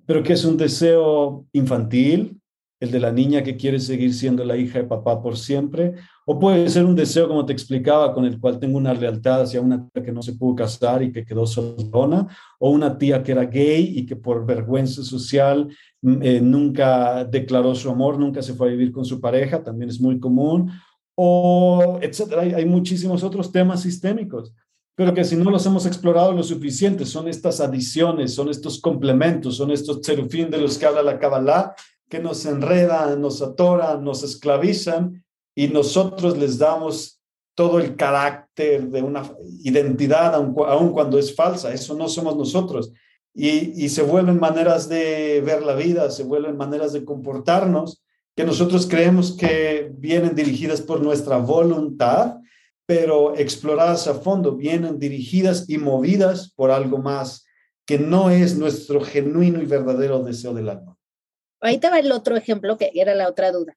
pero 0.05 0.25
que 0.25 0.33
es 0.33 0.45
un 0.45 0.57
deseo 0.57 1.47
infantil, 1.53 2.41
el 2.81 2.91
de 2.91 2.99
la 2.99 3.13
niña 3.13 3.45
que 3.45 3.57
quiere 3.57 3.79
seguir 3.79 4.13
siendo 4.13 4.45
la 4.45 4.57
hija 4.57 4.81
de 4.81 4.89
papá 4.89 5.23
por 5.23 5.37
siempre, 5.37 5.95
o 6.27 6.37
puede 6.37 6.69
ser 6.69 6.85
un 6.85 6.97
deseo, 6.97 7.29
como 7.29 7.47
te 7.47 7.53
explicaba, 7.53 8.13
con 8.13 8.25
el 8.25 8.41
cual 8.41 8.59
tengo 8.59 8.77
una 8.77 8.93
lealtad 8.93 9.43
hacia 9.43 9.61
una 9.61 9.89
tía 9.89 10.03
que 10.03 10.13
no 10.13 10.21
se 10.21 10.33
pudo 10.33 10.57
casar 10.57 11.01
y 11.05 11.13
que 11.13 11.25
quedó 11.25 11.47
sola, 11.47 12.27
o 12.59 12.71
una 12.71 12.99
tía 12.99 13.23
que 13.23 13.33
era 13.33 13.45
gay 13.45 13.99
y 13.99 14.05
que 14.05 14.17
por 14.17 14.45
vergüenza 14.45 15.05
social 15.05 15.69
mm, 16.03 16.23
eh, 16.23 16.41
nunca 16.41 17.25
declaró 17.25 17.73
su 17.77 17.89
amor, 17.89 18.19
nunca 18.19 18.43
se 18.43 18.55
fue 18.55 18.67
a 18.67 18.71
vivir 18.73 18.91
con 18.91 19.05
su 19.05 19.21
pareja, 19.21 19.63
también 19.63 19.91
es 19.91 20.01
muy 20.01 20.19
común, 20.19 20.73
o 21.21 21.99
etcétera. 22.01 22.43
Hay, 22.43 22.65
muchísimos 22.65 23.25
otros 23.25 23.51
temas 23.51 23.83
sistémicos 23.83 24.53
pero 24.95 25.15
que 25.15 25.23
si 25.23 25.37
no 25.37 25.49
los 25.49 25.65
hemos 25.65 25.87
explorado 25.87 26.33
lo 26.33 26.43
suficiente, 26.43 27.07
son 27.07 27.29
estas 27.29 27.61
adiciones, 27.61 28.35
son 28.35 28.49
estos 28.49 28.81
complementos, 28.81 29.57
son 29.57 29.71
estos 29.71 30.01
serufín 30.03 30.51
de 30.51 30.59
los 30.59 30.77
que 30.77 30.87
habla 30.87 31.05
la 31.05 31.21
Kabbalah, 31.21 31.77
que 32.09 32.19
nos 32.19 32.45
enredan, 32.47 33.21
nos 33.21 33.41
atoran, 33.41 34.03
nos 34.03 34.25
esclavizan 34.25 35.25
y 35.55 35.69
nosotros 35.69 36.37
les 36.37 36.59
damos 36.59 37.21
todo 37.55 37.79
el 37.79 37.95
carácter 37.95 38.89
de 38.89 39.03
una 39.03 39.23
identidad, 39.63 40.35
aun, 40.35 40.91
cuando 40.91 41.17
es 41.17 41.33
falsa. 41.33 41.73
Eso 41.73 41.95
no 41.95 42.09
somos 42.09 42.37
nosotros. 42.37 42.93
Y 43.33 43.89
se 43.91 44.03
vuelven 44.03 44.41
maneras 44.41 44.89
de 44.89 45.41
ver 45.47 45.63
la 45.63 45.77
vida, 45.77 46.11
se 46.11 46.25
vuelven 46.25 46.57
maneras 46.57 46.93
de 46.93 47.05
comportarnos 47.05 48.03
que 48.39 48.45
nosotros 48.45 48.87
creemos 48.87 49.37
que 49.37 49.91
vienen 49.95 50.37
dirigidas 50.37 50.81
por 50.81 51.03
nuestra 51.03 51.39
voluntad, 51.39 52.37
pero 52.87 53.37
exploradas 53.37 54.07
a 54.07 54.15
fondo, 54.15 54.55
vienen 54.55 55.01
dirigidas 55.01 55.69
y 55.69 55.77
movidas 55.77 56.53
por 56.55 56.71
algo 56.71 56.99
más 56.99 57.45
que 57.85 57.99
no 57.99 58.31
es 58.31 58.57
nuestro 58.57 59.01
genuino 59.01 59.61
y 59.61 59.67
verdadero 59.67 60.23
deseo 60.23 60.55
del 60.55 60.69
alma. 60.69 60.97
Ahí 61.61 61.79
te 61.79 61.89
el 61.89 62.13
otro 62.13 62.37
ejemplo 62.37 62.79
que 62.79 62.93
era 62.95 63.13
la 63.17 63.29
otra 63.29 63.51
duda. 63.51 63.77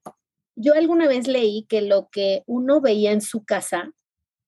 Yo 0.55 0.75
alguna 0.75 1.07
vez 1.07 1.27
leí 1.27 1.65
que 1.67 1.81
lo 1.81 2.09
que 2.11 2.43
uno 2.45 2.81
veía 2.81 3.13
en 3.13 3.21
su 3.21 3.43
casa, 3.43 3.91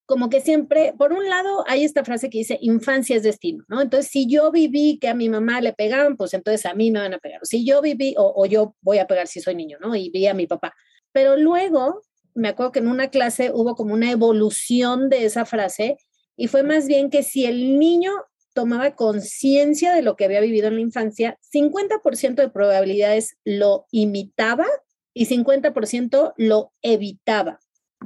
como 0.05 0.29
que 0.29 0.41
siempre, 0.41 0.93
por 0.97 1.13
un 1.13 1.29
lado, 1.29 1.63
hay 1.67 1.83
esta 1.83 2.03
frase 2.03 2.29
que 2.29 2.39
dice, 2.39 2.57
infancia 2.61 3.15
es 3.15 3.23
destino, 3.23 3.63
¿no? 3.69 3.81
Entonces, 3.81 4.11
si 4.11 4.27
yo 4.27 4.51
viví 4.51 4.99
que 4.99 5.07
a 5.07 5.13
mi 5.13 5.29
mamá 5.29 5.61
le 5.61 5.73
pegaban, 5.73 6.17
pues 6.17 6.33
entonces 6.33 6.65
a 6.65 6.73
mí 6.73 6.91
me 6.91 6.99
van 6.99 7.13
a 7.13 7.19
pegar. 7.19 7.39
Si 7.43 7.65
yo 7.65 7.81
viví, 7.81 8.13
o, 8.17 8.45
yo 8.45 8.75
voy 8.81 8.97
a 8.97 9.07
pegar 9.07 9.27
si 9.27 9.39
soy 9.39 9.55
niño, 9.55 9.77
¿no? 9.79 9.95
Y 9.95 10.09
vi 10.09 10.27
a 10.27 10.33
mi 10.33 10.45
papá. 10.45 10.73
Pero 11.13 11.37
luego, 11.37 12.01
me 12.33 12.49
acuerdo 12.49 12.73
que 12.73 12.79
en 12.79 12.89
una 12.89 13.09
clase 13.09 13.51
hubo 13.53 13.75
como 13.75 13.93
una 13.93 14.11
evolución 14.11 15.09
de 15.09 15.25
esa 15.25 15.45
frase 15.45 15.97
y 16.35 16.47
fue 16.47 16.63
más 16.63 16.87
bien 16.87 17.09
que 17.09 17.23
si 17.23 17.45
el 17.45 17.79
niño 17.79 18.11
tomaba 18.53 18.95
conciencia 18.95 19.93
de 19.93 20.01
lo 20.01 20.15
que 20.15 20.25
había 20.25 20.41
vivido 20.41 20.67
en 20.67 20.75
la 20.75 20.81
infancia, 20.81 21.39
50% 21.53 22.35
de 22.35 22.49
probabilidades 22.49 23.37
lo 23.45 23.85
imitaba 23.91 24.65
y 25.13 25.27
50% 25.27 26.33
lo 26.37 26.73
evitaba. 26.81 27.59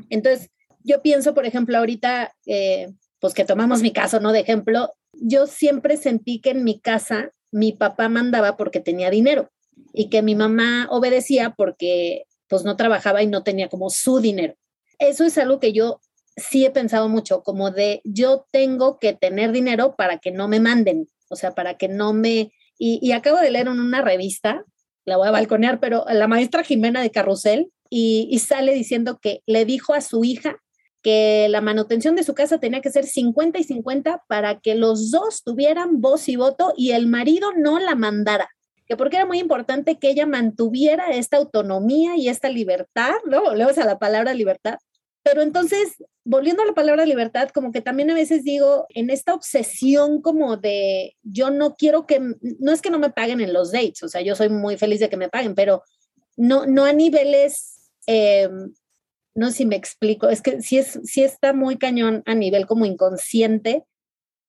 Entonces, 0.10 0.52
yo 0.88 1.02
pienso, 1.02 1.34
por 1.34 1.46
ejemplo, 1.46 1.78
ahorita, 1.78 2.34
eh, 2.46 2.94
pues 3.20 3.34
que 3.34 3.44
tomamos 3.44 3.82
mi 3.82 3.92
caso, 3.92 4.22
¿no? 4.22 4.32
De 4.32 4.40
ejemplo, 4.40 4.94
yo 5.12 5.46
siempre 5.46 5.98
sentí 5.98 6.40
que 6.40 6.52
en 6.52 6.64
mi 6.64 6.80
casa 6.80 7.32
mi 7.52 7.74
papá 7.74 8.08
mandaba 8.08 8.56
porque 8.56 8.80
tenía 8.80 9.10
dinero 9.10 9.52
y 9.94 10.10
que 10.10 10.22
mi 10.22 10.36
mamá 10.36 10.88
obedecía 10.90 11.54
porque 11.58 12.24
pues 12.48 12.64
no 12.64 12.78
trabajaba 12.78 13.22
y 13.22 13.28
no 13.28 13.44
tenía 13.44 13.68
como 13.68 13.90
su 13.90 14.20
dinero. 14.20 14.56
Eso 14.98 15.26
es 15.26 15.38
algo 15.38 15.60
que 15.60 15.74
yo 15.74 16.00
sí 16.38 16.66
he 16.66 16.72
pensado 16.72 17.10
mucho, 17.10 17.44
como 17.44 17.72
de 17.72 18.02
yo 18.06 18.48
tengo 18.52 18.98
que 18.98 19.14
tener 19.14 19.52
dinero 19.52 19.96
para 19.98 20.20
que 20.20 20.32
no 20.32 20.48
me 20.48 20.62
manden, 20.62 21.10
o 21.30 21.36
sea, 21.36 21.54
para 21.54 21.78
que 21.78 21.90
no 21.90 22.14
me... 22.14 22.54
Y, 22.80 23.12
acabo 23.12 23.40
de 23.40 23.50
leer 23.50 23.68
en 23.68 23.80
una 23.80 24.04
revista, 24.04 24.64
la 25.04 25.18
voy 25.18 25.28
a 25.28 25.32
balconear, 25.32 25.80
pero 25.80 26.06
la 26.08 26.28
maestra 26.28 26.64
Jimena 26.64 27.02
de 27.02 27.10
Carrusel, 27.10 27.72
y, 27.90 28.28
y 28.30 28.40
sale 28.40 28.74
diciendo 28.74 29.18
que 29.20 29.42
le 29.48 29.66
dijo 29.66 29.96
a 29.96 30.02
su 30.02 30.24
hija 30.24 30.62
que 31.02 31.48
la 31.50 31.62
manutención 31.62 32.16
de 32.16 32.24
su 32.24 32.34
casa 32.34 32.60
tenía 32.60 32.82
que 32.82 32.92
ser 32.92 33.06
50 33.06 33.60
y 33.60 33.64
50 33.64 34.24
para 34.28 34.60
que 34.60 34.76
los 34.76 35.12
dos 35.12 35.44
tuvieran 35.44 36.02
voz 36.02 36.28
y 36.28 36.36
voto 36.36 36.74
y 36.76 36.92
el 36.92 37.08
marido 37.08 37.52
no 37.56 37.80
la 37.80 37.96
mandara 37.96 38.50
que 38.88 38.96
porque 38.96 39.18
era 39.18 39.26
muy 39.26 39.40
importante 39.40 40.00
que 40.00 40.10
ella 40.10 40.26
mantuviera 40.26 41.12
esta 41.12 41.36
autonomía 41.36 42.16
y 42.16 42.30
esta 42.30 42.48
libertad, 42.48 43.16
¿no? 43.26 43.54
Luego 43.54 43.72
a 43.76 43.86
la 43.86 44.00
palabra 44.00 44.34
libertad, 44.34 44.78
pero 45.28 45.42
entonces, 45.42 45.98
volviendo 46.24 46.64
a 46.64 46.66
la 46.66 46.74
palabra 46.74 47.06
libertad, 47.06 47.50
como 47.50 47.74
que 47.74 47.82
también 47.82 48.10
a 48.10 48.14
veces 48.14 48.46
digo, 48.46 48.86
en 48.88 49.10
esta 49.10 49.34
obsesión 49.34 50.22
como 50.22 50.56
de, 50.56 51.18
yo 51.22 51.50
no 51.50 51.76
quiero 51.76 52.08
que, 52.08 52.22
no 52.60 52.72
es 52.72 52.82
que 52.82 52.90
no 52.90 52.98
me 52.98 53.10
paguen 53.10 53.42
en 53.42 53.52
los 53.52 53.74
dates, 53.74 54.04
o 54.04 54.08
sea, 54.08 54.22
yo 54.22 54.36
soy 54.36 54.48
muy 54.48 54.78
feliz 54.78 55.02
de 55.02 55.10
que 55.10 55.18
me 55.18 55.28
paguen, 55.28 55.54
pero 55.54 55.84
no, 56.38 56.66
no 56.66 56.86
a 56.86 56.94
niveles, 56.94 57.92
em, 58.06 58.74
no 59.38 59.52
sé 59.52 59.58
si 59.58 59.66
me 59.68 59.76
explico, 59.76 60.30
es 60.30 60.42
que 60.42 60.64
sí, 60.64 60.80
es, 60.80 61.00
sí 61.04 61.24
está 61.24 61.54
muy 61.54 61.78
cañón 61.78 62.24
a 62.26 62.34
nivel 62.34 62.66
como 62.66 62.86
inconsciente. 62.86 63.84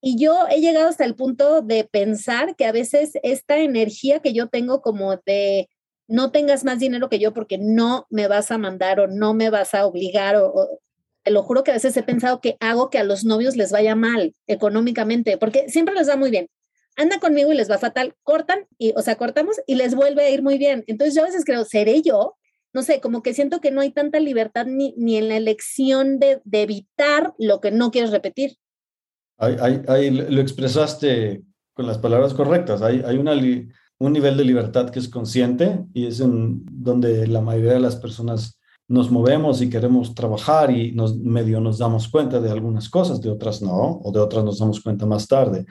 Y 0.01 0.19
yo 0.19 0.47
he 0.49 0.61
llegado 0.61 0.89
hasta 0.89 1.05
el 1.05 1.15
punto 1.15 1.61
de 1.61 1.85
pensar 1.85 2.57
que 2.57 2.65
a 2.65 2.73
veces 2.73 3.13
esta 3.23 3.59
energía 3.59 4.21
que 4.21 4.33
yo 4.33 4.49
tengo 4.49 4.81
como 4.81 5.17
de 5.27 5.69
no 6.07 6.31
tengas 6.31 6.65
más 6.65 6.79
dinero 6.79 7.11
que 7.11 7.19
yo 7.19 7.35
porque 7.35 7.59
no 7.59 8.07
me 8.09 8.29
vas 8.29 8.51
a 8.51 8.57
mandar 8.57 8.99
o 8.99 9.09
no 9.09 9.35
me 9.35 9.51
vas 9.51 9.75
a 9.75 9.85
obligar 9.85 10.37
o, 10.37 10.81
te 11.23 11.33
lo 11.33 11.43
juro 11.43 11.65
que 11.65 11.73
a 11.73 11.75
veces 11.75 11.95
he 11.99 12.03
pensado 12.03 12.41
que 12.41 12.57
hago 12.59 12.89
que 12.89 12.99
a 12.99 13.05
los 13.05 13.25
novios 13.27 13.57
les 13.57 13.71
vaya 13.71 13.95
mal 13.95 14.35
económicamente, 14.47 15.37
porque 15.37 15.69
siempre 15.69 15.95
les 15.95 16.09
va 16.09 16.17
muy 16.17 16.31
bien. 16.31 16.49
Anda 16.97 17.21
conmigo 17.21 17.53
y 17.53 17.57
les 17.57 17.71
va 17.71 17.77
fatal, 17.77 18.15
cortan 18.23 18.67
y, 18.79 18.95
o 18.97 19.03
sea, 19.03 19.17
cortamos 19.17 19.57
y 19.67 19.75
les 19.75 19.95
vuelve 19.95 20.25
a 20.25 20.31
ir 20.31 20.43
muy 20.43 20.57
bien. 20.57 20.85
Entonces 20.87 21.15
yo 21.15 21.25
a 21.25 21.27
veces 21.27 21.45
creo, 21.45 21.67
¿seré 21.67 22.01
yo? 22.01 22.38
No 22.73 22.83
sé, 22.83 23.01
como 23.01 23.23
que 23.23 23.35
siento 23.35 23.61
que 23.61 23.71
no 23.71 23.81
hay 23.81 23.91
tanta 23.91 24.21
libertad 24.21 24.67
ni, 24.67 24.95
ni 24.97 25.17
en 25.17 25.29
la 25.29 25.37
elección 25.37 26.19
de, 26.19 26.41
de, 26.45 26.63
evitar 26.63 27.35
lo 27.39 27.61
que 27.61 27.71
no 27.71 27.91
quieres 27.91 28.11
repetir. 28.11 28.57
Ahí, 29.39 30.11
lo 30.11 30.41
expresaste 30.41 31.43
con 31.75 31.87
las 31.87 31.99
palabras 31.99 32.35
correctas. 32.35 32.83
Hay, 32.83 33.03
hay 33.05 33.17
un 33.17 34.13
nivel 34.13 34.37
de 34.37 34.45
libertad 34.45 34.91
que 34.91 34.99
es 34.99 35.09
consciente 35.09 35.85
y 35.95 36.07
es 36.07 36.21
en 36.21 36.65
donde 36.71 37.27
la 37.27 37.41
mayoría 37.41 37.75
de 37.75 37.81
las 37.81 37.97
personas 37.97 38.59
nos 38.89 39.11
movemos 39.11 39.61
y 39.61 39.69
queremos 39.69 40.15
trabajar 40.15 40.71
y 40.71 40.93
nos, 40.93 41.17
medio 41.19 41.61
nos 41.61 41.79
damos 41.79 42.09
cuenta 42.09 42.41
de 42.41 42.51
algunas 42.51 42.89
cosas, 42.89 43.21
de 43.21 43.31
otras 43.31 43.61
no, 43.63 44.01
o 44.03 44.11
de 44.11 44.19
otras 44.19 44.45
nos 44.45 44.59
damos 44.59 44.81
cuenta 44.81 45.07
más 45.07 45.29
tarde. 45.29 45.67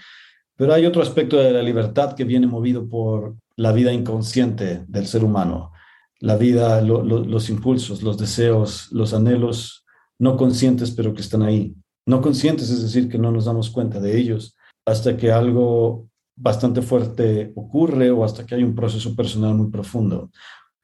Pero 0.55 0.73
hay 0.73 0.85
otro 0.85 1.01
aspecto 1.01 1.37
de 1.37 1.51
la 1.51 1.61
libertad 1.61 2.13
que 2.13 2.23
viene 2.23 2.47
movido 2.47 2.87
por 2.87 3.35
la 3.55 3.71
vida 3.71 3.91
inconsciente 3.91 4.85
del 4.87 5.07
ser 5.07 5.23
humano, 5.23 5.71
la 6.19 6.35
vida, 6.35 6.81
los 6.81 7.49
impulsos, 7.49 8.01
los 8.01 8.17
deseos, 8.17 8.91
los 8.91 9.13
anhelos 9.13 9.85
no 10.19 10.35
conscientes, 10.35 10.91
pero 10.91 11.13
que 11.13 11.21
están 11.21 11.43
ahí. 11.43 11.75
No 12.05 12.21
conscientes, 12.21 12.69
es 12.69 12.81
decir, 12.81 13.09
que 13.09 13.17
no 13.17 13.31
nos 13.31 13.45
damos 13.45 13.69
cuenta 13.69 13.99
de 13.99 14.17
ellos 14.17 14.57
hasta 14.85 15.17
que 15.17 15.31
algo 15.31 16.07
bastante 16.35 16.81
fuerte 16.81 17.51
ocurre 17.55 18.09
o 18.11 18.23
hasta 18.23 18.45
que 18.45 18.55
hay 18.55 18.63
un 18.63 18.75
proceso 18.75 19.15
personal 19.15 19.55
muy 19.55 19.69
profundo. 19.69 20.31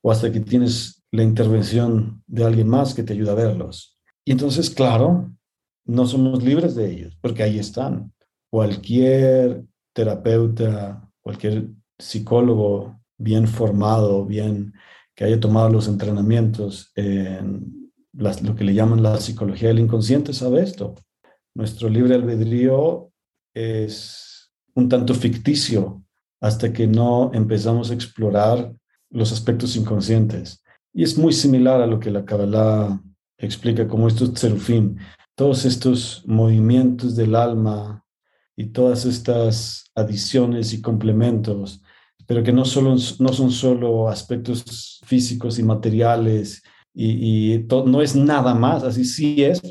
o 0.06 0.12
hasta 0.12 0.30
que 0.30 0.42
tienes 0.42 1.02
la 1.12 1.24
intervención 1.24 2.22
de 2.28 2.44
alguien 2.44 2.68
más 2.68 2.94
que 2.94 3.04
te 3.04 3.14
ayuda 3.14 3.32
a 3.32 3.36
verlos. 3.36 3.98
Y 4.26 4.34
entonces, 4.34 4.70
claro, 4.70 5.32
no 5.86 6.06
somos 6.06 6.44
libres 6.44 6.76
de 6.76 6.92
ellos, 6.92 7.18
porque 7.22 7.44
ahí 7.44 7.58
están. 7.58 8.12
Cualquier 8.52 9.64
terapeuta, 9.94 11.10
cualquier 11.22 11.70
psicólogo 11.98 13.00
bien 13.18 13.48
formado, 13.48 14.26
bien 14.26 14.74
que 15.16 15.26
haya 15.26 15.40
tomado 15.40 15.70
los 15.70 15.88
entrenamientos 15.88 16.92
en 16.96 17.92
lo 18.14 18.56
que 18.56 18.64
le 18.64 18.74
llaman 18.74 19.04
la 19.04 19.20
psicología 19.20 19.70
del 19.70 19.80
inconsciente, 19.80 20.34
sabe 20.34 20.62
esto. 20.62 20.96
Nuestro 21.56 21.90
libre 21.90 22.16
albedrío 22.16 23.12
es 23.54 24.52
un 24.76 24.90
tanto 24.90 25.14
ficticio 25.14 26.04
hasta 26.42 26.74
que 26.74 26.88
no 26.88 27.32
empezamos 27.34 27.90
a 27.90 27.94
explorar 27.94 28.74
los 29.10 29.32
aspectos 29.32 29.76
inconscientes. 29.76 30.64
Y 30.94 31.04
es 31.04 31.18
muy 31.18 31.34
similar 31.34 31.82
a 31.82 31.88
lo 31.88 32.00
que 32.00 32.12
la 32.12 32.26
Kabbalah 32.26 33.02
explica 33.38 33.88
como 33.88 34.08
estos 34.08 34.32
serufim, 34.40 34.98
todos 35.36 35.66
estos 35.66 36.24
movimientos 36.26 37.16
del 37.16 37.36
alma 37.36 38.04
y 38.56 38.68
todas 38.68 39.06
estas 39.06 39.92
adiciones 39.96 40.74
y 40.74 40.82
complementos, 40.82 41.82
pero 42.26 42.44
que 42.44 42.52
no, 42.52 42.66
solo, 42.66 42.96
no 43.20 43.34
son 43.34 43.52
solo 43.52 44.08
aspectos 44.10 45.02
físicos 45.06 45.60
y 45.60 45.64
materiales 45.64 46.64
y, 46.94 47.66
no 47.86 48.02
es 48.02 48.16
nada 48.16 48.54
más, 48.54 48.84
así 48.84 49.06
sí 49.06 49.44
es, 49.44 49.62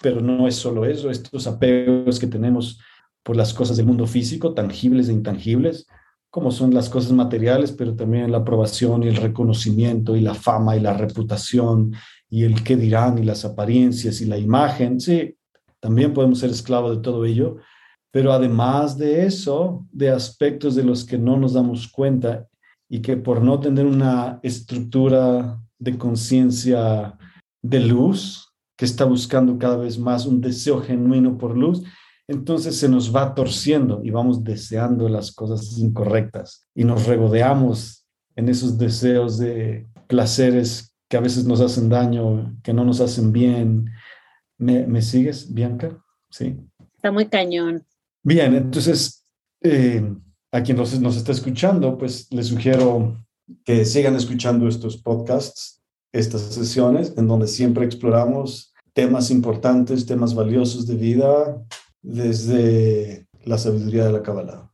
pero 0.00 0.20
no 0.20 0.48
es 0.48 0.56
solo 0.56 0.84
eso, 0.84 1.10
estos 1.10 1.46
apegos 1.46 2.18
que 2.18 2.26
tenemos 2.26 2.80
por 3.22 3.36
las 3.36 3.54
cosas 3.54 3.76
del 3.76 3.86
mundo 3.86 4.06
físico, 4.06 4.52
tangibles 4.52 5.08
e 5.08 5.12
intangibles, 5.12 5.86
como 6.28 6.50
son 6.50 6.74
las 6.74 6.88
cosas 6.88 7.12
materiales, 7.12 7.72
pero 7.72 7.94
también 7.94 8.32
la 8.32 8.38
aprobación 8.38 9.02
y 9.02 9.08
el 9.08 9.16
reconocimiento 9.16 10.16
y 10.16 10.20
la 10.20 10.34
fama 10.34 10.76
y 10.76 10.80
la 10.80 10.94
reputación 10.94 11.94
y 12.28 12.44
el 12.44 12.64
qué 12.64 12.76
dirán 12.76 13.18
y 13.18 13.22
las 13.22 13.44
apariencias 13.44 14.20
y 14.22 14.24
la 14.24 14.38
imagen. 14.38 14.98
Sí, 14.98 15.36
también 15.78 16.14
podemos 16.14 16.38
ser 16.38 16.50
esclavos 16.50 16.96
de 16.96 17.02
todo 17.02 17.26
ello, 17.26 17.58
pero 18.12 18.32
además 18.32 18.96
de 18.96 19.26
eso, 19.26 19.84
de 19.90 20.10
aspectos 20.10 20.76
de 20.76 20.84
los 20.84 21.04
que 21.04 21.18
no 21.18 21.36
nos 21.36 21.54
damos 21.54 21.88
cuenta 21.88 22.46
y 22.88 23.00
que 23.00 23.16
por 23.16 23.42
no 23.42 23.58
tener 23.58 23.86
una 23.86 24.38
estructura 24.42 25.58
de 25.78 25.98
conciencia 25.98 27.18
de 27.62 27.80
luz, 27.80 28.52
que 28.76 28.84
está 28.84 29.04
buscando 29.04 29.58
cada 29.58 29.76
vez 29.76 29.98
más 29.98 30.26
un 30.26 30.40
deseo 30.40 30.80
genuino 30.80 31.38
por 31.38 31.56
luz, 31.56 31.82
entonces 32.28 32.76
se 32.76 32.88
nos 32.88 33.14
va 33.14 33.34
torciendo 33.34 34.00
y 34.04 34.10
vamos 34.10 34.44
deseando 34.44 35.08
las 35.08 35.32
cosas 35.32 35.78
incorrectas 35.78 36.66
y 36.74 36.84
nos 36.84 37.06
regodeamos 37.06 38.06
en 38.36 38.48
esos 38.48 38.78
deseos 38.78 39.38
de 39.38 39.86
placeres 40.06 40.94
que 41.08 41.16
a 41.16 41.20
veces 41.20 41.44
nos 41.44 41.60
hacen 41.60 41.88
daño, 41.88 42.56
que 42.62 42.72
no 42.72 42.84
nos 42.84 43.00
hacen 43.00 43.32
bien. 43.32 43.90
¿Me, 44.58 45.02
sigues, 45.02 45.52
Bianca? 45.52 45.98
Sí. 46.30 46.58
Está 46.96 47.10
muy 47.10 47.26
cañón. 47.26 47.84
Bien, 48.24 48.54
entonces, 48.54 49.26
eh, 49.62 50.02
a 50.52 50.62
quien 50.62 50.76
nos, 50.76 50.92
está 50.92 51.32
escuchando, 51.32 51.98
pues 51.98 52.30
les 52.30 52.46
sugiero 52.46 53.16
que 53.64 53.84
sigan 53.84 54.14
escuchando 54.14 54.68
estos 54.68 54.96
podcasts, 54.96 55.82
estas 56.12 56.42
sesiones, 56.42 57.14
en 57.16 57.26
donde 57.26 57.48
siempre 57.48 57.84
exploramos 57.84 58.72
temas 58.92 59.30
importantes, 59.30 60.06
temas 60.06 60.34
valiosos 60.34 60.86
de 60.86 60.94
vida, 60.94 61.64
desde 62.02 63.26
la 63.44 63.58
sabiduría 63.58 64.04
de 64.04 64.12
la 64.12 64.22
Kabbalah. 64.22 64.70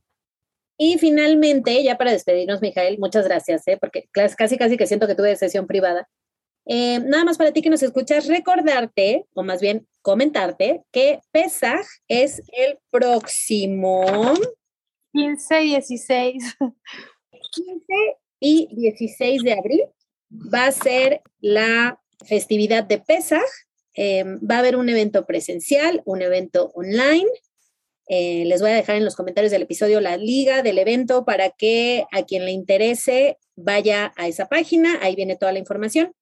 Y 0.76 0.98
finalmente, 0.98 1.82
ya 1.82 1.96
para 1.96 2.12
despedirnos, 2.12 2.60
Mijael, 2.60 2.98
muchas 2.98 3.24
gracias, 3.24 3.66
¿eh? 3.66 3.78
porque 3.80 4.08
casi 4.12 4.56
casi 4.56 4.76
que 4.76 4.86
siento 4.86 5.06
que 5.06 5.14
tuve 5.14 5.34
sesión 5.36 5.66
privada. 5.66 6.08
Eh, 6.70 7.00
nada 7.00 7.24
más 7.24 7.38
para 7.38 7.50
ti 7.52 7.62
que 7.62 7.70
nos 7.70 7.82
escuchas, 7.82 8.28
recordarte, 8.28 9.24
o 9.32 9.42
más 9.42 9.60
bien 9.60 9.88
comentarte, 10.02 10.84
que 10.92 11.20
Pesaj 11.32 11.84
es 12.06 12.42
el 12.52 12.78
próximo 12.90 14.04
15 15.12 15.62
y 15.62 15.68
16. 15.70 16.56
15 17.52 17.82
y 18.40 18.68
16 18.70 19.42
de 19.42 19.52
abril 19.54 19.84
va 20.30 20.66
a 20.66 20.72
ser 20.72 21.22
la 21.40 22.00
festividad 22.26 22.84
de 22.84 22.98
Pesaj 22.98 23.42
eh, 24.00 24.22
va 24.24 24.56
a 24.56 24.58
haber 24.60 24.76
un 24.76 24.88
evento 24.88 25.26
presencial, 25.26 26.02
un 26.04 26.22
evento 26.22 26.70
online. 26.76 27.26
Eh, 28.08 28.44
les 28.46 28.60
voy 28.60 28.70
a 28.70 28.74
dejar 28.74 28.94
en 28.94 29.04
los 29.04 29.16
comentarios 29.16 29.50
del 29.50 29.62
episodio 29.62 30.00
la 30.00 30.16
liga 30.16 30.62
del 30.62 30.78
evento 30.78 31.24
para 31.24 31.50
que 31.50 32.04
a 32.12 32.22
quien 32.22 32.44
le 32.44 32.52
interese 32.52 33.38
vaya 33.56 34.12
a 34.16 34.28
esa 34.28 34.48
página, 34.48 34.98
ahí 35.02 35.16
viene 35.16 35.34
toda 35.34 35.50
la 35.50 35.58
información. 35.58 36.12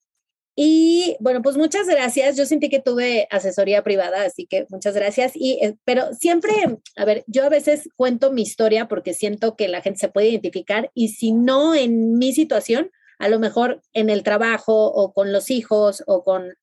Y 0.59 1.19
bueno, 1.21 1.43
pues 1.43 1.59
muchas 1.59 1.87
gracias. 1.87 2.35
Yo 2.35 2.47
sentí 2.47 2.71
que 2.71 2.81
tuve 2.81 3.29
asesoría 3.31 3.85
privada, 3.85 4.23
así 4.23 4.47
que 4.47 4.67
muchas 4.71 4.95
gracias. 4.95 5.33
Y, 5.35 5.59
eh, 5.63 5.77
pero 5.85 6.15
siempre, 6.15 6.53
a 6.97 7.05
ver, 7.05 7.25
yo 7.27 7.45
a 7.45 7.51
veces 7.51 7.91
cuento 7.95 8.33
mi 8.33 8.41
historia 8.41 8.89
porque 8.89 9.13
siento 9.13 9.55
que 9.55 9.69
la 9.69 9.83
gente 9.83 10.01
se 10.01 10.09
puede 10.09 10.31
identificar 10.31 10.91
y 10.95 11.09
si 11.09 11.33
no 11.33 11.75
en 11.75 12.17
mi 12.17 12.33
situación, 12.33 12.91
a 13.19 13.29
lo 13.29 13.39
mejor 13.39 13.83
en 13.93 14.09
el 14.09 14.23
trabajo 14.23 14.87
o 14.87 15.13
con 15.13 15.31
los 15.31 15.51
hijos 15.51 16.03
o 16.07 16.25
con 16.25 16.55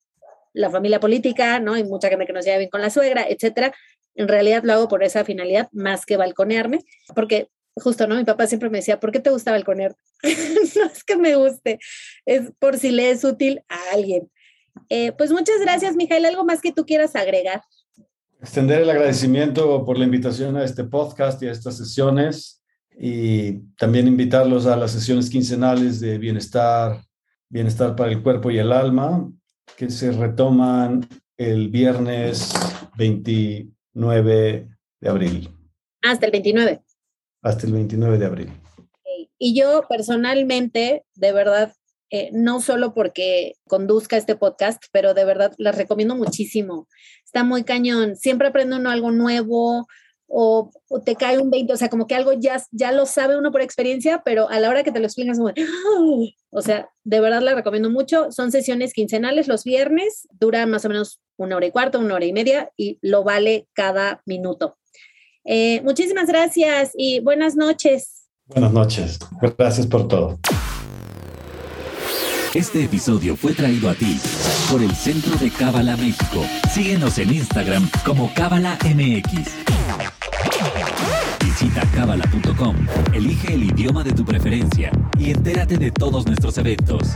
la 0.53 0.71
familia 0.71 0.99
política, 0.99 1.59
¿no? 1.59 1.75
Hay 1.75 1.83
mucha 1.83 2.09
gente 2.09 2.25
que 2.25 2.33
nos 2.33 2.45
lleva 2.45 2.57
bien 2.57 2.69
con 2.71 2.81
la 2.81 2.89
suegra, 2.89 3.25
etcétera. 3.29 3.73
En 4.15 4.27
realidad 4.27 4.63
lo 4.63 4.73
hago 4.73 4.87
por 4.87 5.03
esa 5.03 5.23
finalidad 5.23 5.69
más 5.71 6.07
que 6.07 6.17
balconearme, 6.17 6.79
porque 7.15 7.49
justo, 7.75 8.07
¿no? 8.07 8.15
Mi 8.15 8.23
papá 8.23 8.47
siempre 8.47 8.69
me 8.69 8.79
decía, 8.79 8.99
¿por 8.99 9.11
qué 9.11 9.19
te 9.19 9.29
gusta 9.29 9.51
balconear? 9.51 9.95
no 10.23 10.85
es 10.85 11.03
que 11.03 11.17
me 11.17 11.35
guste, 11.35 11.79
es 12.25 12.51
por 12.59 12.77
si 12.77 12.91
le 12.91 13.11
es 13.11 13.23
útil 13.23 13.63
a 13.69 13.79
alguien. 13.93 14.29
Eh, 14.89 15.11
pues 15.13 15.31
muchas 15.31 15.59
gracias, 15.61 15.95
Mijael. 15.95 16.25
¿Algo 16.25 16.45
más 16.45 16.61
que 16.61 16.71
tú 16.71 16.85
quieras 16.85 17.15
agregar? 17.15 17.61
Extender 18.41 18.81
el 18.81 18.89
agradecimiento 18.89 19.85
por 19.85 19.97
la 19.97 20.05
invitación 20.05 20.57
a 20.57 20.63
este 20.63 20.83
podcast 20.83 21.41
y 21.41 21.47
a 21.47 21.51
estas 21.51 21.77
sesiones 21.77 22.63
y 22.99 23.59
también 23.77 24.07
invitarlos 24.07 24.65
a 24.65 24.75
las 24.75 24.91
sesiones 24.91 25.29
quincenales 25.29 25.99
de 25.99 26.17
bienestar, 26.17 27.01
bienestar 27.49 27.95
para 27.95 28.11
el 28.11 28.21
cuerpo 28.21 28.51
y 28.51 28.59
el 28.59 28.71
alma, 28.71 29.31
que 29.77 29.89
se 29.89 30.11
retoman 30.11 31.07
el 31.37 31.69
viernes 31.69 32.51
29 32.97 34.67
de 34.99 35.09
abril. 35.09 35.49
Hasta 36.01 36.25
el 36.25 36.31
29. 36.31 36.82
Hasta 37.43 37.67
el 37.67 37.73
29 37.73 38.17
de 38.17 38.25
abril. 38.25 38.49
Y 39.37 39.59
yo 39.59 39.83
personalmente, 39.87 41.05
de 41.15 41.31
verdad, 41.33 41.73
eh, 42.09 42.29
no 42.31 42.61
solo 42.61 42.93
porque 42.93 43.53
conduzca 43.67 44.17
este 44.17 44.35
podcast, 44.35 44.81
pero 44.91 45.13
de 45.13 45.25
verdad 45.25 45.53
les 45.57 45.75
recomiendo 45.75 46.15
muchísimo. 46.15 46.87
Está 47.25 47.43
muy 47.43 47.63
cañón. 47.63 48.15
Siempre 48.15 48.47
aprende 48.47 48.77
uno 48.77 48.89
algo 48.89 49.11
nuevo, 49.11 49.87
o, 50.35 50.71
te 51.05 51.15
cae 51.15 51.37
un 51.37 51.51
20, 51.51 51.73
o 51.73 51.77
sea, 51.77 51.89
como 51.89 52.07
que 52.07 52.15
algo 52.15 52.33
ya, 52.33 52.59
ya 52.71 52.91
lo 52.91 53.05
sabe 53.05 53.37
uno 53.37 53.51
por 53.51 53.61
experiencia, 53.61 54.23
pero 54.25 54.49
a 54.49 54.59
la 54.59 54.69
hora 54.69 54.83
que 54.83 54.91
te 54.91 54.99
lo 54.99 55.05
explicas, 55.05 55.37
o 55.39 56.61
sea, 56.61 56.89
de 57.03 57.19
verdad 57.19 57.41
la 57.41 57.53
recomiendo 57.53 57.89
mucho. 57.89 58.31
Son 58.31 58.51
sesiones 58.51 58.93
quincenales 58.93 59.47
los 59.47 59.63
viernes, 59.63 60.27
duran 60.31 60.71
más 60.71 60.85
o 60.85 60.89
menos 60.89 61.21
una 61.37 61.55
hora 61.55 61.67
y 61.67 61.71
cuarto, 61.71 61.99
una 61.99 62.15
hora 62.15 62.25
y 62.25 62.33
media 62.33 62.71
y 62.77 62.97
lo 63.01 63.23
vale 63.23 63.67
cada 63.73 64.23
minuto. 64.25 64.77
Eh, 65.45 65.81
muchísimas 65.83 66.27
gracias 66.27 66.91
y 66.95 67.19
buenas 67.19 67.55
noches. 67.55 68.29
Buenas 68.47 68.73
noches. 68.73 69.19
Gracias 69.57 69.87
por 69.87 70.07
todo. 70.07 70.39
Este 72.53 72.83
episodio 72.83 73.35
fue 73.35 73.53
traído 73.53 73.89
a 73.89 73.95
ti 73.95 74.19
por 74.69 74.81
el 74.81 74.93
Centro 74.93 75.35
de 75.37 75.49
Cábala 75.49 75.97
México. 75.97 76.45
Síguenos 76.71 77.17
en 77.17 77.33
Instagram 77.33 77.89
como 78.05 78.31
Cábala 78.35 78.77
MX. 78.83 79.49
Visita 81.43 81.81
cábala.com, 81.95 82.75
elige 83.13 83.53
el 83.53 83.63
idioma 83.63 84.03
de 84.03 84.11
tu 84.11 84.23
preferencia 84.23 84.91
y 85.17 85.31
entérate 85.31 85.77
de 85.77 85.91
todos 85.91 86.25
nuestros 86.25 86.57
eventos. 86.57 87.15